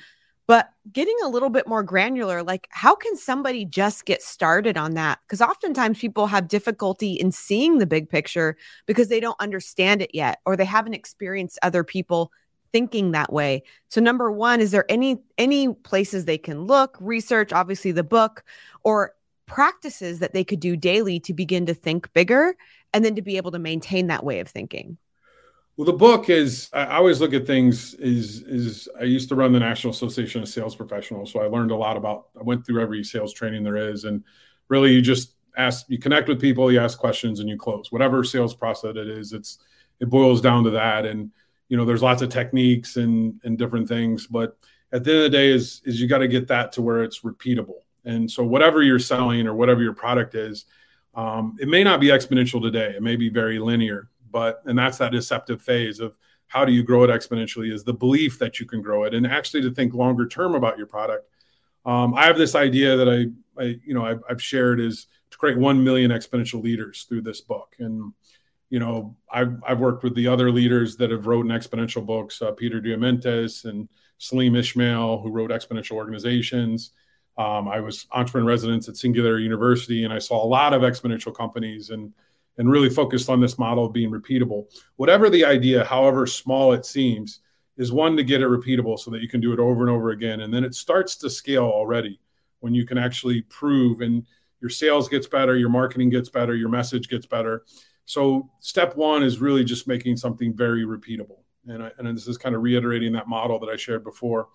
but 0.50 0.72
getting 0.90 1.14
a 1.22 1.28
little 1.28 1.48
bit 1.48 1.68
more 1.68 1.84
granular, 1.84 2.42
like 2.42 2.66
how 2.72 2.96
can 2.96 3.14
somebody 3.16 3.64
just 3.64 4.04
get 4.04 4.20
started 4.20 4.76
on 4.76 4.94
that? 4.94 5.20
Because 5.24 5.40
oftentimes 5.40 6.00
people 6.00 6.26
have 6.26 6.48
difficulty 6.48 7.12
in 7.12 7.30
seeing 7.30 7.78
the 7.78 7.86
big 7.86 8.10
picture 8.10 8.56
because 8.84 9.06
they 9.06 9.20
don't 9.20 9.38
understand 9.38 10.02
it 10.02 10.10
yet 10.12 10.40
or 10.44 10.56
they 10.56 10.64
haven't 10.64 10.94
experienced 10.94 11.60
other 11.62 11.84
people 11.84 12.32
thinking 12.72 13.12
that 13.12 13.32
way. 13.32 13.62
So 13.90 14.00
number 14.00 14.32
1, 14.32 14.60
is 14.60 14.72
there 14.72 14.86
any 14.88 15.18
any 15.38 15.72
places 15.72 16.24
they 16.24 16.36
can 16.36 16.64
look, 16.64 16.98
research, 17.00 17.52
obviously 17.52 17.92
the 17.92 18.02
book 18.02 18.42
or 18.82 19.12
practices 19.46 20.18
that 20.18 20.32
they 20.32 20.42
could 20.42 20.58
do 20.58 20.76
daily 20.76 21.20
to 21.20 21.32
begin 21.32 21.64
to 21.66 21.74
think 21.74 22.12
bigger 22.12 22.56
and 22.92 23.04
then 23.04 23.14
to 23.14 23.22
be 23.22 23.36
able 23.36 23.52
to 23.52 23.60
maintain 23.60 24.08
that 24.08 24.24
way 24.24 24.40
of 24.40 24.48
thinking? 24.48 24.98
Well, 25.80 25.86
the 25.86 25.94
book 25.94 26.28
is. 26.28 26.68
I 26.74 26.96
always 26.96 27.22
look 27.22 27.32
at 27.32 27.46
things. 27.46 27.94
Is 27.94 28.42
is 28.42 28.86
I 29.00 29.04
used 29.04 29.30
to 29.30 29.34
run 29.34 29.50
the 29.50 29.60
National 29.60 29.94
Association 29.94 30.42
of 30.42 30.48
Sales 30.50 30.76
Professionals, 30.76 31.32
so 31.32 31.40
I 31.40 31.46
learned 31.46 31.70
a 31.70 31.74
lot 31.74 31.96
about. 31.96 32.26
I 32.38 32.42
went 32.42 32.66
through 32.66 32.82
every 32.82 33.02
sales 33.02 33.32
training 33.32 33.64
there 33.64 33.78
is, 33.78 34.04
and 34.04 34.22
really, 34.68 34.92
you 34.92 35.00
just 35.00 35.36
ask, 35.56 35.86
you 35.88 35.98
connect 35.98 36.28
with 36.28 36.38
people, 36.38 36.70
you 36.70 36.78
ask 36.78 36.98
questions, 36.98 37.40
and 37.40 37.48
you 37.48 37.56
close. 37.56 37.90
Whatever 37.90 38.22
sales 38.24 38.52
process 38.52 38.94
it 38.94 39.08
is, 39.08 39.32
it's 39.32 39.56
it 40.00 40.10
boils 40.10 40.42
down 40.42 40.64
to 40.64 40.70
that. 40.72 41.06
And 41.06 41.30
you 41.70 41.78
know, 41.78 41.86
there's 41.86 42.02
lots 42.02 42.20
of 42.20 42.28
techniques 42.28 42.98
and 42.98 43.40
and 43.44 43.56
different 43.56 43.88
things, 43.88 44.26
but 44.26 44.58
at 44.92 45.02
the 45.02 45.12
end 45.12 45.18
of 45.20 45.32
the 45.32 45.38
day, 45.38 45.48
is 45.48 45.80
is 45.86 45.98
you 45.98 46.06
got 46.06 46.18
to 46.18 46.28
get 46.28 46.46
that 46.48 46.72
to 46.72 46.82
where 46.82 47.02
it's 47.02 47.20
repeatable. 47.20 47.80
And 48.04 48.30
so, 48.30 48.44
whatever 48.44 48.82
you're 48.82 48.98
selling 48.98 49.46
or 49.46 49.54
whatever 49.54 49.82
your 49.82 49.94
product 49.94 50.34
is, 50.34 50.66
um, 51.14 51.56
it 51.58 51.68
may 51.68 51.82
not 51.82 52.00
be 52.00 52.08
exponential 52.08 52.60
today. 52.60 52.92
It 52.94 53.02
may 53.02 53.16
be 53.16 53.30
very 53.30 53.58
linear 53.58 54.10
but 54.30 54.62
and 54.66 54.78
that's 54.78 54.98
that 54.98 55.12
deceptive 55.12 55.62
phase 55.62 56.00
of 56.00 56.16
how 56.46 56.64
do 56.64 56.72
you 56.72 56.82
grow 56.82 57.04
it 57.04 57.08
exponentially 57.08 57.72
is 57.72 57.84
the 57.84 57.94
belief 57.94 58.38
that 58.38 58.58
you 58.58 58.66
can 58.66 58.82
grow 58.82 59.04
it. 59.04 59.14
And 59.14 59.26
actually 59.26 59.62
to 59.62 59.70
think 59.70 59.94
longer 59.94 60.26
term 60.26 60.54
about 60.54 60.78
your 60.78 60.86
product 60.86 61.28
um, 61.86 62.14
i 62.14 62.26
have 62.26 62.36
this 62.36 62.54
idea 62.54 62.96
that 62.96 63.08
i, 63.08 63.62
I 63.62 63.78
you 63.84 63.94
know 63.94 64.04
I've, 64.04 64.22
I've, 64.28 64.42
shared 64.42 64.80
is 64.80 65.06
to 65.30 65.38
create 65.38 65.58
1 65.58 65.82
million 65.82 66.10
exponential 66.10 66.62
leaders 66.62 67.04
through 67.08 67.22
this 67.22 67.40
book. 67.40 67.76
And 67.78 68.12
you 68.70 68.78
know 68.78 69.16
i've, 69.30 69.60
I've 69.66 69.80
worked 69.80 70.02
with 70.04 70.14
the 70.14 70.28
other 70.28 70.50
leaders 70.50 70.96
that 70.96 71.10
have 71.10 71.26
wrote 71.26 71.46
exponential 71.46 72.06
books 72.06 72.40
uh, 72.40 72.52
peter 72.52 72.80
diamandis 72.80 73.64
and 73.64 73.88
salim 74.18 74.54
ismail 74.56 75.20
who 75.20 75.30
wrote 75.30 75.50
exponential 75.50 75.92
organizations. 75.92 76.92
Um, 77.36 77.68
i 77.68 77.80
was 77.80 78.06
entrepreneur 78.12 78.46
residence 78.46 78.88
at 78.88 78.96
singularity 78.96 79.42
university 79.44 80.04
and 80.04 80.12
i 80.12 80.18
saw 80.18 80.42
a 80.42 80.46
lot 80.46 80.72
of 80.72 80.82
exponential 80.82 81.34
companies 81.34 81.90
and 81.90 82.12
and 82.60 82.70
really 82.70 82.90
focused 82.90 83.30
on 83.30 83.40
this 83.40 83.58
model 83.58 83.86
of 83.86 83.92
being 83.94 84.10
repeatable. 84.10 84.66
Whatever 84.96 85.30
the 85.30 85.46
idea, 85.46 85.82
however 85.82 86.26
small 86.26 86.74
it 86.74 86.84
seems, 86.84 87.40
is 87.78 87.90
one 87.90 88.18
to 88.18 88.22
get 88.22 88.42
it 88.42 88.48
repeatable 88.48 88.98
so 88.98 89.10
that 89.10 89.22
you 89.22 89.28
can 89.28 89.40
do 89.40 89.54
it 89.54 89.58
over 89.58 89.80
and 89.80 89.88
over 89.88 90.10
again. 90.10 90.42
And 90.42 90.52
then 90.52 90.62
it 90.62 90.74
starts 90.74 91.16
to 91.16 91.30
scale 91.30 91.64
already 91.64 92.20
when 92.58 92.74
you 92.74 92.84
can 92.84 92.98
actually 92.98 93.40
prove 93.40 94.02
and 94.02 94.26
your 94.60 94.68
sales 94.68 95.08
gets 95.08 95.26
better, 95.26 95.56
your 95.56 95.70
marketing 95.70 96.10
gets 96.10 96.28
better, 96.28 96.54
your 96.54 96.68
message 96.68 97.08
gets 97.08 97.24
better. 97.24 97.64
So 98.04 98.50
step 98.60 98.94
one 98.94 99.22
is 99.22 99.40
really 99.40 99.64
just 99.64 99.88
making 99.88 100.18
something 100.18 100.54
very 100.54 100.84
repeatable. 100.84 101.38
And, 101.66 101.82
I, 101.82 101.92
and 101.96 102.14
this 102.14 102.28
is 102.28 102.36
kind 102.36 102.54
of 102.54 102.60
reiterating 102.60 103.14
that 103.14 103.26
model 103.26 103.58
that 103.60 103.70
I 103.70 103.76
shared 103.76 104.04
before. 104.04 104.48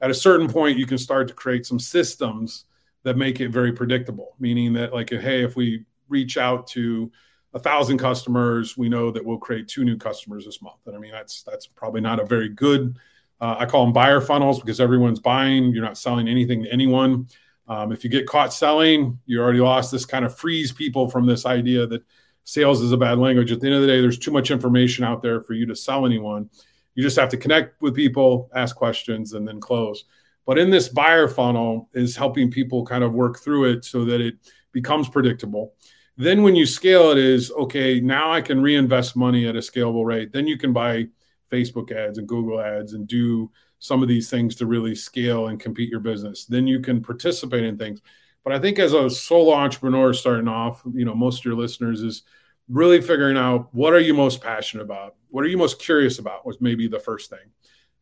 At 0.00 0.10
a 0.10 0.14
certain 0.14 0.48
point, 0.48 0.78
you 0.78 0.86
can 0.86 0.96
start 0.96 1.28
to 1.28 1.34
create 1.34 1.66
some 1.66 1.78
systems 1.78 2.64
that 3.02 3.18
make 3.18 3.38
it 3.38 3.50
very 3.50 3.72
predictable, 3.72 4.34
meaning 4.38 4.72
that 4.72 4.94
like, 4.94 5.10
hey, 5.10 5.44
if 5.44 5.56
we 5.56 5.84
reach 6.08 6.38
out 6.38 6.66
to 6.68 7.12
a 7.52 7.58
thousand 7.58 7.98
customers, 7.98 8.76
we 8.76 8.88
know 8.88 9.10
that 9.10 9.24
we'll 9.24 9.38
create 9.38 9.68
two 9.68 9.84
new 9.84 9.96
customers 9.96 10.44
this 10.44 10.62
month. 10.62 10.80
And 10.86 10.94
I 10.94 10.98
mean, 10.98 11.12
that's 11.12 11.42
that's 11.42 11.66
probably 11.66 12.00
not 12.00 12.20
a 12.20 12.24
very 12.24 12.48
good. 12.48 12.96
Uh, 13.40 13.56
I 13.58 13.66
call 13.66 13.84
them 13.84 13.92
buyer 13.92 14.20
funnels 14.20 14.60
because 14.60 14.80
everyone's 14.80 15.20
buying. 15.20 15.72
You're 15.72 15.84
not 15.84 15.98
selling 15.98 16.28
anything 16.28 16.64
to 16.64 16.72
anyone. 16.72 17.28
Um, 17.68 17.92
if 17.92 18.04
you 18.04 18.10
get 18.10 18.26
caught 18.26 18.52
selling, 18.52 19.18
you 19.26 19.40
already 19.40 19.60
lost. 19.60 19.92
This 19.92 20.04
kind 20.04 20.24
of 20.24 20.36
frees 20.36 20.72
people 20.72 21.08
from 21.08 21.26
this 21.26 21.46
idea 21.46 21.86
that 21.86 22.02
sales 22.44 22.80
is 22.82 22.92
a 22.92 22.96
bad 22.96 23.18
language. 23.18 23.52
At 23.52 23.60
the 23.60 23.66
end 23.66 23.76
of 23.76 23.82
the 23.82 23.86
day, 23.86 24.00
there's 24.00 24.18
too 24.18 24.32
much 24.32 24.50
information 24.50 25.04
out 25.04 25.22
there 25.22 25.42
for 25.42 25.54
you 25.54 25.66
to 25.66 25.76
sell 25.76 26.04
anyone. 26.04 26.50
You 26.94 27.02
just 27.02 27.16
have 27.16 27.28
to 27.30 27.36
connect 27.36 27.80
with 27.80 27.94
people, 27.94 28.50
ask 28.54 28.74
questions, 28.74 29.32
and 29.32 29.46
then 29.46 29.60
close. 29.60 30.04
But 30.46 30.58
in 30.58 30.70
this 30.70 30.88
buyer 30.88 31.28
funnel 31.28 31.88
is 31.94 32.16
helping 32.16 32.50
people 32.50 32.84
kind 32.84 33.04
of 33.04 33.14
work 33.14 33.38
through 33.38 33.70
it 33.70 33.84
so 33.84 34.04
that 34.04 34.20
it 34.20 34.34
becomes 34.72 35.08
predictable. 35.08 35.74
Then 36.16 36.42
when 36.42 36.54
you 36.54 36.66
scale 36.66 37.10
it 37.10 37.18
is 37.18 37.50
okay, 37.52 38.00
now 38.00 38.30
I 38.30 38.40
can 38.40 38.60
reinvest 38.60 39.16
money 39.16 39.46
at 39.46 39.56
a 39.56 39.60
scalable 39.60 40.04
rate. 40.04 40.32
Then 40.32 40.46
you 40.46 40.58
can 40.58 40.72
buy 40.72 41.06
Facebook 41.50 41.90
ads 41.90 42.18
and 42.18 42.28
Google 42.28 42.60
ads 42.60 42.92
and 42.92 43.06
do 43.06 43.50
some 43.78 44.02
of 44.02 44.08
these 44.08 44.28
things 44.28 44.54
to 44.56 44.66
really 44.66 44.94
scale 44.94 45.48
and 45.48 45.58
compete 45.58 45.90
your 45.90 46.00
business. 46.00 46.44
Then 46.44 46.66
you 46.66 46.80
can 46.80 47.02
participate 47.02 47.64
in 47.64 47.78
things. 47.78 48.00
But 48.44 48.52
I 48.52 48.58
think 48.58 48.78
as 48.78 48.92
a 48.92 49.08
solo 49.10 49.54
entrepreneur 49.54 50.12
starting 50.12 50.48
off, 50.48 50.82
you 50.92 51.04
know, 51.04 51.14
most 51.14 51.40
of 51.40 51.44
your 51.46 51.54
listeners 51.54 52.02
is 52.02 52.22
really 52.68 53.00
figuring 53.00 53.36
out 53.36 53.68
what 53.72 53.92
are 53.92 54.00
you 54.00 54.14
most 54.14 54.40
passionate 54.40 54.84
about? 54.84 55.16
What 55.28 55.44
are 55.44 55.48
you 55.48 55.58
most 55.58 55.80
curious 55.80 56.18
about 56.18 56.46
was 56.46 56.60
maybe 56.60 56.88
the 56.88 57.00
first 57.00 57.30
thing. 57.30 57.50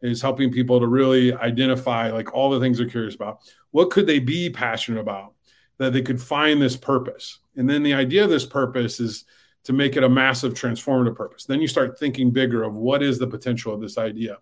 is 0.00 0.22
helping 0.22 0.52
people 0.52 0.78
to 0.78 0.86
really 0.86 1.32
identify 1.34 2.10
like 2.10 2.32
all 2.32 2.50
the 2.50 2.60
things 2.60 2.78
they're 2.78 2.88
curious 2.88 3.14
about. 3.14 3.40
What 3.70 3.90
could 3.90 4.06
they 4.06 4.20
be 4.20 4.50
passionate 4.50 5.00
about 5.00 5.34
that 5.78 5.92
they 5.92 6.02
could 6.02 6.20
find 6.20 6.60
this 6.60 6.76
purpose? 6.76 7.38
And 7.56 7.68
then 7.68 7.82
the 7.82 7.94
idea 7.94 8.24
of 8.24 8.30
this 8.30 8.46
purpose 8.46 9.00
is 9.00 9.24
to 9.64 9.72
make 9.72 9.96
it 9.96 10.04
a 10.04 10.08
massive 10.08 10.54
transformative 10.54 11.16
purpose. 11.16 11.44
Then 11.44 11.60
you 11.60 11.68
start 11.68 11.98
thinking 11.98 12.30
bigger 12.30 12.62
of 12.62 12.74
what 12.74 13.02
is 13.02 13.18
the 13.18 13.26
potential 13.26 13.74
of 13.74 13.80
this 13.80 13.98
idea. 13.98 14.38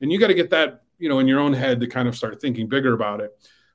And 0.00 0.12
you 0.12 0.18
got 0.18 0.28
to 0.28 0.34
get 0.34 0.50
that, 0.50 0.82
you 0.98 1.08
know, 1.08 1.18
in 1.18 1.28
your 1.28 1.40
own 1.40 1.52
head 1.52 1.80
to 1.80 1.86
kind 1.86 2.08
of 2.08 2.16
start 2.16 2.40
thinking 2.40 2.68
bigger 2.68 2.92
about 2.92 3.20
it. 3.20 3.32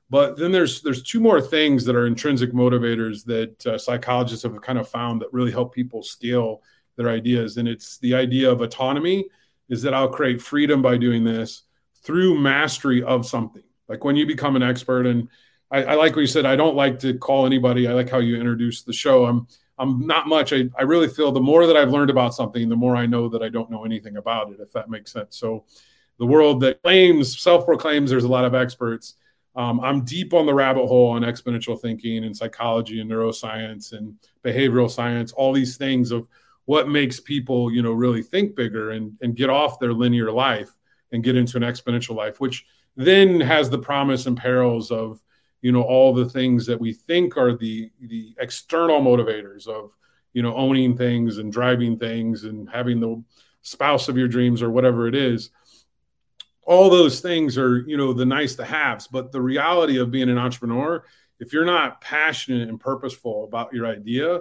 But 0.08 0.36
then 0.36 0.52
there's 0.52 0.82
there's 0.82 1.02
two 1.02 1.20
more 1.20 1.40
things 1.40 1.84
that 1.84 1.96
are 1.96 2.06
intrinsic 2.06 2.52
motivators 2.52 3.24
that 3.24 3.66
uh, 3.66 3.78
psychologists 3.78 4.44
have 4.44 4.60
kind 4.62 4.78
of 4.78 4.88
found 4.88 5.20
that 5.20 5.32
really 5.32 5.50
help 5.50 5.74
people 5.74 6.02
scale 6.02 6.62
their 6.96 7.08
ideas, 7.08 7.56
and 7.56 7.68
it's 7.68 7.98
the 7.98 8.14
idea 8.14 8.50
of 8.50 8.60
autonomy. 8.60 9.28
Is 9.68 9.82
that 9.82 9.94
I'll 9.94 10.08
create 10.08 10.40
freedom 10.40 10.80
by 10.80 10.96
doing 10.96 11.24
this 11.24 11.64
through 12.04 12.38
mastery 12.38 13.02
of 13.02 13.26
something. 13.26 13.64
Like 13.88 14.04
when 14.04 14.14
you 14.14 14.26
become 14.26 14.54
an 14.54 14.62
expert, 14.62 15.06
and 15.06 15.28
I, 15.70 15.84
I 15.84 15.94
like 15.94 16.14
what 16.14 16.22
you 16.22 16.26
said. 16.26 16.46
I 16.46 16.56
don't 16.56 16.76
like 16.76 16.98
to 17.00 17.18
call 17.18 17.46
anybody. 17.46 17.86
I 17.88 17.92
like 17.92 18.10
how 18.10 18.18
you 18.18 18.36
introduced 18.36 18.86
the 18.86 18.92
show. 18.92 19.26
I'm 19.26 19.46
I'm 19.78 20.06
not 20.06 20.26
much. 20.26 20.52
I, 20.52 20.70
I 20.78 20.82
really 20.82 21.08
feel 21.08 21.32
the 21.32 21.40
more 21.40 21.66
that 21.66 21.76
I've 21.76 21.90
learned 21.90 22.08
about 22.08 22.34
something, 22.34 22.68
the 22.68 22.76
more 22.76 22.96
I 22.96 23.04
know 23.04 23.28
that 23.28 23.42
I 23.42 23.50
don't 23.50 23.70
know 23.70 23.84
anything 23.84 24.16
about 24.16 24.50
it, 24.50 24.60
if 24.60 24.72
that 24.72 24.88
makes 24.88 25.12
sense. 25.12 25.36
So 25.36 25.64
the 26.18 26.24
world 26.24 26.60
that 26.62 26.82
claims, 26.82 27.38
self 27.38 27.66
proclaims 27.66 28.08
there's 28.08 28.24
a 28.24 28.28
lot 28.28 28.46
of 28.46 28.54
experts 28.54 29.16
um, 29.56 29.80
I'm 29.80 30.04
deep 30.04 30.34
on 30.34 30.44
the 30.44 30.54
rabbit 30.54 30.86
hole 30.86 31.08
on 31.08 31.22
exponential 31.22 31.80
thinking 31.80 32.24
and 32.24 32.36
psychology 32.36 33.00
and 33.00 33.10
neuroscience 33.10 33.92
and 33.92 34.14
behavioral 34.44 34.90
science, 34.90 35.32
all 35.32 35.52
these 35.52 35.78
things 35.78 36.10
of 36.10 36.28
what 36.66 36.88
makes 36.88 37.20
people, 37.20 37.72
you 37.72 37.82
know, 37.82 37.92
really 37.92 38.22
think 38.22 38.54
bigger 38.54 38.90
and, 38.90 39.16
and 39.22 39.34
get 39.34 39.48
off 39.48 39.78
their 39.78 39.94
linear 39.94 40.30
life 40.30 40.70
and 41.12 41.24
get 41.24 41.36
into 41.36 41.56
an 41.56 41.62
exponential 41.62 42.14
life, 42.14 42.38
which 42.38 42.66
then 42.96 43.40
has 43.40 43.70
the 43.70 43.78
promise 43.78 44.26
and 44.26 44.36
perils 44.36 44.90
of, 44.90 45.22
you 45.66 45.72
know, 45.72 45.82
all 45.82 46.14
the 46.14 46.28
things 46.28 46.64
that 46.66 46.80
we 46.80 46.92
think 46.92 47.36
are 47.36 47.56
the 47.56 47.90
the 48.00 48.34
external 48.38 49.00
motivators 49.00 49.66
of, 49.66 49.96
you 50.32 50.42
know, 50.42 50.54
owning 50.54 50.96
things 50.96 51.38
and 51.38 51.52
driving 51.52 51.98
things 51.98 52.44
and 52.44 52.70
having 52.70 53.00
the 53.00 53.20
spouse 53.62 54.08
of 54.08 54.16
your 54.16 54.28
dreams 54.28 54.62
or 54.62 54.70
whatever 54.70 55.08
it 55.08 55.16
is. 55.16 55.50
All 56.62 56.88
those 56.88 57.20
things 57.20 57.58
are 57.58 57.78
you 57.78 57.96
know 57.96 58.12
the 58.12 58.26
nice 58.26 58.54
to 58.56 58.64
haves 58.64 59.08
but 59.08 59.32
the 59.32 59.40
reality 59.40 59.98
of 59.98 60.12
being 60.12 60.28
an 60.28 60.38
entrepreneur 60.38 61.04
if 61.40 61.52
you're 61.52 61.64
not 61.64 62.00
passionate 62.00 62.68
and 62.68 62.78
purposeful 62.78 63.44
about 63.44 63.72
your 63.72 63.86
idea 63.86 64.40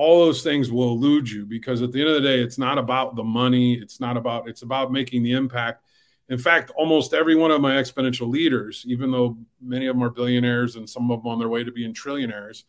all 0.00 0.24
those 0.24 0.42
things 0.42 0.72
will 0.72 0.92
elude 0.92 1.30
you 1.30 1.44
because 1.44 1.82
at 1.82 1.92
the 1.92 2.00
end 2.00 2.08
of 2.08 2.14
the 2.14 2.28
day 2.28 2.40
it's 2.40 2.56
not 2.56 2.78
about 2.78 3.16
the 3.16 3.22
money. 3.22 3.74
It's 3.74 4.00
not 4.00 4.16
about 4.16 4.48
it's 4.48 4.62
about 4.62 4.90
making 4.90 5.22
the 5.22 5.32
impact 5.32 5.84
in 6.30 6.38
fact 6.38 6.70
almost 6.70 7.12
every 7.12 7.34
one 7.34 7.50
of 7.50 7.60
my 7.60 7.72
exponential 7.72 8.28
leaders 8.28 8.84
even 8.88 9.10
though 9.10 9.36
many 9.60 9.86
of 9.86 9.94
them 9.94 10.02
are 10.02 10.10
billionaires 10.10 10.76
and 10.76 10.88
some 10.88 11.10
of 11.10 11.22
them 11.22 11.30
on 11.30 11.38
their 11.38 11.48
way 11.48 11.62
to 11.62 11.72
being 11.72 11.92
trillionaires 11.92 12.64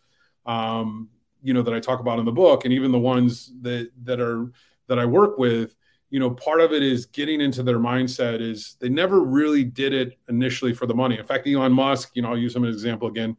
um, 0.45 1.09
you 1.41 1.53
know 1.53 1.61
that 1.61 1.73
i 1.73 1.79
talk 1.79 1.99
about 1.99 2.19
in 2.19 2.25
the 2.25 2.31
book 2.31 2.65
and 2.65 2.73
even 2.73 2.91
the 2.91 2.99
ones 2.99 3.53
that 3.61 3.89
that 4.03 4.19
are 4.19 4.51
that 4.87 4.99
i 4.99 5.05
work 5.05 5.37
with 5.37 5.75
you 6.11 6.19
know, 6.19 6.29
part 6.29 6.59
of 6.59 6.73
it 6.73 6.83
is 6.83 7.05
getting 7.05 7.39
into 7.39 7.63
their 7.63 7.79
mindset 7.79 8.41
is 8.41 8.75
they 8.79 8.89
never 8.89 9.21
really 9.21 9.63
did 9.63 9.93
it 9.93 10.19
initially 10.27 10.73
for 10.73 10.85
the 10.85 10.93
money. 10.93 11.17
In 11.17 11.25
fact, 11.25 11.47
Elon 11.47 11.71
Musk, 11.71 12.11
you 12.15 12.21
know, 12.21 12.29
I'll 12.29 12.37
use 12.37 12.53
him 12.53 12.65
as 12.65 12.67
an 12.67 12.73
example 12.73 13.07
again. 13.07 13.37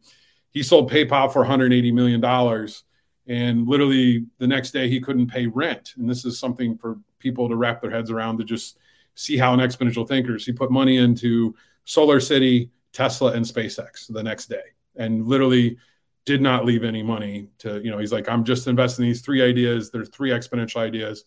He 0.49 0.63
sold 0.63 0.91
PayPal 0.91 1.31
for 1.31 1.39
180 1.39 1.91
million 1.91 2.19
dollars, 2.19 2.83
and 3.27 3.67
literally 3.67 4.25
the 4.39 4.47
next 4.47 4.71
day 4.71 4.89
he 4.89 4.99
couldn't 4.99 5.27
pay 5.27 5.45
rent. 5.45 5.93
And 5.97 6.09
this 6.09 6.25
is 6.25 6.39
something 6.39 6.75
for 6.77 6.97
people 7.19 7.47
to 7.47 7.55
wrap 7.55 7.79
their 7.79 7.91
heads 7.91 8.09
around 8.09 8.39
to 8.39 8.43
just 8.43 8.79
see 9.15 9.37
how 9.37 9.53
an 9.53 9.59
exponential 9.59 10.07
thinker 10.07 10.35
is. 10.35 10.45
He 10.45 10.51
put 10.51 10.71
money 10.71 10.97
into 10.97 11.55
Solar 11.85 12.19
City, 12.19 12.71
Tesla, 12.91 13.33
and 13.33 13.45
SpaceX 13.45 14.11
the 14.11 14.23
next 14.23 14.47
day, 14.47 14.63
and 14.95 15.25
literally 15.27 15.77
did 16.25 16.41
not 16.41 16.65
leave 16.65 16.83
any 16.83 17.03
money 17.03 17.49
to. 17.59 17.81
You 17.83 17.91
know, 17.91 17.97
he's 17.97 18.13
like, 18.13 18.29
I'm 18.29 18.43
just 18.43 18.67
investing 18.67 19.03
in 19.05 19.09
these 19.09 19.21
three 19.21 19.41
ideas. 19.41 19.91
There's 19.91 20.09
three 20.09 20.29
exponential 20.29 20.77
ideas 20.77 21.25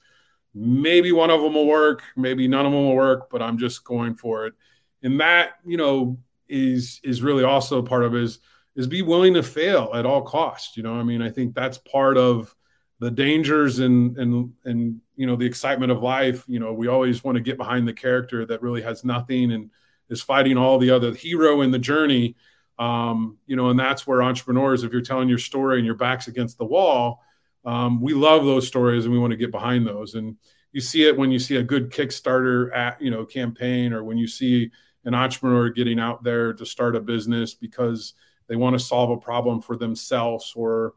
maybe 0.56 1.12
one 1.12 1.30
of 1.30 1.42
them 1.42 1.52
will 1.54 1.66
work, 1.66 2.02
maybe 2.16 2.48
none 2.48 2.64
of 2.64 2.72
them 2.72 2.82
will 2.82 2.96
work, 2.96 3.28
but 3.30 3.42
I'm 3.42 3.58
just 3.58 3.84
going 3.84 4.14
for 4.14 4.46
it. 4.46 4.54
And 5.02 5.20
that, 5.20 5.50
you 5.64 5.76
know, 5.76 6.18
is 6.48 7.00
is 7.04 7.22
really 7.22 7.44
also 7.44 7.82
part 7.82 8.04
of 8.04 8.14
is 8.14 8.38
is 8.74 8.86
be 8.86 9.02
willing 9.02 9.34
to 9.34 9.42
fail 9.42 9.90
at 9.94 10.06
all 10.06 10.22
costs. 10.22 10.76
You 10.76 10.82
know, 10.82 10.94
I 10.94 11.02
mean, 11.02 11.20
I 11.20 11.28
think 11.28 11.54
that's 11.54 11.78
part 11.78 12.16
of 12.16 12.55
the 12.98 13.10
dangers 13.10 13.78
and 13.78 14.16
and 14.16 14.52
and 14.64 15.00
you 15.16 15.26
know 15.26 15.36
the 15.36 15.46
excitement 15.46 15.92
of 15.92 16.02
life. 16.02 16.44
You 16.46 16.60
know, 16.60 16.72
we 16.72 16.88
always 16.88 17.22
want 17.22 17.36
to 17.36 17.42
get 17.42 17.58
behind 17.58 17.86
the 17.86 17.92
character 17.92 18.46
that 18.46 18.62
really 18.62 18.82
has 18.82 19.04
nothing 19.04 19.52
and 19.52 19.70
is 20.08 20.22
fighting 20.22 20.56
all 20.56 20.78
the 20.78 20.90
other 20.90 21.14
hero 21.14 21.60
in 21.60 21.70
the 21.70 21.78
journey. 21.78 22.36
Um, 22.78 23.38
you 23.46 23.56
know, 23.56 23.70
and 23.70 23.78
that's 23.78 24.06
where 24.06 24.22
entrepreneurs, 24.22 24.82
if 24.82 24.92
you're 24.92 25.00
telling 25.00 25.28
your 25.28 25.38
story 25.38 25.78
and 25.78 25.86
your 25.86 25.94
back's 25.94 26.28
against 26.28 26.58
the 26.58 26.64
wall, 26.64 27.22
um, 27.64 28.00
we 28.00 28.14
love 28.14 28.44
those 28.44 28.66
stories 28.66 29.04
and 29.04 29.12
we 29.12 29.18
want 29.18 29.30
to 29.30 29.36
get 29.36 29.50
behind 29.50 29.86
those. 29.86 30.14
And 30.14 30.36
you 30.72 30.80
see 30.80 31.04
it 31.04 31.16
when 31.16 31.30
you 31.30 31.38
see 31.38 31.56
a 31.56 31.62
good 31.62 31.90
Kickstarter 31.90 32.74
at, 32.76 33.00
you 33.00 33.10
know, 33.10 33.24
campaign 33.24 33.94
or 33.94 34.04
when 34.04 34.18
you 34.18 34.28
see 34.28 34.70
an 35.04 35.14
entrepreneur 35.14 35.70
getting 35.70 35.98
out 35.98 36.22
there 36.22 36.52
to 36.52 36.66
start 36.66 36.96
a 36.96 37.00
business 37.00 37.54
because 37.54 38.12
they 38.46 38.56
want 38.56 38.78
to 38.78 38.84
solve 38.84 39.10
a 39.10 39.16
problem 39.16 39.62
for 39.62 39.76
themselves 39.76 40.52
or, 40.54 40.94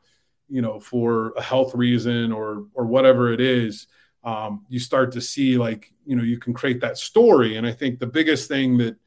you 0.50 0.62
know, 0.62 0.80
for 0.80 1.34
a 1.38 1.42
health 1.42 1.76
reason 1.76 2.32
or, 2.32 2.66
or 2.74 2.86
whatever 2.86 3.32
it 3.32 3.42
is. 3.42 3.88
Um, 4.24 4.66
you 4.68 4.80
start 4.80 5.14
to 5.14 5.22
see 5.22 5.58
like, 5.58 5.94
you 6.06 6.16
know, 6.16 6.24
you 6.24 6.38
can 6.38 6.54
create 6.54 6.82
that 6.82 6.98
story. 6.98 7.56
And 7.56 7.66
I 7.66 7.72
think 7.72 8.00
the 8.00 8.08
biggest 8.08 8.48
thing 8.50 8.78
that, 8.80 8.98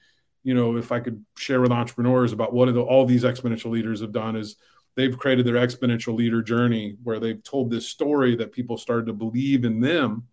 you 0.43 0.55
know, 0.55 0.77
if 0.77 0.91
I 0.91 1.01
could 1.01 1.25
share 1.37 1.61
with 1.61 1.71
entrepreneurs 1.71 2.33
about 2.33 2.53
what 2.53 2.73
the, 2.73 2.81
all 2.81 3.05
these 3.05 3.25
exponential 3.25 3.71
leaders 3.71 4.01
have 4.01 4.13
done 4.13 4.37
is 4.37 4.57
they've 4.95 5.17
created 5.17 5.47
their 5.47 5.55
exponential 5.55 6.15
leader 6.15 6.43
journey 6.43 6.97
where 7.03 7.19
they've 7.19 7.43
told 7.43 7.71
this 7.71 7.89
story 7.89 8.37
that 8.37 8.53
people 8.53 8.77
started 8.77 9.07
to 9.07 9.13
believe 9.13 9.65
in 9.65 9.81
them 9.81 10.25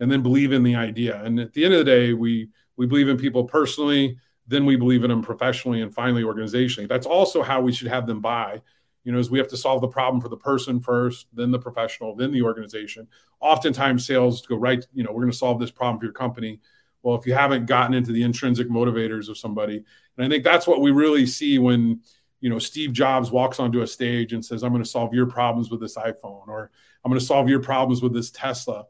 and 0.00 0.10
then 0.10 0.22
believe 0.22 0.52
in 0.52 0.62
the 0.62 0.74
idea 0.74 1.22
and 1.24 1.38
at 1.40 1.52
the 1.52 1.64
end 1.64 1.74
of 1.74 1.78
the 1.78 1.84
day 1.84 2.12
we 2.12 2.48
we 2.76 2.86
believe 2.86 3.08
in 3.08 3.16
people 3.16 3.44
personally 3.44 4.16
then 4.46 4.66
we 4.66 4.76
believe 4.76 5.04
in 5.04 5.10
them 5.10 5.22
professionally 5.22 5.80
and 5.80 5.94
finally 5.94 6.22
organizationally 6.22 6.88
that's 6.88 7.06
also 7.06 7.42
how 7.42 7.60
we 7.60 7.72
should 7.72 7.88
have 7.88 8.06
them 8.06 8.20
buy 8.20 8.60
you 9.04 9.12
know 9.12 9.18
is 9.18 9.30
we 9.30 9.38
have 9.38 9.48
to 9.48 9.56
solve 9.56 9.80
the 9.80 9.88
problem 9.88 10.20
for 10.20 10.28
the 10.28 10.36
person 10.36 10.80
first 10.80 11.26
then 11.32 11.50
the 11.50 11.58
professional 11.58 12.16
then 12.16 12.32
the 12.32 12.42
organization. 12.42 13.06
Oftentimes 13.40 14.06
sales 14.06 14.44
go 14.46 14.56
right 14.56 14.84
you 14.92 15.04
know 15.04 15.12
we're 15.12 15.22
going 15.22 15.32
to 15.32 15.36
solve 15.36 15.60
this 15.60 15.70
problem 15.70 15.98
for 15.98 16.06
your 16.06 16.14
company. 16.14 16.60
Well 17.02 17.16
if 17.16 17.26
you 17.26 17.34
haven't 17.34 17.66
gotten 17.66 17.94
into 17.94 18.12
the 18.12 18.22
intrinsic 18.22 18.68
motivators 18.68 19.28
of 19.28 19.38
somebody 19.38 19.84
and 20.16 20.26
i 20.26 20.28
think 20.28 20.44
that's 20.44 20.66
what 20.66 20.80
we 20.80 20.90
really 20.90 21.26
see 21.26 21.58
when 21.58 22.00
you 22.40 22.50
know 22.50 22.58
steve 22.58 22.92
jobs 22.92 23.30
walks 23.30 23.60
onto 23.60 23.82
a 23.82 23.86
stage 23.86 24.32
and 24.32 24.44
says 24.44 24.62
i'm 24.62 24.72
going 24.72 24.82
to 24.82 24.88
solve 24.88 25.12
your 25.14 25.26
problems 25.26 25.70
with 25.70 25.80
this 25.80 25.96
iphone 25.96 26.48
or 26.48 26.70
i'm 27.04 27.10
going 27.10 27.20
to 27.20 27.24
solve 27.24 27.48
your 27.48 27.60
problems 27.60 28.02
with 28.02 28.12
this 28.12 28.30
tesla. 28.30 28.84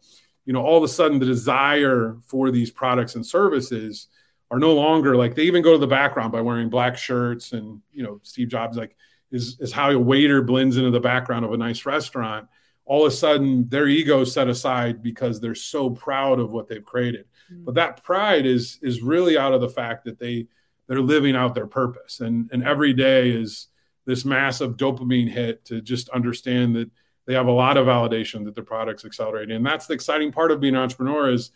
You 0.47 0.53
know 0.53 0.63
all 0.63 0.77
of 0.77 0.85
a 0.85 0.89
sudden 0.89 1.19
the 1.19 1.27
desire 1.27 2.17
for 2.27 2.51
these 2.51 2.71
products 2.71 3.15
and 3.15 3.27
services 3.27 4.09
are 4.51 4.59
no 4.59 4.75
longer 4.75 5.17
like 5.17 5.35
they 5.35 5.45
even 5.45 5.63
go 5.63 5.73
to 5.73 5.79
the 5.79 5.87
background 5.87 6.31
by 6.31 6.41
wearing 6.41 6.69
black 6.69 6.97
shirts 6.99 7.53
and 7.53 7.81
you 7.93 8.03
know 8.03 8.21
steve 8.23 8.49
jobs 8.49 8.77
like 8.77 8.95
is 9.35 9.59
is 9.61 9.73
how 9.73 9.91
a 9.91 9.99
waiter 9.99 10.41
blends 10.41 10.77
into 10.77 10.91
the 10.91 11.01
background 11.01 11.45
of 11.45 11.53
a 11.53 11.57
nice 11.57 11.85
restaurant 11.85 12.49
all 12.87 13.07
of 13.07 13.13
a 13.13 13.17
sudden 13.17 13.69
their 13.69 13.89
ego 13.89 14.25
set 14.25 14.49
aside 14.49 15.03
because 15.03 15.41
they're 15.41 15.55
so 15.55 15.91
proud 15.91 16.39
of 16.39 16.53
what 16.53 16.69
they've 16.69 16.85
created. 16.85 17.27
Mm-hmm. 17.53 17.65
but 17.65 17.75
that 17.75 18.03
pride 18.03 18.47
is 18.47 18.79
is 18.83 19.03
really 19.03 19.37
out 19.37 19.53
of 19.53 19.61
the 19.61 19.69
fact 19.69 20.05
that 20.05 20.19
they 20.19 20.47
they're 20.87 21.01
living 21.01 21.37
out 21.37 21.55
their 21.55 21.67
purpose. 21.67 22.21
And 22.21 22.49
and 22.53 22.65
every 22.65 22.93
day 22.93 23.31
is 23.31 23.69
this 24.07 24.25
massive 24.25 24.77
dopamine 24.77 25.29
hit 25.29 25.65
to 25.67 25.81
just 25.81 26.09
understand 26.11 26.77
that 26.77 26.91
they 27.27 27.35
have 27.35 27.47
a 27.47 27.53
lot 27.53 27.77
of 27.79 27.87
validation 27.87 28.45
that 28.45 28.55
their 28.55 28.65
product's 28.65 29.05
accelerating. 29.05 29.57
And 29.57 29.65
that's 29.65 29.87
the 29.87 29.95
exciting 29.95 30.31
part 30.31 30.51
of 30.51 30.61
being 30.61 30.75
an 30.75 30.81
entrepreneur 30.81 31.31
is 31.31 31.51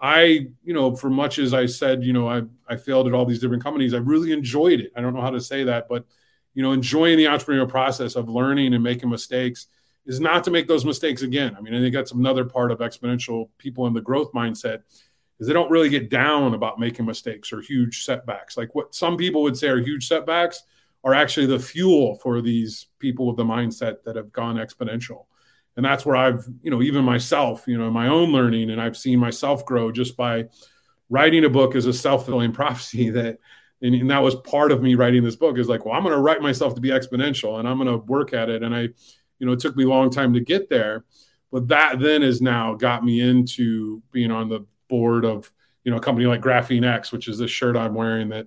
i 0.00 0.46
you 0.64 0.74
know 0.74 0.96
for 0.96 1.08
much 1.08 1.38
as 1.38 1.54
i 1.54 1.64
said 1.64 2.02
you 2.02 2.12
know 2.12 2.28
i, 2.28 2.42
I 2.68 2.74
failed 2.76 3.06
at 3.06 3.14
all 3.14 3.24
these 3.24 3.38
different 3.38 3.62
companies 3.62 3.94
i 3.94 3.98
really 3.98 4.32
enjoyed 4.32 4.80
it. 4.80 4.90
I 4.96 5.00
don't 5.00 5.14
know 5.14 5.20
how 5.20 5.30
to 5.30 5.40
say 5.40 5.62
that 5.64 5.86
but 5.88 6.04
you 6.54 6.62
know 6.62 6.72
enjoying 6.72 7.16
the 7.16 7.24
entrepreneurial 7.24 7.68
process 7.68 8.16
of 8.16 8.28
learning 8.28 8.74
and 8.74 8.82
making 8.82 9.10
mistakes 9.10 9.66
is 10.04 10.20
not 10.20 10.44
to 10.44 10.50
make 10.50 10.66
those 10.66 10.84
mistakes 10.84 11.22
again 11.22 11.54
i 11.56 11.60
mean 11.60 11.74
i 11.74 11.80
think 11.80 11.94
that's 11.94 12.12
another 12.12 12.44
part 12.44 12.70
of 12.70 12.78
exponential 12.80 13.48
people 13.58 13.86
in 13.86 13.92
the 13.92 14.00
growth 14.00 14.32
mindset 14.32 14.82
is 15.42 15.48
they 15.48 15.52
don't 15.52 15.72
really 15.72 15.88
get 15.88 16.08
down 16.08 16.54
about 16.54 16.78
making 16.78 17.04
mistakes 17.04 17.52
or 17.52 17.60
huge 17.60 18.04
setbacks. 18.04 18.56
Like 18.56 18.76
what 18.76 18.94
some 18.94 19.16
people 19.16 19.42
would 19.42 19.56
say 19.56 19.66
are 19.66 19.80
huge 19.80 20.06
setbacks 20.06 20.62
are 21.02 21.14
actually 21.14 21.46
the 21.46 21.58
fuel 21.58 22.14
for 22.14 22.40
these 22.40 22.86
people 23.00 23.26
with 23.26 23.36
the 23.36 23.44
mindset 23.44 24.04
that 24.04 24.14
have 24.14 24.32
gone 24.32 24.54
exponential. 24.54 25.26
And 25.76 25.84
that's 25.84 26.06
where 26.06 26.14
I've, 26.14 26.46
you 26.62 26.70
know, 26.70 26.80
even 26.80 27.04
myself, 27.04 27.64
you 27.66 27.76
know, 27.76 27.90
my 27.90 28.06
own 28.06 28.30
learning, 28.30 28.70
and 28.70 28.80
I've 28.80 28.96
seen 28.96 29.18
myself 29.18 29.66
grow 29.66 29.90
just 29.90 30.16
by 30.16 30.44
writing 31.10 31.44
a 31.44 31.50
book 31.50 31.74
as 31.74 31.86
a 31.86 31.92
self 31.92 32.24
fulfilling 32.24 32.52
prophecy 32.62 33.10
that, 33.10 33.38
and, 33.82 33.94
and 33.94 34.10
that 34.10 34.22
was 34.22 34.36
part 34.36 34.72
of 34.72 34.80
me 34.82 34.94
writing 34.94 35.22
this 35.22 35.36
book 35.36 35.58
is 35.58 35.68
like, 35.68 35.84
well, 35.84 35.94
I'm 35.94 36.02
going 36.02 36.14
to 36.14 36.20
write 36.22 36.40
myself 36.40 36.74
to 36.76 36.80
be 36.80 36.90
exponential 36.90 37.58
and 37.58 37.68
I'm 37.68 37.76
going 37.76 37.88
to 37.88 37.98
work 38.06 38.32
at 38.32 38.48
it. 38.48 38.62
And 38.62 38.74
I, 38.74 38.82
you 39.38 39.46
know, 39.46 39.52
it 39.52 39.60
took 39.60 39.76
me 39.76 39.84
a 39.84 39.88
long 39.88 40.08
time 40.08 40.32
to 40.34 40.40
get 40.40 40.70
there, 40.70 41.04
but 41.50 41.68
that 41.68 41.98
then 41.98 42.22
has 42.22 42.40
now 42.40 42.74
got 42.74 43.04
me 43.04 43.20
into 43.20 44.02
being 44.12 44.30
on 44.30 44.48
the 44.48 44.64
board 44.88 45.24
of 45.24 45.50
you 45.84 45.90
know 45.90 45.96
a 45.96 46.00
company 46.00 46.26
like 46.26 46.40
Graphene 46.40 46.84
X, 46.84 47.12
which 47.12 47.28
is 47.28 47.38
this 47.38 47.50
shirt 47.50 47.76
I'm 47.76 47.94
wearing 47.94 48.28
that 48.28 48.46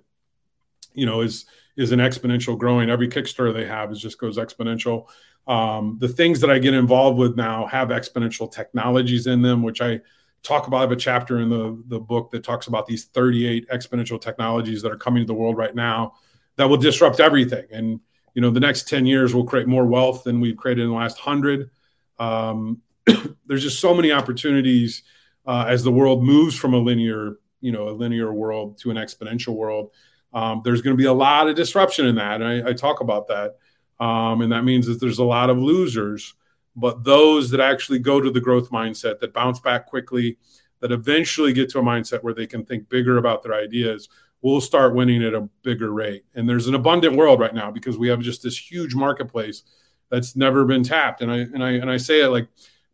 you 0.94 1.06
know 1.06 1.20
is 1.20 1.46
is 1.76 1.92
an 1.92 1.98
exponential 1.98 2.58
growing. 2.58 2.88
Every 2.88 3.08
Kickstarter 3.08 3.52
they 3.52 3.66
have 3.66 3.92
is 3.92 4.00
just 4.00 4.18
goes 4.18 4.38
exponential. 4.38 5.08
Um, 5.46 5.98
the 6.00 6.08
things 6.08 6.40
that 6.40 6.50
I 6.50 6.58
get 6.58 6.74
involved 6.74 7.18
with 7.18 7.36
now 7.36 7.66
have 7.66 7.88
exponential 7.88 8.50
technologies 8.50 9.26
in 9.26 9.42
them, 9.42 9.62
which 9.62 9.80
I 9.80 10.00
talk 10.46 10.66
about. 10.66 10.90
A 10.92 10.96
chapter 10.96 11.40
in 11.40 11.48
the 11.48 11.82
the 11.88 12.00
book 12.00 12.30
that 12.30 12.44
talks 12.44 12.66
about 12.66 12.86
these 12.86 13.06
38 13.06 13.68
exponential 13.68 14.20
technologies 14.20 14.82
that 14.82 14.92
are 14.92 14.96
coming 14.96 15.22
to 15.22 15.26
the 15.26 15.34
world 15.34 15.56
right 15.56 15.74
now 15.74 16.14
that 16.56 16.68
will 16.68 16.76
disrupt 16.76 17.20
everything. 17.20 17.66
And 17.70 18.00
you 18.34 18.42
know, 18.42 18.50
the 18.50 18.60
next 18.60 18.86
10 18.88 19.06
years 19.06 19.34
will 19.34 19.44
create 19.44 19.66
more 19.66 19.86
wealth 19.86 20.24
than 20.24 20.40
we've 20.40 20.58
created 20.58 20.82
in 20.82 20.90
the 20.90 20.94
last 20.94 21.18
hundred. 21.18 21.70
Um, 22.18 22.82
there's 23.46 23.62
just 23.62 23.80
so 23.80 23.94
many 23.94 24.12
opportunities 24.12 25.02
uh, 25.46 25.64
as 25.68 25.82
the 25.82 25.90
world 25.90 26.22
moves 26.22 26.54
from 26.54 26.74
a 26.74 26.78
linear, 26.78 27.38
you 27.62 27.72
know, 27.72 27.88
a 27.88 27.90
linear 27.90 28.32
world 28.32 28.78
to 28.78 28.90
an 28.90 28.98
exponential 28.98 29.54
world. 29.54 29.90
Um, 30.34 30.60
there's 30.64 30.82
going 30.82 30.94
to 30.94 30.98
be 31.00 31.06
a 31.06 31.12
lot 31.14 31.48
of 31.48 31.56
disruption 31.56 32.06
in 32.06 32.16
that, 32.16 32.42
and 32.42 32.44
I, 32.44 32.70
I 32.70 32.72
talk 32.74 33.00
about 33.00 33.28
that. 33.28 33.56
Um, 33.98 34.42
and 34.42 34.52
that 34.52 34.64
means 34.64 34.86
that 34.86 35.00
there's 35.00 35.18
a 35.18 35.24
lot 35.24 35.48
of 35.48 35.56
losers, 35.56 36.34
but 36.76 37.02
those 37.02 37.50
that 37.50 37.60
actually 37.60 37.98
go 37.98 38.20
to 38.20 38.30
the 38.30 38.40
growth 38.40 38.70
mindset, 38.70 39.18
that 39.20 39.32
bounce 39.32 39.58
back 39.58 39.86
quickly, 39.86 40.36
that 40.80 40.92
eventually 40.92 41.54
get 41.54 41.70
to 41.70 41.78
a 41.78 41.82
mindset 41.82 42.22
where 42.22 42.34
they 42.34 42.46
can 42.46 42.64
think 42.64 42.88
bigger 42.88 43.16
about 43.16 43.42
their 43.42 43.54
ideas, 43.54 44.08
will 44.42 44.60
start 44.60 44.94
winning 44.94 45.24
at 45.24 45.34
a 45.34 45.48
bigger 45.62 45.92
rate. 45.92 46.24
And 46.34 46.48
there's 46.48 46.68
an 46.68 46.74
abundant 46.74 47.16
world 47.16 47.40
right 47.40 47.54
now 47.54 47.70
because 47.70 47.96
we 47.96 48.08
have 48.08 48.20
just 48.20 48.42
this 48.42 48.58
huge 48.58 48.94
marketplace 48.94 49.62
that's 50.10 50.36
never 50.36 50.64
been 50.64 50.82
tapped. 50.82 51.22
And 51.22 51.32
I 51.32 51.38
and 51.38 51.64
I 51.64 51.70
and 51.72 51.90
I 51.90 51.96
say 51.96 52.22
it 52.22 52.28
like 52.28 52.46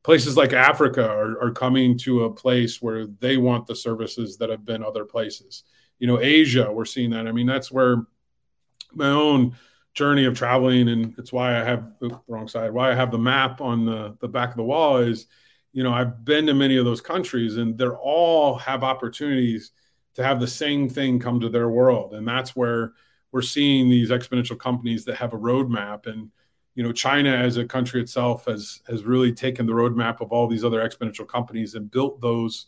places 0.03 0.37
like 0.37 0.53
Africa 0.53 1.09
are, 1.09 1.41
are 1.43 1.51
coming 1.51 1.99
to 1.99 2.25
a 2.25 2.33
place 2.33 2.81
where 2.81 3.07
they 3.07 3.37
want 3.37 3.67
the 3.67 3.77
services 3.77 4.37
that 4.39 4.51
have 4.51 4.65
been 4.65 4.83
other 4.83 5.05
places. 5.05 5.65
You 5.99 6.07
know, 6.07 6.21
Asia, 6.21 6.71
we're 6.73 6.85
seeing 6.85 7.11
that. 7.11 7.27
I 7.27 7.33
mean, 7.33 7.47
that's 7.47 7.71
where 7.71 8.05
my 8.95 9.09
own 9.09 9.57
journey 9.95 10.25
of 10.25 10.37
traveling, 10.37 10.89
and 10.89 11.15
it's 11.19 11.33
why 11.33 11.61
I 11.61 11.65
have 11.65 11.93
the 12.01 12.19
wrong 12.29 12.49
side, 12.49 12.73
why 12.73 12.91
I 12.91 12.95
have 12.95 13.11
the 13.11 13.19
map 13.19 13.61
on 13.61 13.85
the, 13.85 14.17
the 14.21 14.29
back 14.29 14.51
of 14.51 14.57
the 14.57 14.63
wall 14.63 14.99
is, 14.99 15.27
you 15.73 15.83
know, 15.83 15.93
I've 15.93 16.25
been 16.25 16.47
to 16.47 16.55
many 16.55 16.77
of 16.77 16.85
those 16.85 17.01
countries 17.01 17.57
and 17.57 17.77
they're 17.77 17.97
all 17.97 18.57
have 18.57 18.85
opportunities 18.85 19.73
to 20.15 20.23
have 20.23 20.41
the 20.41 20.47
same 20.47 20.89
thing 20.89 21.19
come 21.19 21.41
to 21.41 21.49
their 21.49 21.69
world. 21.69 22.15
And 22.15 22.27
that's 22.27 22.55
where 22.55 22.93
we're 23.33 23.43
seeing 23.43 23.89
these 23.89 24.11
exponential 24.11 24.59
companies 24.59 25.05
that 25.07 25.17
have 25.17 25.33
a 25.33 25.39
roadmap 25.39 26.07
and 26.07 26.31
you 26.75 26.83
know 26.83 26.93
china 26.93 27.31
as 27.31 27.57
a 27.57 27.65
country 27.65 28.01
itself 28.01 28.47
has 28.47 28.81
has 28.89 29.05
really 29.05 29.33
taken 29.33 29.67
the 29.67 29.73
roadmap 29.73 30.21
of 30.21 30.33
all 30.33 30.47
these 30.47 30.65
other 30.65 30.87
exponential 30.87 31.27
companies 31.27 31.75
and 31.75 31.91
built 31.91 32.21
those 32.21 32.67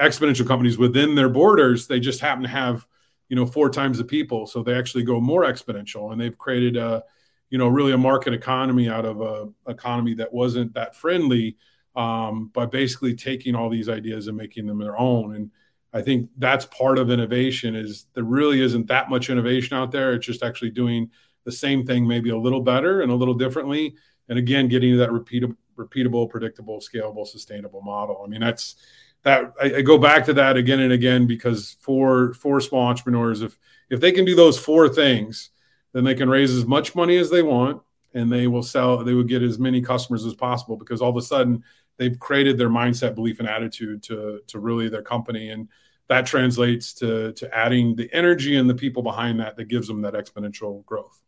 exponential 0.00 0.46
companies 0.46 0.76
within 0.76 1.14
their 1.14 1.28
borders 1.28 1.86
they 1.86 2.00
just 2.00 2.20
happen 2.20 2.42
to 2.42 2.48
have 2.48 2.86
you 3.28 3.36
know 3.36 3.46
four 3.46 3.68
times 3.70 3.98
the 3.98 4.04
people 4.04 4.46
so 4.46 4.62
they 4.62 4.74
actually 4.74 5.02
go 5.02 5.20
more 5.20 5.44
exponential 5.44 6.12
and 6.12 6.20
they've 6.20 6.38
created 6.38 6.76
a 6.76 7.02
you 7.50 7.58
know 7.58 7.68
really 7.68 7.92
a 7.92 7.98
market 7.98 8.32
economy 8.32 8.88
out 8.88 9.04
of 9.04 9.20
a 9.20 9.48
economy 9.70 10.14
that 10.14 10.32
wasn't 10.32 10.72
that 10.74 10.94
friendly 10.94 11.56
um, 11.96 12.50
by 12.52 12.66
basically 12.66 13.14
taking 13.14 13.54
all 13.54 13.70
these 13.70 13.88
ideas 13.88 14.28
and 14.28 14.36
making 14.36 14.66
them 14.66 14.78
their 14.78 14.98
own. 14.98 15.34
And 15.34 15.50
i 15.92 16.02
think 16.02 16.28
that's 16.36 16.66
part 16.66 16.98
of 16.98 17.10
innovation 17.10 17.74
is 17.74 18.06
there 18.12 18.24
really 18.24 18.60
isn't 18.60 18.86
that 18.88 19.08
much 19.08 19.30
innovation 19.30 19.76
out 19.76 19.90
there. 19.90 20.12
It's 20.12 20.26
just 20.26 20.42
actually 20.42 20.70
doing 20.70 21.10
the 21.44 21.52
same 21.52 21.84
thing 21.84 22.06
maybe 22.06 22.30
a 22.30 22.36
little 22.36 22.60
better 22.60 23.00
and 23.00 23.10
a 23.10 23.14
little 23.14 23.34
differently. 23.34 23.94
And 24.28 24.38
again 24.38 24.68
getting 24.68 24.92
to 24.92 24.98
that 24.98 25.10
repeatable 25.10 25.56
repeatable 25.78 26.28
predictable 26.28 26.80
scalable 26.80 27.26
sustainable 27.26 27.82
model. 27.82 28.22
I 28.24 28.28
mean 28.28 28.40
that's 28.40 28.76
that 29.22 29.52
I, 29.60 29.76
I, 29.76 29.82
go 29.82 29.98
back 29.98 30.24
to 30.26 30.34
that 30.34 30.56
again 30.56 30.80
and 30.80 30.92
again 30.92 31.26
because 31.26 31.76
for 31.80 32.34
for 32.34 32.60
small 32.60 32.86
entrepreneurs 32.86 33.42
if 33.42 33.58
if 33.90 34.00
they 34.00 34.12
can 34.12 34.24
do 34.24 34.34
those 34.34 34.58
four 34.58 34.88
things 34.88 35.50
then 35.92 36.04
they 36.04 36.14
can 36.14 36.28
raise 36.28 36.54
as 36.54 36.66
much 36.66 36.94
money 36.94 37.16
as 37.16 37.30
they 37.30 37.42
want 37.42 37.82
and 38.14 38.30
they 38.30 38.46
will 38.46 38.62
sell 38.62 39.02
they 39.02 39.14
will 39.14 39.24
get 39.24 39.42
as 39.42 39.58
many 39.58 39.80
customers 39.80 40.24
as 40.24 40.34
possible 40.34 40.76
because 40.76 41.00
all 41.00 41.10
of 41.10 41.16
a 41.16 41.22
sudden 41.22 41.62
they've 41.96 42.18
created 42.18 42.58
their 42.58 42.70
mindset 42.70 43.14
belief 43.14 43.40
and 43.40 43.48
attitude 43.48 44.02
to 44.02 44.40
to 44.46 44.58
really 44.58 44.88
their 44.88 45.02
company 45.02 45.50
and 45.50 45.68
that 46.08 46.24
translates 46.24 46.92
to 46.92 47.32
to 47.32 47.52
adding 47.54 47.96
the 47.96 48.08
energy 48.12 48.56
and 48.56 48.70
the 48.70 48.74
people 48.74 49.02
behind 49.02 49.40
that 49.40 49.56
that 49.56 49.68
gives 49.68 49.88
them 49.88 50.02
that 50.02 50.14
exponential 50.14 50.84
growth 50.86 51.22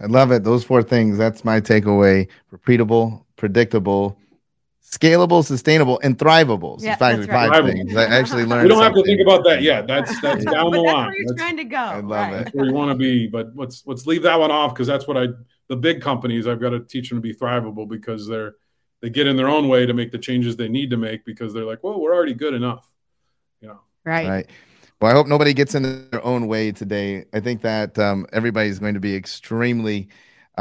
I 0.00 0.06
love 0.06 0.32
it. 0.32 0.44
Those 0.44 0.64
four 0.64 0.82
things. 0.82 1.18
That's 1.18 1.44
my 1.44 1.60
takeaway. 1.60 2.28
Repeatable, 2.52 3.24
predictable, 3.36 4.16
scalable, 4.82 5.44
sustainable, 5.44 6.00
and 6.02 6.18
thrivable. 6.18 6.78
So 6.80 6.86
yeah, 6.86 6.96
five, 6.96 7.24
five 7.26 7.64
things. 7.64 7.96
I 7.96 8.04
actually 8.04 8.44
learned. 8.46 8.64
We 8.64 8.68
don't 8.68 8.82
have 8.82 8.94
to 8.94 9.02
think 9.02 9.20
about 9.20 9.44
that 9.44 9.62
yet. 9.62 9.86
That's 9.86 10.20
that's 10.20 10.44
down 10.44 10.70
the 10.70 10.80
line. 10.80 10.84
That's 10.84 11.06
where 11.06 11.16
you're 11.16 11.26
that's, 11.28 11.40
trying 11.40 11.56
to 11.56 11.64
go. 11.64 11.76
I 11.76 11.96
love 11.96 12.10
right. 12.10 12.32
it. 12.32 12.44
That's 12.44 12.54
where 12.54 12.66
you 12.66 12.72
want 12.72 12.90
to 12.90 12.94
be. 12.96 13.26
But 13.26 13.56
let's 13.56 13.86
let's 13.86 14.06
leave 14.06 14.22
that 14.22 14.38
one 14.38 14.50
off 14.50 14.74
because 14.74 14.86
that's 14.86 15.06
what 15.06 15.16
I 15.16 15.28
the 15.68 15.76
big 15.76 16.00
companies 16.00 16.46
I've 16.46 16.60
got 16.60 16.70
to 16.70 16.80
teach 16.80 17.08
them 17.08 17.18
to 17.18 17.22
be 17.22 17.34
thrivable 17.34 17.88
because 17.88 18.26
they're 18.26 18.56
they 19.00 19.10
get 19.10 19.26
in 19.26 19.36
their 19.36 19.48
own 19.48 19.68
way 19.68 19.86
to 19.86 19.94
make 19.94 20.12
the 20.12 20.18
changes 20.18 20.56
they 20.56 20.68
need 20.68 20.90
to 20.90 20.96
make 20.96 21.24
because 21.24 21.52
they're 21.52 21.64
like, 21.64 21.82
well, 21.82 22.00
we're 22.00 22.14
already 22.14 22.34
good 22.34 22.54
enough. 22.54 22.90
You 23.60 23.68
know. 23.68 23.80
Right. 24.04 24.28
Right. 24.28 24.50
Well, 25.00 25.10
I 25.10 25.14
hope 25.14 25.26
nobody 25.26 25.52
gets 25.52 25.74
in 25.74 26.08
their 26.10 26.24
own 26.24 26.46
way 26.46 26.70
today. 26.70 27.24
I 27.32 27.40
think 27.40 27.62
that 27.62 27.98
um, 27.98 28.24
everybody's 28.32 28.78
going 28.78 28.94
to 28.94 29.00
be 29.00 29.16
extremely 29.16 30.08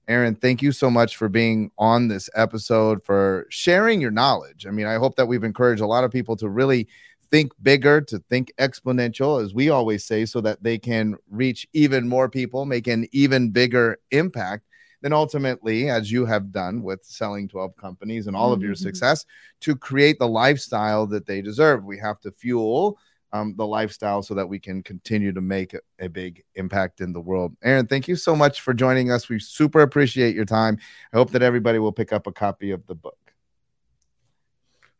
Aaron, 0.07 0.35
thank 0.35 0.61
you 0.61 0.71
so 0.71 0.91
much 0.91 1.17
for 1.17 1.29
being 1.29 1.71
on 1.79 2.09
this 2.09 2.29
episode, 2.35 3.03
for 3.03 3.47
sharing 3.49 4.01
your 4.01 4.11
knowledge. 4.11 4.67
I 4.67 4.71
mean, 4.71 4.87
I 4.87 4.97
hope 4.97 5.17
that 5.17 5.27
we've 5.27 5.45
encouraged 5.45 5.81
a 5.81 5.87
lot 5.87 6.05
of 6.05 6.11
people 6.11 6.37
to 6.37 6.49
really 6.49 6.89
think 7.31 7.53
bigger, 7.63 8.01
to 8.03 8.19
think 8.29 8.53
exponential, 8.59 9.43
as 9.43 9.55
we 9.55 9.71
always 9.71 10.05
say, 10.05 10.27
so 10.27 10.41
that 10.43 10.63
they 10.63 10.79
can 10.79 11.17
reach 11.31 11.67
even 11.73 12.07
more 12.07 12.29
people, 12.29 12.67
make 12.67 12.87
an 12.87 13.07
even 13.13 13.51
bigger 13.51 13.99
impact 14.11 14.65
then 15.05 15.13
ultimately, 15.13 15.91
as 15.91 16.11
you 16.11 16.25
have 16.25 16.51
done 16.51 16.83
with 16.83 17.05
selling 17.05 17.47
12 17.47 17.77
companies 17.77 18.27
and 18.27 18.35
all 18.35 18.47
mm-hmm. 18.47 18.55
of 18.55 18.63
your 18.63 18.73
mm-hmm. 18.73 18.85
success, 18.85 19.27
to 19.61 19.77
create 19.77 20.19
the 20.19 20.27
lifestyle 20.27 21.07
that 21.09 21.27
they 21.27 21.43
deserve. 21.43 21.85
We 21.85 21.99
have 21.99 22.21
to 22.21 22.33
fuel 22.33 22.99
um, 23.35 23.55
the 23.57 23.67
lifestyle 23.67 24.23
so 24.23 24.33
that 24.35 24.49
we 24.49 24.61
can 24.61 24.83
continue 24.83 25.33
to 25.33 25.41
make 25.41 25.75
a, 25.75 25.81
a, 25.99 26.09
big 26.09 26.45
impact 26.55 27.01
in 27.01 27.13
the 27.13 27.21
world. 27.21 27.57
Aaron, 27.65 27.87
thank 27.87 28.07
you 28.07 28.15
so 28.15 28.37
much 28.37 28.61
for 28.61 28.73
joining 28.73 29.11
us. 29.11 29.29
We 29.29 29.41
super 29.41 29.81
appreciate 29.81 30.37
your 30.37 30.45
time. 30.45 30.79
I 31.13 31.17
hope 31.17 31.33
that 31.33 31.43
everybody 31.43 31.81
will 31.81 31.93
pick 31.93 32.13
up 32.13 32.29
a 32.29 32.33
copy 32.33 32.71
of 32.71 32.87
the 32.87 32.95
book. 32.95 33.19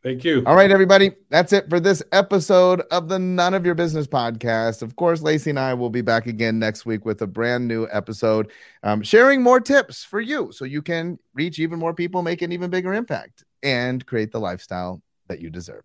Thank 0.03 0.25
you. 0.25 0.43
All 0.45 0.55
right, 0.55 0.69
everybody. 0.69 1.13
That's 1.29 1.53
it 1.53 1.67
for 1.69 1.79
this 1.79 2.03
episode 2.11 2.81
of 2.91 3.07
the 3.07 3.17
None 3.17 3.53
of 3.55 3.65
Your 3.65 3.73
Business 3.73 4.05
podcast. 4.05 4.83
Of 4.83 4.97
course, 4.97 5.21
Lacey 5.21 5.49
and 5.49 5.59
I 5.59 5.73
will 5.73 5.89
be 5.89 6.01
back 6.01 6.27
again 6.27 6.59
next 6.59 6.85
week 6.85 7.05
with 7.05 7.21
a 7.21 7.27
brand 7.27 7.67
new 7.67 7.87
episode, 7.89 8.51
um, 8.83 9.01
sharing 9.01 9.41
more 9.41 9.61
tips 9.61 10.03
for 10.03 10.19
you 10.19 10.51
so 10.51 10.65
you 10.65 10.81
can 10.81 11.17
reach 11.33 11.57
even 11.57 11.79
more 11.79 11.93
people, 11.93 12.21
make 12.21 12.43
an 12.43 12.51
even 12.51 12.69
bigger 12.69 12.93
impact, 12.93 13.45
and 13.63 14.05
create 14.05 14.31
the 14.31 14.39
lifestyle 14.39 15.01
that 15.27 15.39
you 15.39 15.49
deserve. 15.49 15.83